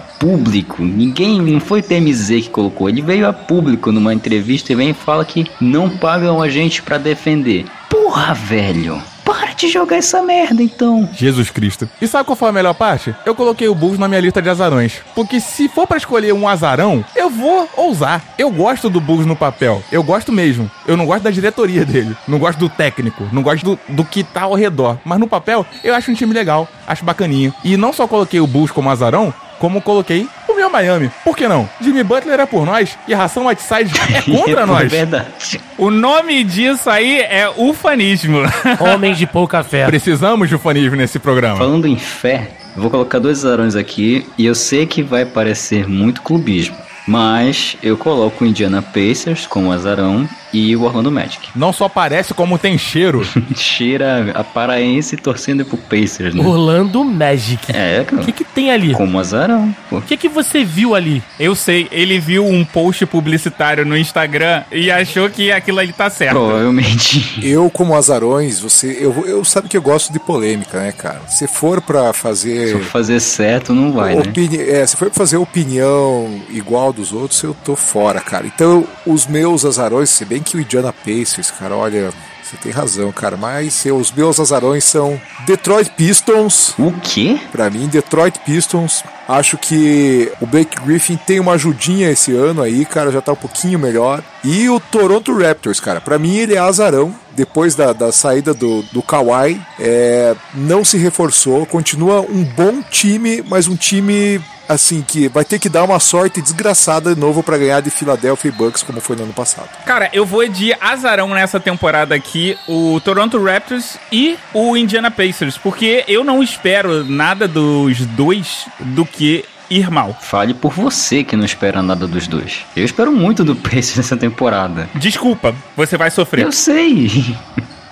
público? 0.60 0.84
Ninguém, 0.84 1.42
não 1.42 1.60
foi 1.60 1.82
TMZ 1.82 2.28
que 2.28 2.50
colocou, 2.50 2.90
ele 2.90 3.02
veio 3.02 3.28
a 3.28 3.34
público 3.34 3.92
numa 3.92 4.14
entrevista 4.14 4.72
e 4.72 4.76
vem 4.76 4.90
e 4.90 4.94
fala 4.94 5.26
que 5.26 5.46
não 5.60 5.90
pagam 5.90 6.42
a 6.42 6.50
gente 6.50 6.82
pra 6.82 6.98
defender. 6.98 7.66
Porra, 7.90 8.34
velho. 8.34 9.02
Para 9.24 9.54
de 9.54 9.68
jogar 9.68 9.98
essa 9.98 10.24
merda, 10.24 10.64
então. 10.64 11.08
Jesus 11.14 11.52
Cristo. 11.52 11.88
E 12.02 12.08
sabe 12.08 12.26
qual 12.26 12.36
foi 12.36 12.50
a 12.50 12.52
melhor 12.52 12.74
parte? 12.74 13.14
Eu 13.24 13.36
coloquei 13.36 13.68
o 13.68 13.76
Bulls 13.76 14.00
na 14.00 14.08
minha 14.08 14.20
lista 14.20 14.42
de 14.42 14.50
azarões. 14.50 15.02
Porque 15.14 15.40
se 15.40 15.70
for 15.70 15.86
pra 15.86 15.98
escolher 15.98 16.34
um 16.34 16.48
azarão, 16.48 17.06
eu 17.16 17.30
vou 17.30 17.70
ousar. 17.78 18.24
Eu 18.40 18.50
gosto 18.50 18.90
do 18.90 19.00
Bulls 19.00 19.28
no 19.28 19.36
papel. 19.36 19.84
Eu 19.92 20.02
gosto 20.02 20.32
mesmo. 20.32 20.70
Eu 20.88 20.98
não 20.98 21.06
gosto 21.06 21.24
da 21.24 21.30
diretoria 21.30 21.86
dele. 21.86 22.18
Não 22.28 22.40
gosto 22.40 22.58
do 22.58 22.70
técnico. 22.70 23.28
Não 23.32 23.44
gosto 23.44 23.64
do, 23.64 23.80
do 23.90 24.04
que 24.04 24.24
tá 24.24 24.44
ao 24.44 24.56
redor. 24.56 24.98
Mas 25.06 25.20
no 25.20 25.28
papel, 25.28 25.64
eu 25.84 25.94
acho 25.94 26.10
um 26.10 26.16
time 26.16 26.34
legal. 26.34 26.68
Acho 26.88 27.06
bacaninho. 27.06 27.54
E 27.64 27.78
não 27.78 27.94
só 27.94 28.08
coloquei 28.08 28.40
o 28.40 28.48
Bulls 28.48 28.72
como 28.72 28.90
azarão, 28.90 29.32
como 29.60 29.82
coloquei 29.82 30.28
o 30.60 30.62
meu 30.62 30.70
Miami. 30.70 31.10
Por 31.24 31.36
que 31.36 31.48
não? 31.48 31.68
Jimmy 31.82 32.04
Butler 32.04 32.40
é 32.40 32.46
por 32.46 32.66
nós 32.66 32.98
e 33.08 33.14
a 33.14 33.18
ração 33.18 33.48
Whiteside 33.48 33.92
é 34.14 34.22
contra 34.22 34.62
É 34.64 34.66
nós. 34.66 34.92
verdade. 34.92 35.60
O 35.78 35.90
nome 35.90 36.44
disso 36.44 36.90
aí 36.90 37.22
é 37.22 37.50
ufanismo. 37.56 38.40
Homens 38.80 39.18
de 39.18 39.26
pouca 39.26 39.64
fé. 39.64 39.86
Precisamos 39.86 40.50
de 40.50 40.56
ufanismo 40.56 40.96
nesse 40.96 41.18
programa. 41.20 41.58
Falando 41.58 41.88
em 41.88 41.98
fé, 41.98 42.50
eu 42.76 42.82
vou 42.82 42.92
colocar 42.92 43.20
dois 43.20 43.44
azarões 43.46 43.76
aqui 43.76 44.28
e 44.38 44.46
eu 44.46 44.54
sei 44.56 44.86
que 44.86 45.02
vai 45.02 45.26
parecer 45.26 45.88
muito 45.88 46.22
clubismo. 46.22 46.76
Mas 47.08 47.76
eu 47.82 47.98
coloco 47.98 48.44
o 48.44 48.48
Indiana 48.48 48.82
Pacers 48.82 49.48
como 49.48 49.72
azarão 49.72 50.28
e 50.54 50.76
o 50.76 50.84
Orlando 50.84 51.12
Magic. 51.12 51.50
Não 51.56 51.72
só 51.74 51.88
parece 51.90 52.34
como 52.34 52.58
tem 52.58 52.78
cheiro. 52.78 53.26
Cheira 53.56 54.32
a 54.34 54.44
paraense 54.44 55.16
torcendo 55.18 55.64
pro 55.66 55.78
Pacers, 55.78 56.34
né? 56.34 56.44
Orlando 56.46 57.04
Magic. 57.04 57.72
É, 57.72 58.02
O 58.02 58.06
cara. 58.06 58.24
que, 58.24 58.32
que 58.32 58.44
tem 58.44 58.72
ali? 58.72 58.94
O 58.94 58.98
Como 58.98 59.20
azarão, 59.20 59.76
pô. 59.90 60.02
que, 60.02 60.18
que 60.18 60.30
você 60.30 60.64
viu 60.64 60.96
ali? 60.96 61.22
Eu 61.40 61.56
sei, 61.56 61.88
ele 61.92 62.20
viu 62.20 62.46
um 62.46 62.64
post 62.66 63.06
publicitário 63.06 63.86
no 63.86 63.98
Instagram 63.98 64.64
e 64.72 64.90
achou 64.92 65.30
que 65.30 65.52
aquilo 65.52 65.80
ali 65.80 65.94
tá 65.94 66.10
certo. 66.10 66.34
Provavelmente. 66.36 67.40
Eu, 67.44 67.70
como 67.70 67.96
azarões, 67.96 68.60
você. 68.60 68.98
Eu, 69.00 69.26
eu 69.26 69.44
sabe 69.44 69.68
que 69.68 69.78
eu 69.78 69.82
gosto 69.82 70.12
de 70.14 70.20
polêmica, 70.20 70.80
né, 70.80 70.92
cara? 70.92 71.22
Se 71.28 71.48
for 71.48 71.82
pra 71.82 72.14
fazer. 72.14 72.68
Se 72.68 72.74
eu 72.74 72.82
fazer 72.82 73.20
certo, 73.20 73.74
não 73.74 73.92
vai, 73.92 74.16
né? 74.16 74.22
Opini- 74.22 74.58
é, 74.62 74.86
se 74.86 74.96
for 74.96 75.10
pra 75.10 75.18
fazer 75.18 75.38
opinião 75.38 76.40
igual 76.50 76.89
dos 76.92 77.12
outros, 77.14 77.42
eu 77.44 77.56
tô 77.64 77.76
fora, 77.76 78.20
cara. 78.22 78.46
Então, 78.48 78.86
os 79.06 79.26
meus 79.28 79.66
azarões, 79.66 80.10
se 80.10 80.26
bem 80.26 80.42
que 80.42 80.58
o 80.58 80.62
Indiana 80.62 80.94
Pacers, 80.94 81.52
cara, 81.52 81.76
olha, 81.76 82.12
você 82.44 82.58
tem 82.58 82.72
razão, 82.72 83.12
cara, 83.12 83.38
mas 83.38 83.86
eu- 83.86 83.98
os 83.98 84.12
meus 84.12 84.40
azarões 84.40 84.84
são 84.84 85.20
Detroit 85.46 85.92
Pistons. 85.92 86.74
O 86.80 86.92
quê? 87.02 87.40
Pra 87.52 87.70
mim, 87.70 87.88
Detroit 87.88 88.40
Pistons. 88.40 89.04
Acho 89.28 89.58
que 89.60 90.32
o 90.42 90.48
Blake 90.48 90.80
Griffin 90.84 91.16
tem 91.16 91.40
uma 91.40 91.52
ajudinha 91.54 92.10
esse 92.10 92.32
ano 92.36 92.64
aí, 92.64 92.84
cara, 92.86 93.12
já 93.12 93.22
tá 93.22 93.32
um 93.34 93.36
pouquinho 93.36 93.78
melhor. 93.78 94.24
E 94.44 94.68
o 94.68 94.80
Toronto 94.80 95.38
Raptors, 95.38 95.80
cara, 95.80 96.02
pra 96.02 96.18
mim 96.18 96.36
ele 96.38 96.56
é 96.56 96.58
azarão. 96.60 97.14
Depois 97.36 97.76
da, 97.76 97.94
da 97.94 98.12
saída 98.12 98.54
do, 98.54 98.82
do 98.92 99.02
Kawhi, 99.04 99.62
é, 99.80 100.36
não 100.56 100.84
se 100.84 100.98
reforçou, 100.98 101.66
continua 101.68 102.20
um 102.22 102.44
bom 102.44 102.82
time, 102.90 103.42
mas 103.48 103.68
um 103.68 103.76
time 103.78 104.42
assim 104.70 105.02
que 105.02 105.28
vai 105.28 105.44
ter 105.44 105.58
que 105.58 105.68
dar 105.68 105.84
uma 105.84 106.00
sorte 106.00 106.42
desgraçada 106.42 107.14
de 107.16 107.20
novo 107.20 107.42
pra 107.42 107.58
ganhar 107.58 107.82
de 107.82 107.90
Philadelphia 107.90 108.50
e 108.50 108.52
Bucks 108.52 108.84
como 108.84 109.02
foi 109.02 109.16
no 109.16 109.24
ano 109.24 109.34
passado. 109.34 109.68
Cara, 109.84 110.10
eu 110.14 110.26
vou 110.26 110.48
de 110.48 110.72
azarão 110.80 111.28
nessa 111.30 111.60
temporada 111.60 112.14
aqui, 112.14 112.56
o 112.68 113.02
Toronto 113.04 113.44
Raptors 113.44 113.98
e 114.12 114.38
o 114.54 114.78
Indiana 114.78 115.10
Pacers, 115.10 115.58
porque 115.58 116.06
eu 116.08 116.24
não 116.24 116.44
espero 116.44 117.04
nada 117.04 117.48
dos 117.48 118.06
dois 118.06 118.68
do 118.80 119.04
que 119.06 119.44
ir 119.70 119.90
mal. 119.90 120.16
Fale 120.22 120.54
por 120.54 120.72
você 120.72 121.24
que 121.24 121.36
não 121.36 121.46
espera 121.46 121.82
nada 121.82 122.08
dos 122.08 122.28
dois. 122.28 122.60
Eu 122.76 122.86
espero 122.86 123.12
muito 123.12 123.44
do 123.44 123.56
Pacers 123.56 123.98
nessa 123.98 124.18
temporada. 124.18 124.88
Desculpa, 124.96 125.56
você 125.76 125.98
vai 125.98 126.12
sofrer. 126.12 126.46
Eu 126.46 126.52
sei. 126.52 127.10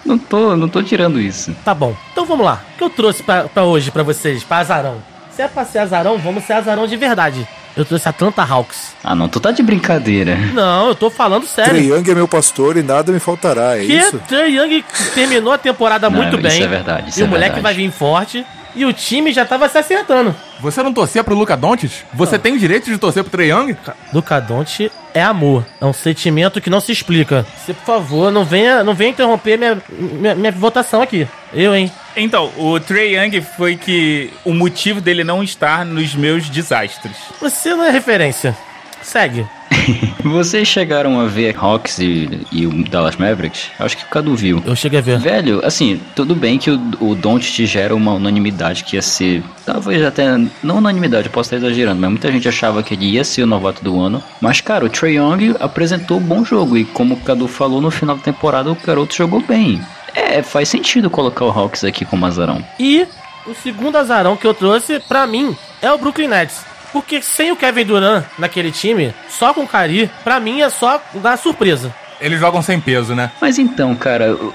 Não 0.05 0.17
tô, 0.17 0.55
não 0.55 0.69
tô 0.69 0.81
tirando 0.81 1.19
isso. 1.19 1.53
Tá 1.65 1.73
bom. 1.73 1.93
Então 2.13 2.25
vamos 2.25 2.45
lá. 2.45 2.63
O 2.73 2.77
que 2.77 2.83
eu 2.85 2.89
trouxe 2.89 3.21
pra 3.21 3.65
hoje, 3.65 3.91
pra 3.91 4.03
vocês, 4.03 4.41
pra 4.41 4.59
azarão? 4.59 5.03
Se 5.37 5.43
é 5.43 5.47
pra 5.47 5.63
ser 5.63 5.77
azarão, 5.77 6.17
vamos 6.17 6.45
ser 6.45 6.53
azarão 6.53 6.87
de 6.87 6.95
verdade. 6.97 7.47
Eu 7.75 7.85
trouxe 7.85 8.09
Atlanta 8.09 8.41
Hawks. 8.41 8.95
Ah, 9.03 9.13
não, 9.13 9.29
tu 9.29 9.39
tá 9.39 9.51
de 9.51 9.61
brincadeira. 9.61 10.35
Não, 10.35 10.87
eu 10.87 10.95
tô 10.95 11.11
falando 11.11 11.45
sério. 11.45 11.73
Trey 11.73 11.91
Young 11.91 12.09
é 12.09 12.15
meu 12.15 12.27
pastor 12.27 12.75
e 12.75 12.81
nada 12.81 13.11
me 13.11 13.19
faltará, 13.19 13.77
é 13.77 13.85
Que 13.85 13.93
isso? 13.93 14.17
Trey 14.27 14.57
Young 14.57 14.83
terminou 15.13 15.53
a 15.53 15.59
temporada 15.59 16.09
Não, 16.09 16.17
muito 16.17 16.39
isso 16.39 16.41
bem. 16.57 16.63
é 16.63 16.67
verdade, 16.67 17.09
isso 17.11 17.19
e 17.19 17.21
é 17.21 17.25
o 17.25 17.27
moleque 17.27 17.53
verdade. 17.53 17.61
vai 17.61 17.85
vir 17.85 17.91
forte. 17.91 18.43
E 18.75 18.83
o 18.83 18.91
time 18.91 19.31
já 19.31 19.45
tava 19.45 19.69
se 19.69 19.77
acertando. 19.77 20.35
Você 20.59 20.81
não 20.81 20.91
torcia 20.91 21.23
pro 21.23 21.35
Luca 21.35 21.55
Doncic? 21.55 21.91
Você 22.15 22.39
tem 22.39 22.53
o 22.53 22.59
direito 22.59 22.89
de 22.89 22.97
torcer 22.97 23.23
pro 23.23 23.31
Trae 23.31 23.49
Young? 23.51 23.77
Luca 24.11 24.39
Doncic 24.39 24.91
é 25.13 25.21
amor. 25.21 25.63
É 25.79 25.85
um 25.85 25.93
sentimento 25.93 26.59
que 26.59 26.69
não 26.71 26.79
se 26.79 26.91
explica. 26.91 27.45
Você, 27.63 27.75
por 27.75 27.85
favor, 27.85 28.31
não 28.31 28.43
venha, 28.43 28.83
não 28.83 28.95
venha 28.95 29.11
interromper 29.11 29.55
minha, 29.57 29.77
minha, 29.99 30.33
minha 30.33 30.51
votação 30.51 30.99
aqui. 31.01 31.27
Eu, 31.53 31.75
hein? 31.75 31.91
Então, 32.19 32.51
o 32.57 32.79
Trey 32.79 33.15
Young 33.15 33.41
foi 33.41 33.75
que 33.75 34.31
o 34.43 34.51
motivo 34.51 34.99
dele 34.99 35.23
não 35.23 35.43
estar 35.43 35.85
nos 35.85 36.15
meus 36.15 36.49
desastres. 36.49 37.15
Você 37.39 37.75
não 37.75 37.83
é 37.83 37.91
referência. 37.91 38.57
Segue. 39.03 39.45
Vocês 40.23 40.67
chegaram 40.67 41.19
a 41.19 41.25
ver 41.25 41.55
Hawks 41.55 41.99
e, 41.99 42.41
e 42.51 42.65
o 42.65 42.83
Dallas 42.89 43.15
Mavericks? 43.17 43.69
Acho 43.79 43.97
que 43.97 44.03
o 44.03 44.07
Cadu 44.07 44.35
viu. 44.35 44.63
Eu 44.65 44.75
cheguei 44.75 44.97
a 44.97 45.01
ver. 45.01 45.19
Velho, 45.19 45.63
assim, 45.63 46.01
tudo 46.15 46.35
bem 46.35 46.57
que 46.57 46.71
o, 46.71 46.79
o 46.99 47.13
Doncic 47.13 47.67
gera 47.67 47.95
uma 47.95 48.13
unanimidade 48.13 48.83
que 48.83 48.95
ia 48.95 49.01
ser. 49.01 49.43
Talvez 49.63 50.03
até. 50.03 50.25
Não 50.63 50.77
unanimidade, 50.77 51.27
eu 51.27 51.31
posso 51.31 51.53
estar 51.53 51.67
exagerando, 51.67 52.01
mas 52.01 52.09
muita 52.09 52.31
gente 52.31 52.49
achava 52.49 52.81
que 52.81 52.95
ele 52.95 53.11
ia 53.11 53.23
ser 53.23 53.43
o 53.43 53.47
novato 53.47 53.83
do 53.83 53.99
ano. 53.99 54.23
Mas, 54.41 54.59
cara, 54.59 54.85
o 54.85 54.89
Trae 54.89 55.17
Young 55.17 55.55
apresentou 55.59 56.17
um 56.17 56.23
bom 56.23 56.43
jogo. 56.43 56.77
E 56.77 56.83
como 56.83 57.13
o 57.13 57.19
Cadu 57.19 57.47
falou, 57.47 57.79
no 57.79 57.91
final 57.91 58.15
da 58.15 58.23
temporada 58.23 58.71
o 58.71 58.75
garoto 58.75 59.15
jogou 59.15 59.39
bem. 59.41 59.79
É, 60.17 60.41
faz 60.41 60.67
sentido 60.67 61.11
colocar 61.11 61.45
o 61.45 61.51
Hawks 61.51 61.83
aqui 61.83 62.03
como 62.03 62.25
azarão. 62.25 62.65
E 62.79 63.07
o 63.45 63.53
segundo 63.53 63.97
azarão 63.97 64.35
que 64.35 64.47
eu 64.47 64.53
trouxe, 64.53 64.99
pra 64.99 65.27
mim, 65.27 65.55
é 65.79 65.91
o 65.91 65.97
Brooklyn 65.97 66.27
Nets. 66.27 66.65
Porque 66.91 67.21
sem 67.21 67.51
o 67.51 67.55
Kevin 67.55 67.85
Durant 67.85 68.25
naquele 68.39 68.71
time, 68.71 69.13
só 69.29 69.53
com 69.53 69.61
o 69.63 69.67
Kyrie, 69.67 70.09
pra 70.23 70.39
mim 70.39 70.61
é 70.61 70.69
só 70.69 70.99
dar 71.15 71.37
surpresa. 71.37 71.93
Eles 72.19 72.39
jogam 72.39 72.63
sem 72.63 72.79
peso, 72.79 73.13
né? 73.13 73.29
Mas 73.39 73.59
então, 73.59 73.95
cara, 73.95 74.25
eu 74.25 74.53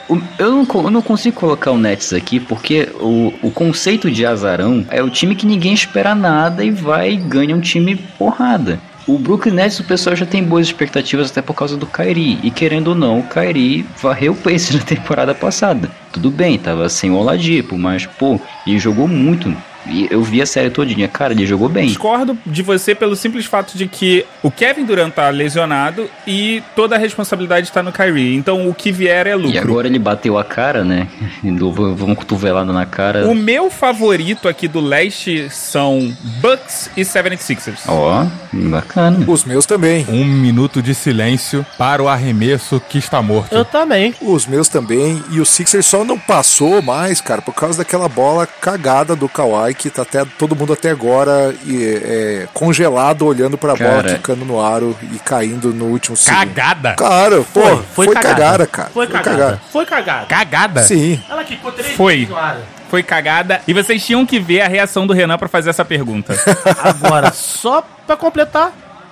não, 0.51 0.67
eu 0.83 0.91
não 0.91 1.01
consigo 1.01 1.39
colocar 1.39 1.71
o 1.71 1.79
Nets 1.79 2.13
aqui 2.13 2.41
porque 2.41 2.89
o, 2.99 3.33
o 3.41 3.53
conceito 3.53 4.11
de 4.11 4.27
azarão 4.27 4.85
é 4.91 5.01
o 5.01 5.09
time 5.09 5.37
que 5.37 5.47
ninguém 5.47 5.73
espera 5.73 6.13
nada 6.13 6.65
e 6.65 6.73
vai 6.73 7.13
e 7.13 7.17
ganha 7.17 7.55
um 7.55 7.61
time 7.61 7.95
porrada. 7.95 8.81
O 9.07 9.19
Brooklyn 9.19 9.55
Nets, 9.55 9.81
o 9.81 9.85
pessoal 9.85 10.15
já 10.15 10.25
tem 10.25 10.45
boas 10.45 10.67
expectativas 10.67 11.31
até 11.31 11.43
por 11.43 11.55
causa 11.55 11.77
do 11.77 11.87
Kyrie. 11.87 12.39
E 12.43 12.51
querendo 12.51 12.89
ou 12.89 12.95
não, 12.95 13.19
o 13.19 13.29
Kyrie 13.29 13.85
varreu 14.01 14.33
o 14.33 14.37
Pacers 14.37 14.77
na 14.79 14.85
temporada 14.85 15.35
passada. 15.35 15.91
Tudo 16.13 16.31
bem, 16.31 16.59
tava 16.59 16.89
sem 16.89 17.11
o 17.11 17.17
Oladipo, 17.17 17.77
mas, 17.77 18.07
pô, 18.07 18.41
ele 18.67 18.79
jogou 18.79 19.09
muito. 19.09 19.55
Eu 20.11 20.23
vi 20.23 20.41
a 20.41 20.47
série 20.47 20.71
todinha. 20.71 21.09
Cara, 21.09 21.33
ele 21.33 21.47
jogou 21.47 21.69
bem. 21.69 21.87
Discordo 21.87 22.39
de 22.47 22.63
você 22.63 22.95
pelo 22.95 23.17
simples 23.17 23.47
fato 23.47 23.77
de 23.77 23.87
que 23.87 24.25
o 24.43 24.51
Kevin 24.51 24.85
Durant 24.85 25.13
tá 25.13 25.29
lesionado 25.31 26.09
e 26.27 26.63
toda 26.77 26.97
a 26.97 26.99
responsabilidade 26.99 27.67
está 27.67 27.83
no 27.83 27.93
Kyrie. 27.93 28.37
Então 28.37 28.69
o 28.69 28.75
que 28.75 28.93
vier 28.93 29.27
é 29.27 29.35
lucro. 29.35 29.53
E 29.53 29.59
agora 29.59 29.87
ele 29.87 29.99
bateu 29.99 30.39
a 30.39 30.45
cara, 30.45 30.85
né? 30.85 31.09
Vamos 31.43 32.17
cotovelado 32.17 32.73
na 32.73 32.87
cara. 32.87 33.27
O 33.27 33.35
meu 33.35 33.71
favorito 33.71 34.49
aqui 34.49 34.69
do 34.69 34.81
leste 34.81 35.49
são 35.51 36.15
Bucks 36.41 36.91
e 36.97 37.03
76ers. 37.03 37.81
Ó, 37.89 38.27
bacana. 38.53 39.25
Os 39.27 39.45
meus 39.45 39.67
também. 39.67 40.07
Um 40.09 40.25
minuto 40.25 40.83
de 40.83 40.95
silêncio 40.95 41.65
para 41.77 42.03
o 42.03 42.09
arremesso 42.09 42.81
que 42.89 42.99
está 42.99 43.21
morto. 43.23 43.55
Eu 43.55 43.65
também. 43.65 44.15
Os 44.21 44.47
meus 44.47 44.69
também. 44.69 45.23
E 45.31 45.41
o 45.41 45.47
Sixers 45.47 45.87
só 45.87 46.05
não 46.05 46.19
passou 46.19 46.81
mais, 46.83 47.21
cara, 47.21 47.43
por 47.43 47.55
causa 47.55 47.79
daquela 47.79 48.09
bola 48.09 48.47
cagada 48.47 49.17
do 49.17 49.29
Kawhi, 49.29 49.72
que 49.75 49.91
tá 49.91 50.03
até 50.03 50.25
todo 50.39 50.55
mundo 50.57 50.73
até 50.73 50.91
agora 50.91 51.55
e, 51.65 51.85
é, 51.85 52.49
congelado 52.53 53.27
olhando 53.27 53.57
pra 53.59 53.75
bola, 53.75 54.03
Cara. 54.03 54.15
quicando 54.15 54.45
no 54.45 54.61
aro 54.61 54.97
e 55.13 55.19
caindo 55.19 55.73
no 55.73 55.87
último 55.87 56.17
segundo. 56.17 56.39
Cagada. 56.39 56.95
Cara, 56.95 57.37
pô, 57.39 57.45
Foi, 57.45 57.77
foi, 57.77 58.07
foi, 58.07 58.15
cagada. 58.15 58.35
cagada, 58.35 58.67
cara. 58.67 58.91
Foi 58.93 59.07
cagada. 59.07 59.61
Foi 59.71 59.87
cagada. 59.87 60.27
Cagada? 60.27 60.83
Sim. 60.83 61.23
Ela 61.29 61.45
quicou 61.45 61.73
três 61.73 61.97
Foi. 61.97 62.27
no 62.29 62.37
ar. 62.37 62.59
Foi 62.89 63.03
cagada. 63.03 63.63
E 63.67 63.73
vocês 63.73 64.05
tinham 64.05 64.27
que 64.27 64.39
ver 64.39 64.61
a 64.61 64.69
reação 64.69 65.07
do 65.07 65.15
Renan 65.15 65.39
pra 65.39 65.49
fazer 65.49 65.71
essa 65.71 65.85
pergunta. 65.85 66.35
Agora, 66.83 67.33
só 67.33 67.83
pra 68.07 68.17
completar, 68.17 68.71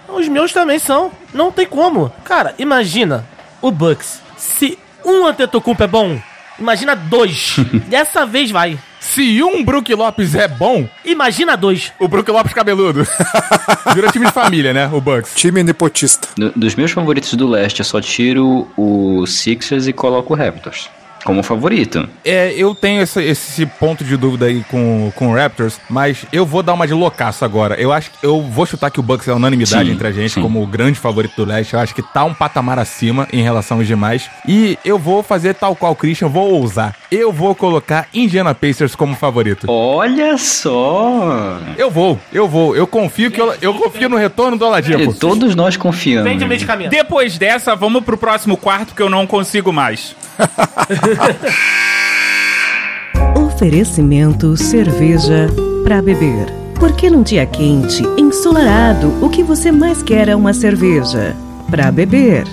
os 0.09 0.29
meus 0.29 0.53
também 0.53 0.79
são. 0.79 1.11
Não 1.33 1.51
tem 1.51 1.66
como. 1.66 2.12
Cara, 2.25 2.55
imagina 2.59 3.25
o 3.62 3.70
Bucks. 3.70 4.20
Se 4.37 4.79
um 5.05 5.27
Antetokounmpo 5.27 5.83
é 5.83 5.87
bom, 5.87 6.20
imagina 6.59 6.94
dois. 6.94 7.57
Dessa 7.88 8.27
vez 8.27 8.51
vai. 8.51 8.79
Se 9.00 9.42
um 9.42 9.64
Brook 9.64 9.92
Lopes 9.94 10.34
é 10.34 10.46
bom, 10.46 10.86
Imagina 11.04 11.56
dois. 11.56 11.92
o 11.98 12.06
Brook 12.06 12.30
Lopes 12.30 12.52
cabeludo. 12.52 13.06
Vira 13.94 14.12
time 14.12 14.26
de 14.26 14.32
família, 14.32 14.72
né? 14.74 14.88
O 14.92 15.00
Bucks. 15.00 15.34
Time 15.34 15.62
nepotista. 15.62 16.28
Do- 16.36 16.52
dos 16.54 16.74
meus 16.74 16.90
favoritos 16.92 17.32
do 17.34 17.48
leste, 17.48 17.80
eu 17.80 17.84
só 17.84 18.00
tiro 18.00 18.70
o 18.76 19.26
Sixers 19.26 19.86
e 19.86 19.92
coloco 19.92 20.34
o 20.34 20.36
Raptors. 20.36 20.88
Como 21.24 21.42
favorito. 21.42 22.09
É, 22.24 22.52
eu 22.56 22.74
tenho 22.74 23.02
esse, 23.02 23.22
esse 23.22 23.66
ponto 23.66 24.02
de 24.02 24.16
dúvida 24.16 24.46
aí 24.46 24.64
com, 24.64 25.12
com 25.14 25.28
o 25.28 25.35
Raptors, 25.35 25.78
mas 25.88 26.24
eu 26.33 26.46
vou 26.46 26.62
dar 26.62 26.74
uma 26.74 26.87
de 26.87 26.94
loucaço 26.94 27.44
agora. 27.44 27.74
Eu 27.74 27.92
acho 27.92 28.11
que 28.11 28.16
eu 28.22 28.42
vou 28.42 28.66
chutar 28.66 28.90
que 28.90 29.00
o 29.00 29.02
Bucks 29.02 29.28
é 29.28 29.33
unanimidade 29.33 29.87
Sim, 29.87 29.92
entre 29.94 30.09
a 30.09 30.12
gente 30.12 30.35
sim. 30.35 30.42
como 30.42 30.62
o 30.62 30.66
grande 30.66 30.98
favorito 30.98 31.37
do 31.37 31.44
leste. 31.44 31.75
Eu 31.75 31.81
acho 31.81 31.94
que 31.94 32.02
tá 32.02 32.25
um 32.25 32.35
patamar 32.35 32.79
acima 32.79 33.29
em 33.33 33.42
relação 33.42 33.79
aos 33.79 33.87
demais. 33.87 34.31
E 34.46 34.79
eu 34.85 34.98
vou 34.98 35.23
fazer 35.23 35.54
tal 35.54 35.77
qual 35.77 35.92
o 35.92 35.96
Christian, 35.96 36.29
vou 36.29 36.52
ousar. 36.52 36.96
Eu 37.10 37.33
vou 37.33 37.54
colocar 37.54 38.08
Indiana 38.14 38.54
Pacers 38.54 38.94
como 38.94 39.14
favorito. 39.14 39.66
Olha 39.68 40.38
só! 40.38 41.58
Eu 41.77 41.90
vou, 41.90 42.18
eu 42.33 42.48
vou. 42.48 42.75
Eu 42.75 42.87
confio 42.87 43.31
que 43.31 43.40
eu, 43.40 43.54
eu 43.60 43.75
confio 43.75 44.08
no 44.08 44.16
retorno 44.16 44.56
do 44.56 44.64
Oladipo. 44.64 45.00
E 45.00 45.14
todos 45.14 45.54
nós 45.54 45.77
confiamos. 45.77 46.25
Vende 46.31 46.44
medicamento. 46.46 46.90
Depois 46.90 47.37
dessa, 47.37 47.77
vamos 47.77 48.04
pro 48.04 48.16
próximo 48.16 48.56
quarto 48.56 48.94
que 48.94 49.02
eu 49.02 49.10
não 49.10 49.27
consigo 49.27 49.73
mais. 49.73 50.14
Oferecimento 53.37 54.56
cerveja 54.56 55.48
para 55.85 56.00
beber. 56.00 56.46
Porque 56.79 57.11
num 57.11 57.23
dia 57.23 57.44
quente, 57.46 58.02
ensolarado, 58.17 59.13
o 59.25 59.29
que 59.29 59.42
você 59.42 59.71
mais 59.71 60.02
quer 60.02 60.29
é 60.29 60.35
uma 60.35 60.54
cerveja 60.54 61.37
para 61.71 61.92
beber. 61.92 62.44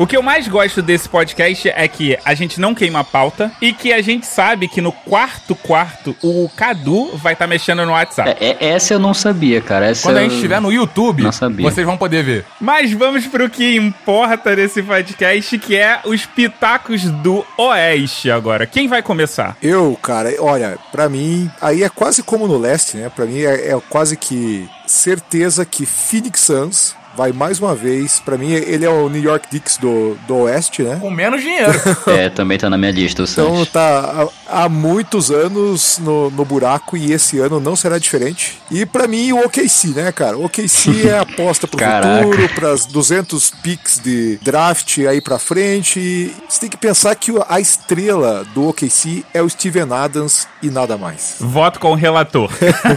O 0.00 0.06
que 0.06 0.16
eu 0.16 0.22
mais 0.22 0.48
gosto 0.48 0.80
desse 0.80 1.06
podcast 1.06 1.68
é 1.68 1.86
que 1.86 2.18
a 2.24 2.32
gente 2.32 2.58
não 2.58 2.74
queima 2.74 3.00
a 3.00 3.04
pauta 3.04 3.52
e 3.60 3.70
que 3.70 3.92
a 3.92 4.00
gente 4.00 4.24
sabe 4.24 4.66
que 4.66 4.80
no 4.80 4.90
quarto 4.92 5.54
quarto 5.54 6.16
o 6.22 6.48
Cadu 6.56 7.14
vai 7.18 7.34
estar 7.34 7.46
mexendo 7.46 7.84
no 7.84 7.92
WhatsApp. 7.92 8.30
É, 8.40 8.56
é- 8.58 8.68
essa 8.70 8.94
eu 8.94 8.98
não 8.98 9.12
sabia, 9.12 9.60
cara. 9.60 9.88
Essa 9.90 10.04
Quando 10.08 10.16
a 10.16 10.22
gente 10.22 10.36
estiver 10.36 10.58
no 10.58 10.72
YouTube, 10.72 11.22
Não 11.22 11.30
sabia. 11.30 11.70
vocês 11.70 11.84
vão 11.86 11.98
poder 11.98 12.24
ver. 12.24 12.46
Mas 12.58 12.90
vamos 12.94 13.26
pro 13.26 13.50
que 13.50 13.76
importa 13.76 14.56
nesse 14.56 14.82
podcast, 14.82 15.58
que 15.58 15.76
é 15.76 16.00
os 16.06 16.24
pitacos 16.24 17.02
do 17.02 17.44
Oeste 17.58 18.30
agora. 18.30 18.66
Quem 18.66 18.88
vai 18.88 19.02
começar? 19.02 19.54
Eu, 19.62 19.98
cara, 20.02 20.34
olha, 20.38 20.78
pra 20.90 21.10
mim, 21.10 21.50
aí 21.60 21.82
é 21.82 21.90
quase 21.90 22.22
como 22.22 22.48
no 22.48 22.56
leste, 22.56 22.96
né? 22.96 23.10
Pra 23.14 23.26
mim 23.26 23.42
é, 23.42 23.72
é 23.72 23.80
quase 23.90 24.16
que 24.16 24.66
certeza 24.86 25.66
que 25.66 25.84
Phoenix 25.84 26.40
Suns 26.40 26.98
vai 27.16 27.32
mais 27.32 27.58
uma 27.60 27.74
vez. 27.74 28.20
Pra 28.20 28.36
mim, 28.36 28.52
ele 28.52 28.84
é 28.84 28.88
o 28.88 29.08
New 29.08 29.22
York 29.22 29.48
Knicks 29.48 29.76
do, 29.76 30.16
do 30.26 30.36
oeste, 30.38 30.82
né? 30.82 30.98
Com 31.00 31.10
menos 31.10 31.42
dinheiro. 31.42 31.80
É, 32.10 32.28
também 32.28 32.58
tá 32.58 32.68
na 32.68 32.76
minha 32.76 32.90
lista, 32.90 33.22
o 33.22 33.24
Então 33.24 33.64
tá 33.66 34.28
há, 34.48 34.64
há 34.64 34.68
muitos 34.68 35.30
anos 35.30 35.98
no, 35.98 36.30
no 36.30 36.44
buraco 36.44 36.96
e 36.96 37.12
esse 37.12 37.38
ano 37.38 37.60
não 37.60 37.76
será 37.76 37.98
diferente. 37.98 38.58
E 38.70 38.84
pra 38.84 39.06
mim 39.06 39.32
o 39.32 39.44
OKC, 39.44 39.88
né, 39.88 40.10
cara? 40.10 40.36
O 40.36 40.46
OKC 40.46 41.06
é 41.08 41.18
a 41.18 41.22
aposta 41.22 41.68
pro 41.68 41.78
Caraca. 41.78 42.24
futuro, 42.24 42.48
pras 42.54 42.86
200 42.86 43.50
picks 43.62 44.00
de 44.00 44.38
draft 44.42 44.98
aí 44.98 45.20
pra 45.20 45.38
frente. 45.38 46.34
Você 46.48 46.60
tem 46.60 46.70
que 46.70 46.76
pensar 46.76 47.14
que 47.14 47.32
a 47.48 47.60
estrela 47.60 48.44
do 48.54 48.68
OKC 48.68 49.24
é 49.32 49.42
o 49.42 49.48
Steven 49.48 49.92
Adams 49.92 50.48
e 50.62 50.70
nada 50.70 50.96
mais. 50.96 51.36
Voto 51.38 51.78
com 51.78 51.92
o 51.92 51.94
relator. 51.94 52.50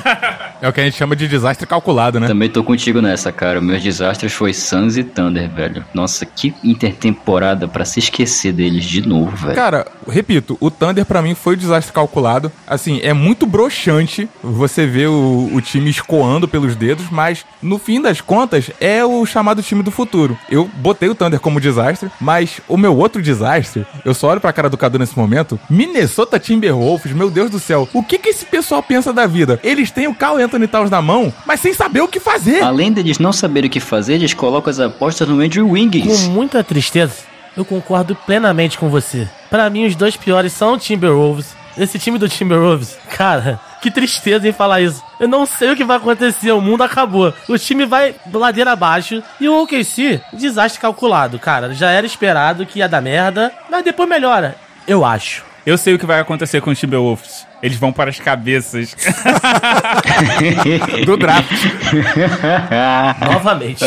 é 0.61 0.68
o 0.68 0.74
que 0.74 0.82
a 0.82 0.84
gente 0.84 0.97
chama 0.97 1.16
de 1.16 1.28
desastre 1.28 1.68
calculado, 1.68 2.20
né? 2.20 2.28
Também 2.28 2.49
tô 2.49 2.64
contigo 2.64 3.01
nessa, 3.01 3.32
cara. 3.32 3.61
Meus 3.61 3.82
desastres 3.82 4.03
foi 4.30 4.54
Suns 4.54 4.97
e 4.97 5.04
Thunder, 5.04 5.49
velho. 5.49 5.86
Nossa, 5.93 6.26
que 6.26 6.54
intertemporada 6.64 7.68
pra 7.68 7.86
se 7.86 7.99
esquecer 7.99 8.51
deles 8.51 8.84
de 8.84 9.08
novo, 9.08 9.36
velho. 9.36 9.56
Cara, 9.56 9.88
repito, 10.08 10.58
o 10.60 10.70
Thunder 10.70 11.06
pra 11.06 11.22
mim 11.22 11.36
foi 11.36 11.56
um 11.56 11.58
desastre 11.58 11.93
calculado. 11.93 12.51
Assim, 12.68 12.99
é 13.04 13.14
muito 13.14 13.45
broxante 13.45 14.28
você 14.41 14.86
ver 14.86 15.08
o, 15.08 15.49
o 15.54 15.62
time 15.62 15.89
escoando 15.89 16.47
pelos 16.47 16.76
dedos, 16.76 17.06
mas 17.10 17.45
no 17.62 17.78
fim 17.78 18.01
das 18.01 18.22
contas 18.22 18.72
é 18.80 19.04
o 19.06 19.26
chamado 19.26 19.64
time 19.64 19.84
do 19.84 19.91
futuro. 19.91 20.38
Eu 20.49 20.70
botei 20.76 21.10
o 21.10 21.16
Thunder 21.16 21.39
como 21.39 21.60
desastre, 21.60 22.10
mas 22.20 22.60
o 22.68 22.78
meu 22.78 22.95
outro 22.95 23.22
desastre, 23.22 23.86
eu 24.04 24.14
só 24.14 24.30
olho 24.30 24.41
pra 24.41 24.54
cara 24.54 24.70
do 24.70 24.78
Cadu 24.78 24.99
nesse 24.99 25.18
momento, 25.18 25.60
Minnesota 25.70 26.39
Timberwolves, 26.39 27.14
meu 27.14 27.30
Deus 27.30 27.49
do 27.49 27.60
céu, 27.60 27.88
o 27.93 28.04
que 28.04 28.18
que 28.18 28.30
esse 28.30 28.45
pessoal 28.45 28.84
pensa 28.84 29.14
da 29.14 29.26
vida? 29.26 29.60
Eles 29.64 29.91
têm 29.91 30.08
o 30.08 30.16
Carl 30.16 30.38
Anthony 30.38 30.68
Towns 30.68 30.89
na 30.89 31.01
mão, 31.01 31.34
mas 31.45 31.60
sem 31.60 31.74
saber 31.74 32.01
o 32.01 32.08
que 32.08 32.20
fazer. 32.20 32.62
Além 32.62 32.91
deles 32.91 33.20
não 33.20 33.32
saberem 33.32 33.70
o 33.70 33.72
que 33.72 33.80
fazer, 33.80 33.92
eles 34.09 34.33
colocam 34.33 34.69
as 34.71 34.79
apostas 34.79 35.27
no 35.27 35.39
Andrew 35.41 35.65
Com 35.67 35.73
Wiggins. 35.73 36.27
muita 36.27 36.63
tristeza, 36.63 37.15
eu 37.55 37.63
concordo 37.65 38.15
plenamente 38.15 38.77
com 38.77 38.89
você. 38.89 39.27
Pra 39.49 39.69
mim, 39.69 39.85
os 39.85 39.95
dois 39.95 40.15
piores 40.17 40.53
são 40.53 40.73
o 40.73 40.77
Timberwolves. 40.77 41.55
Esse 41.77 41.97
time 41.97 42.19
do 42.19 42.29
Timberwolves, 42.29 42.97
cara, 43.15 43.59
que 43.81 43.89
tristeza 43.89 44.47
em 44.47 44.51
falar 44.53 44.81
isso. 44.81 45.03
Eu 45.19 45.27
não 45.27 45.43
sei 45.45 45.71
o 45.71 45.75
que 45.75 45.83
vai 45.83 45.97
acontecer, 45.97 46.51
o 46.51 46.61
mundo 46.61 46.83
acabou. 46.83 47.33
O 47.49 47.57
time 47.57 47.85
vai 47.85 48.13
ladeira 48.31 48.73
abaixo 48.73 49.23
e 49.39 49.49
o 49.49 49.63
OKC, 49.63 50.21
desastre 50.33 50.79
calculado, 50.79 51.39
cara. 51.39 51.73
Já 51.73 51.89
era 51.89 52.05
esperado 52.05 52.65
que 52.65 52.79
ia 52.79 52.87
dar 52.87 53.01
merda, 53.01 53.51
mas 53.71 53.83
depois 53.83 54.07
melhora. 54.07 54.55
Eu 54.87 55.03
acho. 55.03 55.43
Eu 55.66 55.78
sei 55.78 55.93
o 55.93 55.99
que 55.99 56.05
vai 56.05 56.20
acontecer 56.20 56.59
com 56.61 56.72
os 56.72 56.80
Timberwolves. 56.80 57.45
Eles 57.61 57.78
vão 57.78 57.93
para 57.93 58.09
as 58.09 58.20
cabeças. 58.20 58.93
Do 61.05 61.16
draft. 61.16 61.49
Novamente. 63.26 63.82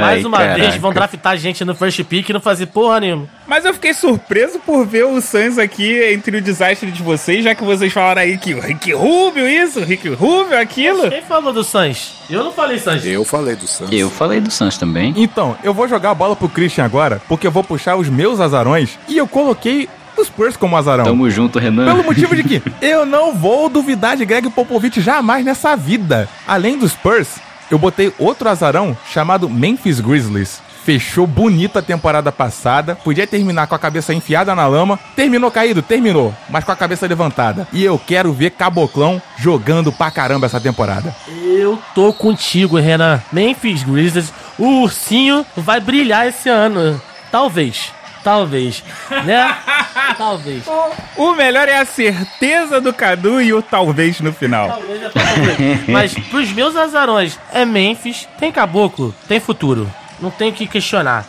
Mais 0.00 0.24
uma 0.24 0.38
Ai, 0.38 0.46
vez 0.54 0.60
caraca. 0.60 0.78
vão 0.80 0.92
draftar 0.94 1.36
gente 1.36 1.62
no 1.66 1.74
first 1.74 2.02
pick 2.04 2.30
e 2.30 2.32
não 2.32 2.40
fazer 2.40 2.64
porra 2.66 3.00
nenhuma. 3.00 3.28
Mas 3.46 3.66
eu 3.66 3.74
fiquei 3.74 3.92
surpreso 3.92 4.58
por 4.60 4.86
ver 4.86 5.04
o 5.04 5.20
Suns 5.20 5.58
aqui 5.58 6.02
entre 6.10 6.38
o 6.38 6.40
desastre 6.40 6.90
de 6.90 7.02
vocês, 7.02 7.44
já 7.44 7.54
que 7.54 7.62
vocês 7.62 7.92
falaram 7.92 8.22
aí 8.22 8.38
que 8.38 8.54
o 8.54 8.60
Rick 8.60 8.90
Rubio 8.94 9.46
isso, 9.46 9.80
o 9.80 9.84
Rick 9.84 10.08
Rubio 10.08 10.58
aquilo. 10.58 11.10
Quem 11.10 11.20
falou 11.20 11.52
do 11.52 11.62
Suns? 11.62 12.14
Eu 12.30 12.42
não 12.42 12.52
falei 12.52 12.78
Suns. 12.78 13.04
Eu 13.04 13.22
falei 13.26 13.54
do 13.54 13.66
Suns. 13.66 13.92
Eu 13.92 14.08
falei 14.08 14.40
do 14.40 14.50
Suns 14.50 14.78
também. 14.78 15.12
Então, 15.18 15.54
eu 15.62 15.74
vou 15.74 15.86
jogar 15.86 16.12
a 16.12 16.14
bola 16.14 16.34
pro 16.34 16.48
Christian 16.48 16.86
agora, 16.86 17.20
porque 17.28 17.46
eu 17.46 17.52
vou 17.52 17.62
puxar 17.62 17.96
os 17.96 18.08
meus 18.08 18.40
azarões 18.40 18.98
e 19.06 19.18
eu 19.18 19.28
coloquei 19.28 19.86
os 20.20 20.28
Spurs 20.28 20.56
como 20.56 20.76
azarão. 20.76 21.04
Tamo 21.04 21.28
junto, 21.30 21.58
Renan. 21.58 21.86
Pelo 21.86 22.04
motivo 22.04 22.34
de 22.34 22.42
que 22.42 22.62
eu 22.80 23.04
não 23.06 23.34
vou 23.34 23.68
duvidar 23.68 24.16
de 24.16 24.24
Greg 24.24 24.48
Popovich 24.50 25.00
jamais 25.00 25.44
nessa 25.44 25.76
vida. 25.76 26.28
Além 26.46 26.78
dos 26.78 26.92
Spurs, 26.92 27.36
eu 27.70 27.78
botei 27.78 28.12
outro 28.18 28.48
azarão 28.48 28.96
chamado 29.10 29.48
Memphis 29.48 30.00
Grizzlies. 30.00 30.60
Fechou 30.84 31.26
bonita 31.26 31.80
a 31.80 31.82
temporada 31.82 32.30
passada, 32.30 32.94
podia 32.94 33.26
terminar 33.26 33.66
com 33.66 33.74
a 33.74 33.78
cabeça 33.78 34.14
enfiada 34.14 34.54
na 34.54 34.68
lama. 34.68 34.96
Terminou 35.16 35.50
caído? 35.50 35.82
Terminou, 35.82 36.32
mas 36.48 36.62
com 36.62 36.70
a 36.70 36.76
cabeça 36.76 37.08
levantada. 37.08 37.66
E 37.72 37.82
eu 37.84 37.98
quero 37.98 38.32
ver 38.32 38.52
Caboclão 38.52 39.20
jogando 39.36 39.90
pra 39.90 40.12
caramba 40.12 40.46
essa 40.46 40.60
temporada. 40.60 41.12
Eu 41.26 41.76
tô 41.92 42.12
contigo, 42.12 42.78
Renan. 42.78 43.20
Memphis 43.32 43.82
Grizzlies, 43.82 44.32
o 44.56 44.82
ursinho 44.82 45.44
vai 45.56 45.80
brilhar 45.80 46.28
esse 46.28 46.48
ano. 46.48 47.02
Talvez. 47.32 47.92
Talvez. 48.26 48.82
Né? 49.24 49.56
Talvez. 50.18 50.64
O 51.16 51.32
melhor 51.34 51.68
é 51.68 51.78
a 51.78 51.84
certeza 51.84 52.80
do 52.80 52.92
Cadu 52.92 53.40
e 53.40 53.52
o 53.52 53.62
talvez 53.62 54.20
no 54.20 54.32
final. 54.32 54.68
Talvez 54.68 55.04
até 55.04 55.20
talvez. 55.20 55.88
Mas 55.88 56.14
pros 56.28 56.50
meus 56.50 56.74
azarões, 56.74 57.38
é 57.52 57.64
Memphis, 57.64 58.28
tem 58.36 58.50
caboclo, 58.50 59.14
tem 59.28 59.38
futuro. 59.38 59.88
Não 60.20 60.28
tem 60.28 60.50
o 60.50 60.52
que 60.52 60.66
questionar. 60.66 61.24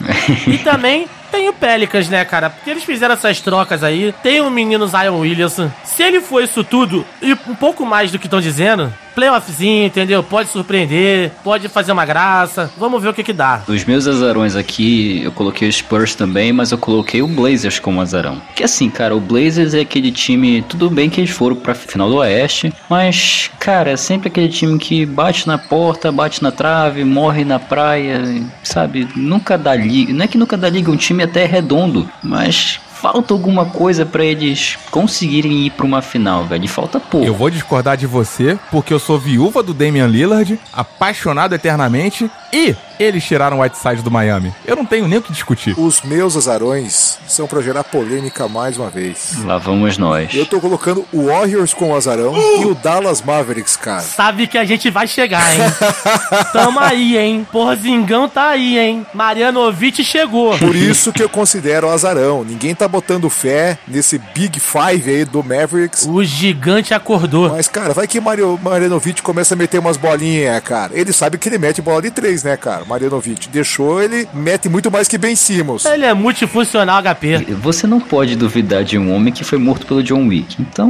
E 0.47 0.57
também 0.57 1.07
tem 1.38 1.49
o 1.49 1.53
Pelicans, 1.53 2.09
né, 2.09 2.25
cara? 2.25 2.49
Porque 2.49 2.71
eles 2.71 2.83
fizeram 2.83 3.13
essas 3.13 3.39
trocas 3.39 3.83
aí. 3.83 4.11
Tem 4.23 4.41
o 4.41 4.49
menino 4.49 4.88
Zion 4.88 5.19
Williamson. 5.19 5.71
Se 5.83 6.01
ele 6.01 6.19
for 6.19 6.43
isso 6.43 6.63
tudo 6.63 7.05
e 7.21 7.33
um 7.33 7.55
pouco 7.55 7.85
mais 7.85 8.11
do 8.11 8.17
que 8.17 8.25
estão 8.25 8.41
dizendo, 8.41 8.91
playoffzinho, 9.17 9.88
entendeu? 9.88 10.21
Pode 10.21 10.49
surpreender, 10.49 11.31
pode 11.43 11.67
fazer 11.69 11.91
uma 11.91 12.05
graça. 12.05 12.71
Vamos 12.77 13.01
ver 13.01 13.09
o 13.09 13.13
que 13.15 13.23
que 13.23 13.33
dá. 13.33 13.63
Os 13.67 13.83
meus 13.83 14.07
azarões 14.07 14.55
aqui, 14.55 15.23
eu 15.23 15.31
coloquei 15.31 15.67
o 15.67 15.73
Spurs 15.73 16.13
também, 16.13 16.53
mas 16.53 16.71
eu 16.71 16.77
coloquei 16.77 17.23
o 17.23 17.27
Blazers 17.27 17.79
como 17.79 17.99
azarão. 17.99 18.39
Que 18.55 18.63
assim, 18.63 18.91
cara, 18.91 19.15
o 19.15 19.19
Blazers 19.19 19.73
é 19.73 19.79
aquele 19.79 20.11
time, 20.11 20.61
tudo 20.61 20.88
bem 20.88 21.09
que 21.09 21.19
eles 21.19 21.31
foram 21.31 21.55
pra 21.55 21.73
final 21.73 22.07
do 22.07 22.17
Oeste, 22.17 22.71
mas, 22.88 23.49
cara, 23.59 23.89
é 23.89 23.97
sempre 23.97 24.27
aquele 24.27 24.49
time 24.49 24.77
que 24.77 25.03
bate 25.03 25.47
na 25.47 25.57
porta, 25.57 26.11
bate 26.11 26.43
na 26.43 26.51
trave, 26.51 27.03
morre 27.03 27.43
na 27.43 27.57
praia, 27.57 28.21
sabe? 28.61 29.07
Nunca 29.15 29.57
dá 29.57 29.75
liga. 29.75 30.13
Não 30.13 30.25
é 30.25 30.27
que 30.27 30.38
nunca 30.38 30.55
dá 30.55 30.69
liga, 30.69 30.91
um 30.91 30.95
time 30.95 31.23
até 31.28 31.45
redondo, 31.45 32.09
mas 32.23 32.80
falta 32.99 33.33
alguma 33.33 33.65
coisa 33.65 34.05
pra 34.05 34.25
eles 34.25 34.77
conseguirem 34.89 35.65
ir 35.65 35.71
pra 35.71 35.85
uma 35.85 36.01
final, 36.01 36.43
velho. 36.45 36.65
E 36.65 36.67
falta 36.67 36.99
pouco. 36.99 37.25
Eu 37.25 37.33
vou 37.33 37.49
discordar 37.49 37.95
de 37.95 38.07
você, 38.07 38.57
porque 38.71 38.93
eu 38.93 38.99
sou 38.99 39.19
viúva 39.19 39.61
do 39.61 39.73
Damian 39.73 40.07
Lillard, 40.07 40.59
apaixonado 40.73 41.53
eternamente, 41.53 42.29
e 42.51 42.75
eles 42.99 43.23
tiraram 43.23 43.59
o 43.59 43.61
Whiteside 43.61 44.01
do 44.01 44.09
Miami. 44.09 44.53
Eu 44.65 44.75
não 44.75 44.85
tenho 44.85 45.07
nem 45.07 45.19
o 45.19 45.21
que 45.21 45.31
discutir. 45.31 45.75
Os 45.77 46.01
meus 46.01 46.35
azarões 46.35 47.19
são 47.27 47.45
pra 47.45 47.61
gerar 47.61 47.83
polêmica 47.83 48.47
mais 48.47 48.77
uma 48.77 48.89
vez. 48.89 49.33
Lá 49.43 49.57
vamos 49.57 49.97
nós. 49.97 50.33
Eu 50.33 50.45
tô 50.45 50.59
colocando 50.59 51.05
o 51.13 51.27
Warriors 51.27 51.73
com 51.73 51.91
o 51.91 51.95
azarão 51.95 52.33
e 52.59 52.65
o 52.65 52.73
Dallas 52.73 53.21
Mavericks, 53.21 53.75
cara. 53.75 54.01
Sabe 54.01 54.47
que 54.47 54.57
a 54.57 54.65
gente 54.65 54.89
vai 54.89 55.07
chegar, 55.07 55.53
hein? 55.53 55.61
Tamo 56.51 56.79
aí, 56.79 57.17
hein? 57.17 57.47
Porzingão 57.51 58.27
tá 58.27 58.49
aí, 58.49 58.79
hein? 58.79 59.05
Marianovic 59.13 60.03
chegou. 60.03 60.57
Por 60.57 60.75
isso 60.75 61.13
que 61.13 61.21
eu 61.21 61.29
considero 61.29 61.89
azarão. 61.89 62.43
Ninguém 62.43 62.73
tá 62.73 62.86
tá 62.88 62.89
botando 62.89 63.29
fé 63.29 63.77
nesse 63.85 64.17
Big 64.33 64.59
Five 64.59 65.09
aí 65.09 65.25
do 65.25 65.43
Mavericks. 65.43 66.07
O 66.07 66.23
gigante 66.23 66.93
acordou. 66.93 67.49
Mas, 67.49 67.67
cara, 67.67 67.93
vai 67.93 68.07
que 68.07 68.19
Mario, 68.19 68.57
Marianovic 68.63 69.21
começa 69.21 69.53
a 69.53 69.57
meter 69.57 69.79
umas 69.79 69.97
bolinhas, 69.97 70.59
cara. 70.61 70.91
Ele 70.93 71.11
sabe 71.11 71.38
que 71.38 71.49
ele 71.49 71.57
mete 71.57 71.81
bola 71.81 72.01
de 72.01 72.09
três, 72.09 72.43
né, 72.43 72.55
cara? 72.55 72.85
Marianovic 72.85 73.49
deixou, 73.49 74.01
ele 74.01 74.27
mete 74.33 74.69
muito 74.69 74.89
mais 74.89 75.07
que 75.07 75.17
Ben 75.17 75.35
Simmons. 75.35 75.85
Ele 75.85 76.05
é 76.05 76.13
multifuncional 76.13 77.01
HP. 77.03 77.45
Você 77.61 77.85
não 77.85 77.99
pode 77.99 78.35
duvidar 78.35 78.83
de 78.83 78.97
um 78.97 79.13
homem 79.13 79.33
que 79.33 79.43
foi 79.43 79.57
morto 79.57 79.85
pelo 79.85 80.01
John 80.01 80.27
Wick. 80.27 80.55
Então. 80.61 80.89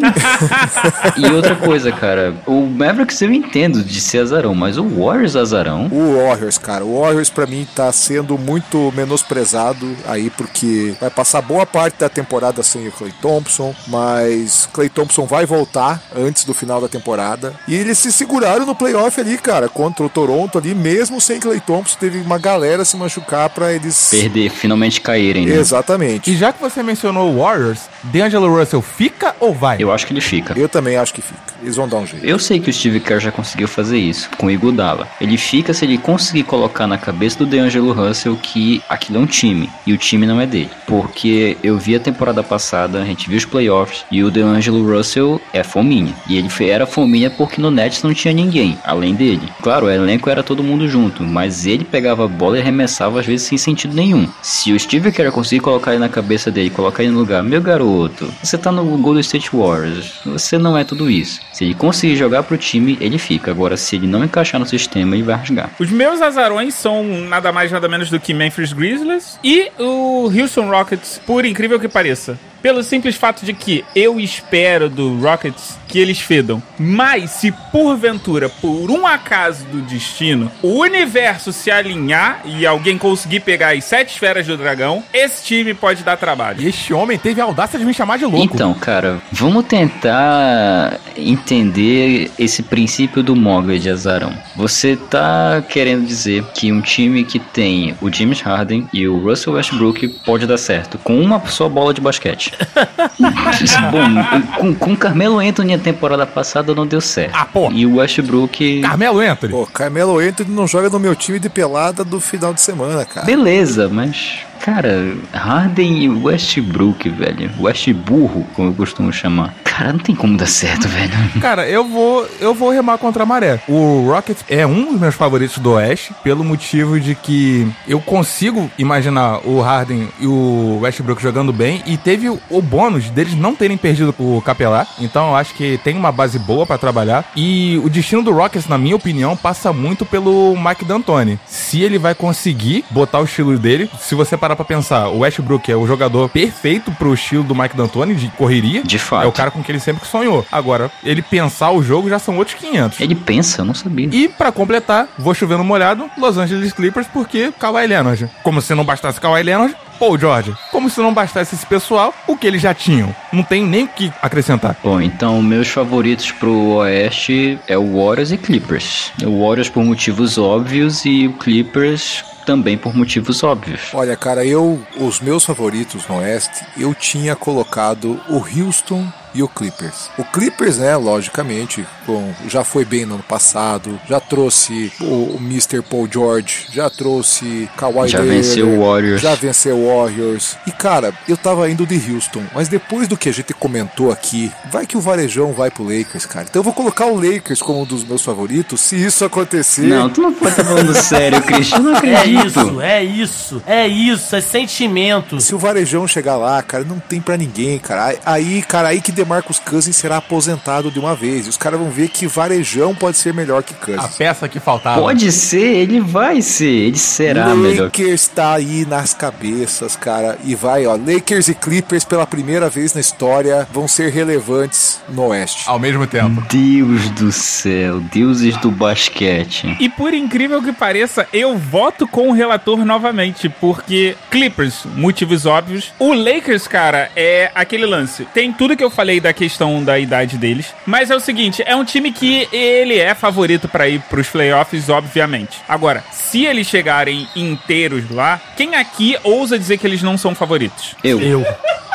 e 1.18 1.26
outra 1.32 1.56
coisa, 1.56 1.92
cara. 1.92 2.36
O 2.46 2.66
Mavericks 2.68 3.22
eu 3.22 3.34
entendo 3.34 3.84
de 3.84 4.00
ser 4.00 4.20
azarão, 4.20 4.54
mas 4.54 4.78
o 4.78 4.88
Warriors 4.88 5.36
azarão. 5.36 5.88
O 5.88 6.18
Warriors, 6.18 6.58
cara. 6.58 6.86
O 6.86 7.02
Warriors 7.02 7.30
pra 7.30 7.48
mim 7.48 7.68
tá 7.76 7.92
sendo 7.92 8.38
muito 8.38 8.94
menosprezado 8.96 9.96
aí, 10.08 10.30
porque 10.30 10.94
vai 11.00 11.10
passar 11.10 11.42
boa 11.42 11.66
parte 11.66 11.87
da 12.00 12.10
temporada 12.10 12.64
sem 12.64 12.88
o 12.88 12.92
Clay 12.92 13.14
Thompson, 13.22 13.74
mas 13.88 14.68
Clay 14.74 14.90
Thompson 14.90 15.26
vai 15.26 15.46
voltar 15.46 16.02
antes 16.16 16.44
do 16.44 16.54
final 16.54 16.82
da 16.82 16.88
temporada. 16.88 17.54
E 17.68 17.76
eles 17.76 17.98
se 17.98 18.12
seguraram 18.12 18.66
no 18.66 18.76
playoff 18.76 19.20
ali, 19.20 19.38
cara, 19.38 19.70
contra 19.70 20.06
o 20.06 20.10
Toronto 20.10 20.58
ali, 20.58 20.74
mesmo 20.74 21.22
sem 21.22 21.40
Clay 21.40 21.60
Thompson, 21.60 21.98
teve 22.00 22.20
uma 22.20 22.38
galera 22.38 22.84
se 22.86 22.98
machucar 22.98 23.50
pra 23.50 23.74
eles. 23.74 24.10
Perder, 24.10 24.50
finalmente 24.50 25.02
caírem, 25.02 25.46
né? 25.46 25.56
Exatamente. 25.56 26.32
E 26.32 26.38
já 26.38 26.52
que 26.52 26.62
você 26.62 26.82
mencionou 26.84 27.32
o 27.32 27.42
Warriors, 27.42 27.82
D'Angelo 28.04 28.54
Russell 28.54 28.82
fica 28.82 29.36
ou 29.40 29.54
vai? 29.54 29.78
Eu 29.80 29.92
acho 29.92 30.06
que 30.06 30.14
ele 30.14 30.22
fica. 30.22 30.58
Eu 30.58 30.70
também 30.70 30.98
acho 30.98 31.14
que 31.14 31.22
fica. 31.22 31.40
Eles 31.62 31.76
vão 31.76 31.88
dar 31.88 31.98
um 31.98 32.06
jeito. 32.06 32.26
Eu 32.26 32.40
sei 32.40 32.60
que 32.60 32.70
o 32.70 32.74
Steve 32.74 33.00
Kerr 33.00 33.20
já 33.20 33.32
conseguiu 33.32 33.68
fazer 33.68 33.98
isso 33.98 34.30
com 34.38 34.48
o 34.48 34.52
Iguodala. 34.52 35.08
Ele 35.20 35.38
fica 35.38 35.74
se 35.74 35.86
ele 35.86 35.98
conseguir 35.98 36.44
colocar 36.44 36.88
na 36.88 36.98
cabeça 36.98 37.38
do 37.40 37.46
DeAngelo 37.46 37.92
Russell 37.92 38.38
que 38.38 38.82
aquilo 38.88 39.20
é 39.20 39.22
um 39.22 39.26
time 39.26 39.70
e 39.86 39.94
o 39.94 39.98
time 39.98 40.26
não 40.26 40.40
é 40.40 40.46
dele. 40.46 40.70
Porque 40.86 41.58
eu 41.64 41.77
vi 41.78 41.96
a 41.96 42.00
temporada 42.00 42.44
passada, 42.44 43.02
a 43.02 43.06
gente 43.06 43.30
viu 43.30 43.38
os 43.38 43.46
playoffs 43.46 44.06
e 44.12 44.24
o 44.24 44.32
DeAngelo 44.32 44.86
Russell 44.86 45.42
é 45.54 45.64
fominha. 45.64 46.14
E 46.28 46.38
ele 46.38 46.50
era 46.70 46.86
fominha 46.86 47.30
porque 47.30 47.62
no 47.62 47.72
Nets 47.72 48.04
não 48.04 48.14
tinha 48.14 48.34
ninguém 48.34 48.78
além 48.84 49.14
dele. 49.14 49.50
Claro, 49.62 49.88
o 49.88 49.90
elenco 49.90 50.30
era 50.30 50.44
todo 50.44 50.64
mundo 50.64 50.88
junto, 50.88 51.24
mas 51.24 51.66
ele 51.66 51.84
pegava 51.84 52.26
a 52.26 52.28
bola 52.28 52.58
e 52.58 52.62
arremessava 52.62 53.20
às 53.20 53.26
vezes 53.26 53.48
sem 53.48 53.58
sentido 53.58 53.94
nenhum. 53.94 54.28
Se 54.42 54.72
o 54.72 54.80
Steve 54.80 55.12
Kerr 55.12 55.32
conseguir 55.32 55.62
colocar 55.62 55.92
ele 55.92 56.00
na 56.00 56.10
cabeça 56.10 56.50
dele, 56.50 56.70
colocar 56.70 57.04
ele 57.04 57.12
no 57.12 57.20
lugar, 57.20 57.44
meu 57.44 57.62
garoto, 57.62 58.32
você 58.42 58.58
tá 58.58 58.72
no 58.72 58.84
Golden 58.98 59.22
State 59.22 59.50
Warriors, 59.54 60.20
você 60.26 60.58
não 60.58 60.78
é 60.78 60.84
tudo 60.84 61.10
isso. 61.10 61.42
Se 61.54 61.64
ele 61.64 61.74
conseguir 61.74 62.16
jogar 62.16 62.44
pro 62.44 62.58
time, 62.58 62.98
ele 63.02 63.18
fica. 63.18 63.52
Agora, 63.52 63.76
se 63.76 63.96
ele 63.96 64.08
não 64.08 64.24
encaixar 64.24 64.60
no 64.60 64.66
sistema, 64.66 65.16
ele 65.16 65.24
vai 65.24 65.36
rasgar. 65.36 65.72
Os 65.80 65.90
meus 65.90 66.22
azarões 66.22 66.74
são 66.74 67.04
nada 67.04 67.52
mais 67.52 67.72
nada 67.72 67.88
menos 67.90 68.10
do 68.10 68.20
que 68.20 68.34
Memphis 68.34 68.74
Grizzlies 68.74 69.40
e 69.44 69.72
o 69.80 70.32
Houston 70.34 70.70
Rockets, 70.70 71.20
por 71.26 71.46
incrível 71.46 71.67
que 71.80 71.90
pareça. 71.90 72.38
Pelo 72.62 72.84
simples 72.84 73.16
fato 73.16 73.46
de 73.46 73.54
que 73.54 73.84
eu 73.96 74.20
espero 74.20 74.90
do 74.90 75.20
Rockets 75.20 75.78
que 75.88 76.00
eles 76.00 76.20
fedam. 76.20 76.62
Mas 76.78 77.32
se 77.32 77.52
porventura, 77.72 78.50
por 78.50 78.92
um 78.92 79.08
acaso 79.08 79.66
do 79.66 79.82
destino, 79.82 80.52
o 80.62 80.82
universo 80.82 81.54
se 81.54 81.72
alinhar 81.72 82.42
e 82.46 82.66
alguém 82.66 82.98
conseguir 82.98 83.40
pegar 83.40 83.76
as 83.76 83.86
sete 83.86 84.14
esferas 84.14 84.46
do 84.46 84.58
dragão, 84.58 85.04
esse 85.14 85.46
time 85.46 85.74
pode 85.74 86.04
dar 86.04 86.18
trabalho. 86.18 86.68
Este 86.68 86.94
homem 86.94 87.18
teve 87.18 87.40
a 87.40 87.46
audácia 87.46 87.80
de 87.80 87.86
me 87.86 87.94
chamar 87.94 88.18
de 88.18 88.26
louco. 88.26 88.54
Então, 88.54 88.74
cara, 88.74 89.22
vamos 89.32 89.66
tentar 89.66 91.00
entender 91.16 92.30
esse 92.38 92.62
princípio 92.64 93.24
do 93.24 93.36
Mogli 93.36 93.80
de 93.80 93.90
azarão. 93.90 94.34
Você 94.56 94.96
tá 94.96 95.64
querendo 95.68 96.06
dizer 96.06 96.44
que 96.54 96.72
um 96.72 96.82
time 96.82 97.24
que 97.24 97.40
tem 97.40 97.96
o 98.02 98.12
James 98.12 98.42
Harden 98.42 98.88
e 98.94 99.08
o 99.08 99.18
Russell 99.18 99.54
Westbrook 99.54 100.08
pode 100.26 100.46
dar 100.46 100.58
certo 100.58 100.98
com 100.98 101.20
uma 101.20 101.40
só 101.48 101.70
bola 101.70 101.94
de 101.94 102.02
basquete. 102.02 102.47
Bom, 103.92 104.58
com, 104.58 104.76
com 104.76 104.96
Carmelo 104.96 105.40
Anthony 105.40 105.74
a 105.74 105.80
temporada 105.80 106.26
passada 106.26 106.74
não 106.74 106.86
deu 106.86 107.02
certo. 107.02 107.36
Ah, 107.36 107.46
pô. 107.46 107.72
E 107.72 107.86
o 107.86 107.96
Westbrook. 107.96 108.82
Carmelo 108.82 109.20
Anthony. 109.20 109.52
Pô, 109.52 109.66
Carmelo 109.66 110.20
Anthony 110.20 110.52
não 110.52 110.68
joga 110.68 110.90
no 110.90 111.00
meu 111.00 111.16
time 111.16 111.40
de 111.40 111.50
pelada 111.50 112.04
do 112.04 112.20
final 112.20 112.54
de 112.54 112.62
semana, 112.62 113.06
cara. 113.06 113.26
Beleza, 113.26 113.90
mas. 113.90 114.40
Cara, 114.68 115.16
Harden 115.32 116.04
e 116.04 116.10
Westbrook, 116.10 117.08
velho. 117.08 117.50
Westburro, 117.58 118.46
como 118.54 118.68
eu 118.68 118.74
costumo 118.74 119.14
chamar. 119.14 119.56
Cara, 119.64 119.94
não 119.94 120.00
tem 120.00 120.14
como 120.14 120.36
dar 120.36 120.46
certo, 120.46 120.90
velho. 120.92 121.10
Cara, 121.40 121.66
eu 121.70 121.88
vou, 121.88 122.28
eu 122.42 122.54
vou 122.54 122.70
remar 122.70 122.98
contra 122.98 123.24
a 123.24 123.26
maré. 123.26 123.62
O 123.66 124.10
Rockets 124.10 124.44
é 124.50 124.68
um 124.68 124.92
dos 124.92 125.00
meus 125.00 125.16
favoritos 125.16 125.58
do 125.60 125.72
Oeste, 125.72 126.14
pelo 126.22 126.44
motivo 126.44 127.00
de 127.00 127.16
que 127.16 127.66
eu 127.88 128.02
consigo 128.02 128.70
imaginar 128.78 129.40
o 129.48 129.62
Harden 129.62 130.10
e 130.20 130.28
o 130.28 130.80
Westbrook 130.82 131.22
jogando 131.22 131.54
bem 131.54 131.82
e 131.86 131.96
teve 131.96 132.28
o, 132.28 132.62
bônus 132.62 133.10
deles 133.10 133.36
não 133.36 133.56
terem 133.56 133.78
perdido 133.78 134.14
o 134.20 134.42
Capelá. 134.42 134.86
Então 135.00 135.30
eu 135.30 135.36
acho 135.38 135.54
que 135.54 135.80
tem 135.82 135.96
uma 135.96 136.12
base 136.12 136.38
boa 136.40 136.66
pra 136.66 136.78
trabalhar. 136.78 137.32
E 137.38 137.80
o 137.86 137.90
destino 137.90 138.22
do 138.22 138.34
Rockets, 138.34 138.68
na 138.68 138.78
minha 138.78 138.98
opinião, 138.98 139.38
passa 139.38 139.72
muito 139.72 140.06
pelo 140.06 140.58
Mike 140.58 140.84
D'Antoni. 140.84 141.40
Se 141.46 141.82
ele 141.82 141.98
vai 141.98 142.14
conseguir 142.14 142.84
botar 142.92 143.22
o 143.22 143.24
estilo 143.24 143.58
dele, 143.58 143.90
se 143.98 144.14
você 144.14 144.36
parar 144.36 144.57
pra 144.58 144.66
pensar, 144.66 145.08
o 145.08 145.20
Westbrook 145.20 145.72
é 145.72 145.76
o 145.76 145.88
jogador 145.88 146.28
perfeito 146.30 146.92
pro 146.92 147.14
estilo 147.14 147.44
do 147.44 147.56
Mike 147.56 147.78
D'Antoni 147.78 148.16
de 148.16 148.28
correria. 148.30 148.84
De 148.84 149.00
fato. 149.00 149.24
É 149.24 149.28
o 149.28 149.32
cara 149.32 149.52
com 149.52 149.64
que 149.64 149.72
ele 149.72 149.80
sempre 149.80 150.06
sonhou. 150.08 150.46
Agora, 150.52 150.92
ele 151.04 151.22
pensar 151.22 151.72
o 151.72 151.82
jogo 151.82 152.10
já 152.10 152.20
são 152.20 152.38
outros 152.38 152.58
500. 152.58 153.00
Ele 153.00 153.16
pensa, 153.16 153.62
eu 153.62 153.66
não 153.66 153.74
sabia. 153.74 154.10
E 154.12 154.28
pra 154.28 154.52
completar, 154.52 155.08
vou 155.18 155.34
chover 155.34 155.58
no 155.58 155.64
molhado, 155.64 156.10
Los 156.18 156.38
Angeles 156.38 156.74
Clippers, 156.74 157.08
porque 157.08 157.54
Kawhi 157.58 157.88
Leonard. 157.88 158.30
Como 158.44 158.62
se 158.62 158.74
não 158.76 158.84
bastasse 158.84 159.22
Kawhi 159.22 159.44
Leonard, 159.44 159.76
Paul 160.00 160.18
George. 160.18 160.54
Como 160.72 160.90
se 160.90 161.00
não 161.00 161.14
bastasse 161.14 161.56
esse 161.56 161.66
pessoal, 161.66 162.14
o 162.28 162.38
que 162.38 162.48
eles 162.48 162.62
já 162.62 162.74
tinham. 162.74 163.16
Não 163.32 163.44
tem 163.44 163.66
nem 163.66 163.84
o 163.84 163.88
que 163.88 164.12
acrescentar. 164.22 164.76
Bom, 164.84 165.02
então 165.02 165.42
meus 165.42 165.68
favoritos 165.68 166.32
pro 166.32 166.76
Oeste 166.78 167.60
é 167.68 167.78
o 167.78 167.98
Warriors 167.98 168.32
e 168.32 168.38
Clippers. 168.38 169.12
O 169.24 169.42
Warriors 169.42 169.70
por 169.70 169.84
motivos 169.84 170.38
óbvios 170.38 171.06
e 171.06 171.28
o 171.28 171.34
Clippers 171.34 172.24
também 172.48 172.78
por 172.78 172.96
motivos 172.96 173.44
óbvios. 173.44 173.90
Olha, 173.94 174.16
cara, 174.16 174.46
eu, 174.46 174.82
os 174.98 175.20
meus 175.20 175.44
favoritos 175.44 176.08
no 176.08 176.20
Oeste, 176.20 176.66
eu 176.78 176.96
tinha 176.96 177.36
colocado 177.36 178.18
o 178.30 178.38
Houston 178.38 179.06
e 179.38 179.44
o 179.44 179.48
Clippers. 179.48 180.10
O 180.18 180.24
Clippers, 180.24 180.78
né, 180.78 180.96
logicamente, 180.96 181.86
bom, 182.06 182.34
já 182.48 182.64
foi 182.64 182.84
bem 182.84 183.06
no 183.06 183.16
ano 183.16 183.24
passado, 183.24 184.00
já 184.10 184.20
trouxe 184.20 184.92
o, 185.00 185.36
o 185.36 185.38
Mr. 185.40 185.82
Paul 185.82 186.08
George, 186.12 186.66
já 186.72 186.90
trouxe 186.90 187.70
Kawhi 187.78 188.08
Já 188.10 188.20
Leonard, 188.20 188.42
venceu 188.48 188.68
o 188.70 188.86
Warriors. 188.86 189.22
já 189.22 189.36
venceu 189.36 189.78
o 189.78 189.88
Warriors. 190.02 190.58
E 190.66 190.72
cara, 190.72 191.14
eu 191.28 191.38
tava 191.38 191.70
indo 191.70 191.86
de 191.86 192.12
Houston, 192.12 192.44
mas 192.54 192.68
depois 192.68 193.08
do 193.08 193.16
que 193.16 193.30
a 193.30 193.34
gente 193.34 193.54
comentou 193.54 194.12
aqui, 194.12 194.52
vai 194.72 194.86
que 194.86 194.98
o 194.98 195.02
Varejão 195.02 195.54
vai 195.54 195.70
pro 195.70 195.84
Lakers, 195.84 196.26
cara. 196.26 196.46
Então 196.50 196.60
eu 196.60 196.64
vou 196.64 196.74
colocar 196.74 197.06
o 197.06 197.16
Lakers 197.16 197.62
como 197.62 197.82
um 197.82 197.86
dos 197.86 198.04
meus 198.04 198.24
favoritos, 198.24 198.82
se 198.82 198.96
isso 198.96 199.24
acontecer. 199.24 199.84
Não, 199.84 200.10
tu 200.10 200.22
não 200.22 200.34
pode 200.34 200.52
estar 200.52 200.64
falando 200.66 200.94
sério, 201.00 201.42
Christian. 201.44 201.78
Eu 201.78 201.84
não 201.84 201.94
É 201.96 201.98
acredito. 202.18 202.48
isso, 202.48 202.82
é 202.82 203.04
isso, 203.04 203.62
é 203.68 203.88
isso, 203.88 204.36
é 204.36 204.42
sentimento. 204.42 205.40
Se 205.40 205.54
o 205.54 205.60
Varejão 205.60 206.08
chegar 206.08 206.38
lá, 206.38 206.62
cara, 206.64 206.84
não 206.84 207.00
tem 207.00 207.22
pra 207.22 207.38
ninguém, 207.38 207.78
cara. 207.80 208.16
Aí, 208.26 208.62
cara, 208.64 208.90
aí 208.90 209.02
que 209.02 209.12
DeMarcus 209.28 209.60
Cousins 209.60 209.96
será 209.98 210.18
aposentado 210.18 210.90
de 210.90 210.98
uma 211.00 211.14
vez. 211.14 211.46
E 211.46 211.50
os 211.50 211.58
caras 211.58 211.80
vão 211.80 211.90
ver 211.90 212.08
que 212.08 212.26
Varejão 212.26 212.96
pode 212.96 213.18
ser 213.18 213.34
melhor 213.34 213.62
que 213.62 213.74
A 213.74 213.78
Cousins. 213.86 214.16
peça 214.16 214.48
que 214.48 214.60
faltava. 214.60 215.02
Pode 215.02 215.32
ser, 215.32 215.76
ele 215.76 216.00
vai 216.00 216.42
ser, 216.42 216.66
ele 216.66 216.98
será 216.98 217.54
melhor. 217.54 217.86
Lakers 217.86 218.28
tá 218.30 218.54
aí 218.56 218.86
nas 218.86 219.14
cabeças, 219.14 219.96
cara. 219.96 220.38
E 220.44 220.56
vai, 220.56 220.86
ó. 220.86 220.96
Lakers 220.96 221.50
e 221.50 221.54
Clippers 221.56 222.06
pela 222.06 222.26
primeira 222.26 222.70
vez 222.70 222.94
na 222.94 223.02
história 223.02 223.68
vão 223.72 223.88
ser 223.88 224.12
relevantes 224.12 225.00
no 225.10 225.28
Oeste. 225.28 225.64
Ao 225.68 225.78
mesmo 225.78 226.08
tempo. 226.08 226.42
Deus 226.50 227.10
do 227.12 227.32
céu, 227.32 228.00
deuses 228.00 228.56
do 228.58 228.72
basquete. 228.72 229.76
E 229.80 229.90
por 229.90 230.14
incrível 230.14 230.62
que 230.64 230.72
pareça, 230.72 231.28
eu 231.34 231.58
voto 231.58 232.08
com 232.08 232.30
o 232.30 232.34
relator 232.34 232.86
novamente, 232.86 233.50
porque 233.50 234.16
Clippers, 234.32 234.86
motivos 234.96 235.46
óbvios. 235.46 235.92
O 236.00 236.14
Lakers, 236.14 236.68
cara, 236.68 237.12
é 237.16 237.52
aquele 237.54 237.86
lance. 237.86 238.26
Tem 238.34 238.54
tudo 238.54 238.78
que 238.78 238.84
eu 238.84 238.90
falei 238.90 239.17
da 239.20 239.34
questão 239.34 239.84
da 239.84 239.98
idade 240.00 240.38
deles, 240.38 240.74
mas 240.86 241.10
é 241.10 241.16
o 241.16 241.20
seguinte, 241.20 241.64
é 241.66 241.76
um 241.76 241.84
time 241.86 242.12
que 242.12 242.48
ele 242.52 242.98
é 243.00 243.14
favorito 243.16 243.68
pra 243.68 243.88
ir 243.88 244.00
pros 244.10 244.28
playoffs, 244.28 244.90
obviamente. 244.90 245.60
Agora, 245.68 246.04
se 246.12 246.46
eles 246.46 246.68
chegarem 246.68 247.28
inteiros 247.36 248.10
lá, 248.10 248.40
quem 248.56 248.76
aqui 248.76 249.18
ousa 249.24 249.58
dizer 249.58 249.78
que 249.78 249.88
eles 249.88 250.02
não 250.02 250.18
são 250.18 250.34
favoritos? 250.36 250.96
Eu, 251.04 251.20
Eu. 251.22 251.46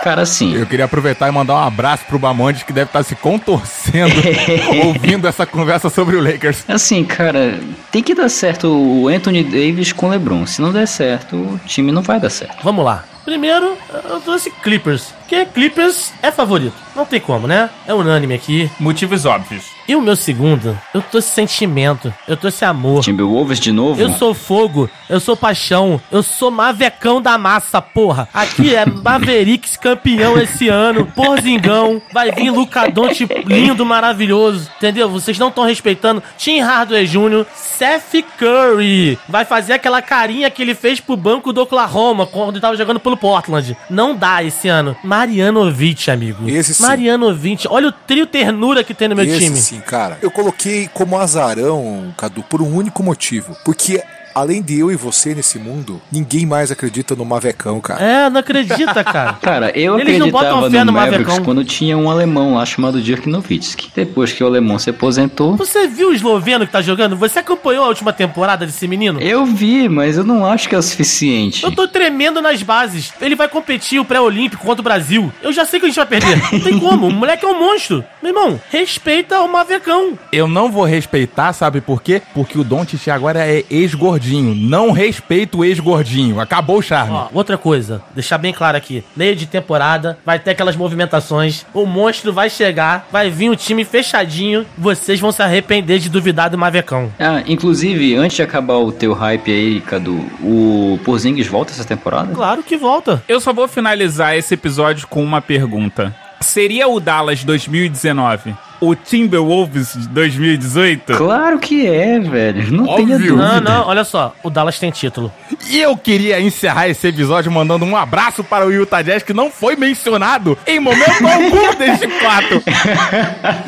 cara, 0.02 0.22
assim, 0.22 0.54
Eu 0.54 0.66
queria 0.66 0.84
aproveitar 0.84 1.28
e 1.28 1.30
mandar 1.32 1.54
um 1.54 1.62
abraço 1.66 2.04
pro 2.06 2.18
Bamondes 2.18 2.62
que 2.62 2.72
deve 2.72 2.88
estar 2.88 3.02
se 3.02 3.14
contorcendo 3.14 4.14
ouvindo 4.86 5.26
essa 5.28 5.46
conversa 5.46 5.88
sobre 5.90 6.16
o 6.16 6.20
Lakers. 6.22 6.64
Assim, 6.68 7.04
cara, 7.04 7.58
tem 7.90 8.02
que 8.02 8.14
dar 8.14 8.28
certo 8.28 8.68
o 8.68 9.08
Anthony 9.08 9.42
Davis 9.44 9.92
com 9.92 10.06
o 10.06 10.10
LeBron. 10.10 10.46
Se 10.46 10.60
não 10.60 10.72
der 10.72 10.86
certo, 10.86 11.36
o 11.36 11.60
time 11.66 11.92
não 11.92 12.02
vai 12.02 12.18
dar 12.20 12.30
certo. 12.30 12.62
Vamos 12.62 12.84
lá. 12.84 13.04
Primeiro, 13.24 13.76
eu 14.08 14.20
trouxe 14.20 14.50
Clippers. 14.50 15.12
Porque 15.32 15.46
Clippers 15.46 16.12
é 16.22 16.30
favorito. 16.30 16.74
Não 16.94 17.06
tem 17.06 17.20
como, 17.20 17.46
né? 17.46 17.70
É 17.86 17.94
unânime 17.94 18.34
aqui. 18.34 18.70
Motivos 18.78 19.24
óbvios. 19.24 19.64
E 19.88 19.96
o 19.96 20.00
meu 20.00 20.14
segundo, 20.14 20.78
eu 20.94 21.02
trouxe 21.02 21.30
sentimento, 21.30 22.12
eu 22.28 22.36
trouxe 22.36 22.64
amor. 22.64 23.02
Timberwolves 23.02 23.58
de 23.58 23.72
novo? 23.72 24.00
Eu 24.00 24.10
sou 24.10 24.32
fogo, 24.32 24.88
eu 25.08 25.18
sou 25.18 25.36
paixão, 25.36 26.00
eu 26.10 26.22
sou 26.22 26.52
mavecão 26.52 27.20
da 27.20 27.36
massa, 27.36 27.82
porra. 27.82 28.28
Aqui 28.32 28.74
é 28.76 28.86
Mavericks 28.86 29.76
campeão 29.76 30.38
esse 30.38 30.68
ano, 30.68 31.06
Porzingão, 31.06 32.00
vai 32.12 32.30
vir 32.30 32.50
Luca 32.50 32.88
Doncic 32.88 33.28
lindo, 33.44 33.84
maravilhoso, 33.84 34.70
entendeu? 34.76 35.08
Vocês 35.08 35.36
não 35.36 35.48
estão 35.48 35.64
respeitando 35.64 36.22
Tim 36.38 36.60
Hardaway 36.60 37.06
Jr., 37.06 37.44
Seth 37.52 38.24
Curry, 38.38 39.18
vai 39.28 39.44
fazer 39.44 39.72
aquela 39.72 40.00
carinha 40.00 40.48
que 40.48 40.62
ele 40.62 40.74
fez 40.74 41.00
pro 41.00 41.16
banco 41.16 41.52
do 41.52 41.60
Oklahoma 41.62 42.24
quando 42.24 42.52
ele 42.52 42.60
tava 42.60 42.76
jogando 42.76 43.00
pelo 43.12 43.16
Portland. 43.16 43.76
Não 43.90 44.14
dá 44.16 44.42
esse 44.42 44.68
ano. 44.68 44.96
Marianovic, 45.02 46.10
amigo. 46.10 46.48
Esse 46.48 46.74
sim. 46.74 46.82
Marianovic, 46.82 47.66
olha 47.68 47.88
o 47.88 47.92
trio 47.92 48.26
ternura 48.26 48.82
que 48.82 48.94
tem 48.94 49.08
no 49.08 49.16
meu 49.16 49.24
Esse 49.24 49.38
time. 49.38 49.56
sim, 49.56 49.80
cara. 49.80 50.18
Eu 50.22 50.30
coloquei 50.30 50.88
como 50.92 51.18
azarão, 51.18 52.12
Cadu, 52.16 52.42
por 52.42 52.62
um 52.62 52.74
único 52.74 53.02
motivo. 53.02 53.56
Porque 53.64 54.02
além 54.34 54.62
de 54.62 54.78
eu 54.78 54.90
e 54.90 54.96
você 54.96 55.34
nesse 55.34 55.58
mundo, 55.58 56.00
ninguém 56.10 56.46
mais 56.46 56.70
acredita 56.70 57.14
no 57.14 57.24
Mavecão, 57.24 57.80
cara. 57.80 58.02
É, 58.04 58.30
não 58.30 58.40
acredita, 58.40 59.02
cara. 59.04 59.32
Cara, 59.42 59.70
eu 59.78 59.98
Eles 59.98 60.18
não 60.18 60.30
botam 60.30 60.58
acreditava 60.58 60.84
no 60.84 60.84
no 60.84 60.92
Mavericks 60.92 61.26
Mavecão. 61.26 61.44
quando 61.44 61.64
tinha 61.64 61.96
um 61.96 62.10
alemão 62.10 62.54
lá 62.54 62.64
chamado 62.64 63.00
Dirk 63.00 63.28
Nowitzki. 63.28 63.90
Depois 63.94 64.32
que 64.32 64.42
o 64.42 64.46
alemão 64.46 64.78
se 64.78 64.90
aposentou, 64.90 65.56
Você 65.56 65.86
viu 65.86 66.10
o 66.10 66.12
esloveno 66.14 66.66
que 66.66 66.72
tá 66.72 66.80
jogando? 66.82 67.16
Você 67.16 67.38
acompanhou 67.40 67.84
a 67.84 67.88
última 67.88 68.12
temporada 68.12 68.64
desse 68.66 68.86
menino? 68.86 69.20
eu 69.20 69.44
vi, 69.44 69.88
mas 69.88 70.16
eu 70.16 70.24
não 70.24 70.44
acho 70.46 70.68
que 70.68 70.74
é 70.74 70.78
o 70.78 70.82
suficiente. 70.82 71.64
Eu 71.64 71.72
tô 71.72 71.86
tremendo 71.88 72.40
nas 72.40 72.62
bases. 72.62 73.12
Ele 73.20 73.34
vai 73.34 73.48
competir 73.48 74.00
o 74.00 74.04
pré-olímpico 74.04 74.64
contra 74.64 74.80
o 74.80 74.84
Brasil. 74.84 75.32
Eu 75.42 75.52
já 75.52 75.64
sei 75.64 75.80
que 75.80 75.86
a 75.86 75.88
gente 75.88 75.96
vai 75.96 76.06
perder. 76.06 76.40
Não 76.52 76.60
tem 76.60 76.78
como. 76.80 77.06
O 77.08 77.12
moleque 77.12 77.44
é 77.44 77.48
um 77.48 77.58
monstro. 77.58 78.04
Meu 78.22 78.30
irmão, 78.30 78.60
respeita 78.70 79.40
o 79.40 79.48
Mavecão. 79.48 80.18
Eu 80.32 80.46
não 80.46 80.70
vou 80.70 80.84
respeitar, 80.84 81.52
sabe 81.52 81.80
por 81.80 82.02
quê? 82.02 82.22
Porque 82.34 82.58
o 82.58 82.64
Doncic 82.64 83.08
agora 83.08 83.46
é 83.46 83.64
ex-gordinho. 83.70 84.21
Não 84.30 84.92
respeito 84.92 85.58
o 85.58 85.64
ex-gordinho. 85.64 86.40
Acabou 86.40 86.78
o 86.78 86.82
charme. 86.82 87.12
Ó, 87.12 87.28
outra 87.32 87.58
coisa, 87.58 88.02
deixar 88.14 88.38
bem 88.38 88.52
claro 88.52 88.76
aqui. 88.76 89.04
Meio 89.16 89.34
de 89.34 89.46
temporada, 89.46 90.18
vai 90.24 90.38
ter 90.38 90.50
aquelas 90.50 90.76
movimentações. 90.76 91.66
O 91.74 91.84
monstro 91.84 92.32
vai 92.32 92.48
chegar, 92.48 93.08
vai 93.10 93.30
vir 93.30 93.50
um 93.50 93.56
time 93.56 93.84
fechadinho. 93.84 94.64
Vocês 94.78 95.18
vão 95.18 95.32
se 95.32 95.42
arrepender 95.42 95.98
de 95.98 96.08
duvidar 96.08 96.50
do 96.50 96.58
Mavecão. 96.58 97.12
Ah, 97.18 97.42
inclusive, 97.46 98.14
antes 98.16 98.36
de 98.36 98.42
acabar 98.42 98.76
o 98.76 98.92
teu 98.92 99.12
hype 99.12 99.50
aí, 99.50 99.80
Cadu, 99.80 100.24
o 100.42 100.98
Porzingis 101.04 101.46
volta 101.46 101.72
essa 101.72 101.84
temporada? 101.84 102.34
Claro 102.34 102.62
que 102.62 102.76
volta. 102.76 103.22
Eu 103.28 103.40
só 103.40 103.52
vou 103.52 103.66
finalizar 103.66 104.36
esse 104.36 104.54
episódio 104.54 105.06
com 105.08 105.22
uma 105.22 105.40
pergunta. 105.40 106.14
Seria 106.40 106.88
o 106.88 107.00
Dallas 107.00 107.44
2019 107.44 108.54
o 108.82 108.96
Timberwolves 108.96 109.94
de 109.94 110.08
2018? 110.08 111.16
Claro 111.16 111.58
que 111.60 111.86
é, 111.86 112.18
velho. 112.18 112.72
Não 112.72 112.84
tenha 112.96 113.14
Óbvio. 113.14 113.18
dúvida. 113.18 113.36
Não, 113.36 113.60
não, 113.60 113.86
olha 113.86 114.02
só. 114.02 114.34
O 114.42 114.50
Dallas 114.50 114.78
tem 114.78 114.90
título. 114.90 115.32
E 115.70 115.80
eu 115.80 115.96
queria 115.96 116.40
encerrar 116.40 116.88
esse 116.88 117.06
episódio 117.06 117.50
mandando 117.52 117.84
um 117.84 117.96
abraço 117.96 118.42
para 118.42 118.66
o 118.66 118.72
Utah 118.72 119.00
Jazz, 119.00 119.22
que 119.22 119.32
não 119.32 119.52
foi 119.52 119.76
mencionado 119.76 120.58
em 120.66 120.80
momento 120.80 121.24
algum 121.24 121.74
deste 121.78 122.08
quarto. 122.08 122.60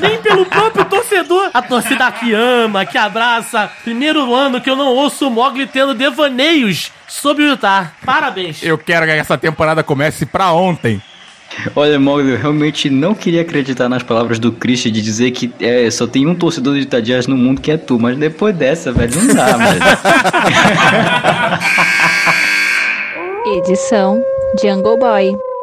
Nem 0.01 0.19
pelo 0.19 0.45
próprio 0.47 0.85
torcedor. 0.85 1.51
A 1.55 1.63
torcida 1.63 2.11
que 2.11 2.33
ama, 2.35 2.85
que 2.85 2.99
abraça. 2.99 3.71
Primeiro 3.85 4.35
ano 4.35 4.61
que 4.61 4.69
eu 4.69 4.75
não 4.77 4.89
ouço 4.89 5.29
o 5.29 5.31
Mogli 5.31 5.67
tendo 5.67 5.95
devaneios 5.95 6.91
sobre 7.07 7.45
o 7.45 7.51
Utah. 7.51 7.93
Parabéns. 8.05 8.63
Eu 8.65 8.77
quero 8.77 9.07
que 9.07 9.13
essa 9.13 9.39
temporada 9.39 9.85
comece 9.85 10.27
pra 10.27 10.51
ontem. 10.53 11.01
Olha, 11.75 11.99
Mogli, 11.99 12.31
eu 12.31 12.39
realmente 12.39 12.89
não 12.91 13.15
queria 13.15 13.43
acreditar 13.43 13.89
nas 13.89 14.03
palavras 14.03 14.39
do 14.39 14.53
Christian 14.53 14.93
de 14.93 15.01
dizer 15.01 15.31
que 15.31 15.53
é, 15.61 15.91
só 15.91 16.07
tem 16.07 16.27
um 16.27 16.35
torcedor 16.35 16.79
de 16.79 16.87
Jazz 17.03 17.27
no 17.27 17.37
mundo 17.37 17.61
que 17.61 17.71
é 17.71 17.77
tu, 17.77 17.99
mas 17.99 18.17
depois 18.17 18.55
dessa, 18.55 18.93
velho, 18.93 19.13
não 19.17 19.35
dá, 19.35 19.57
velho. 19.57 19.81
Edição 23.59 24.23
Jungle 24.61 24.99
Boy. 24.99 25.54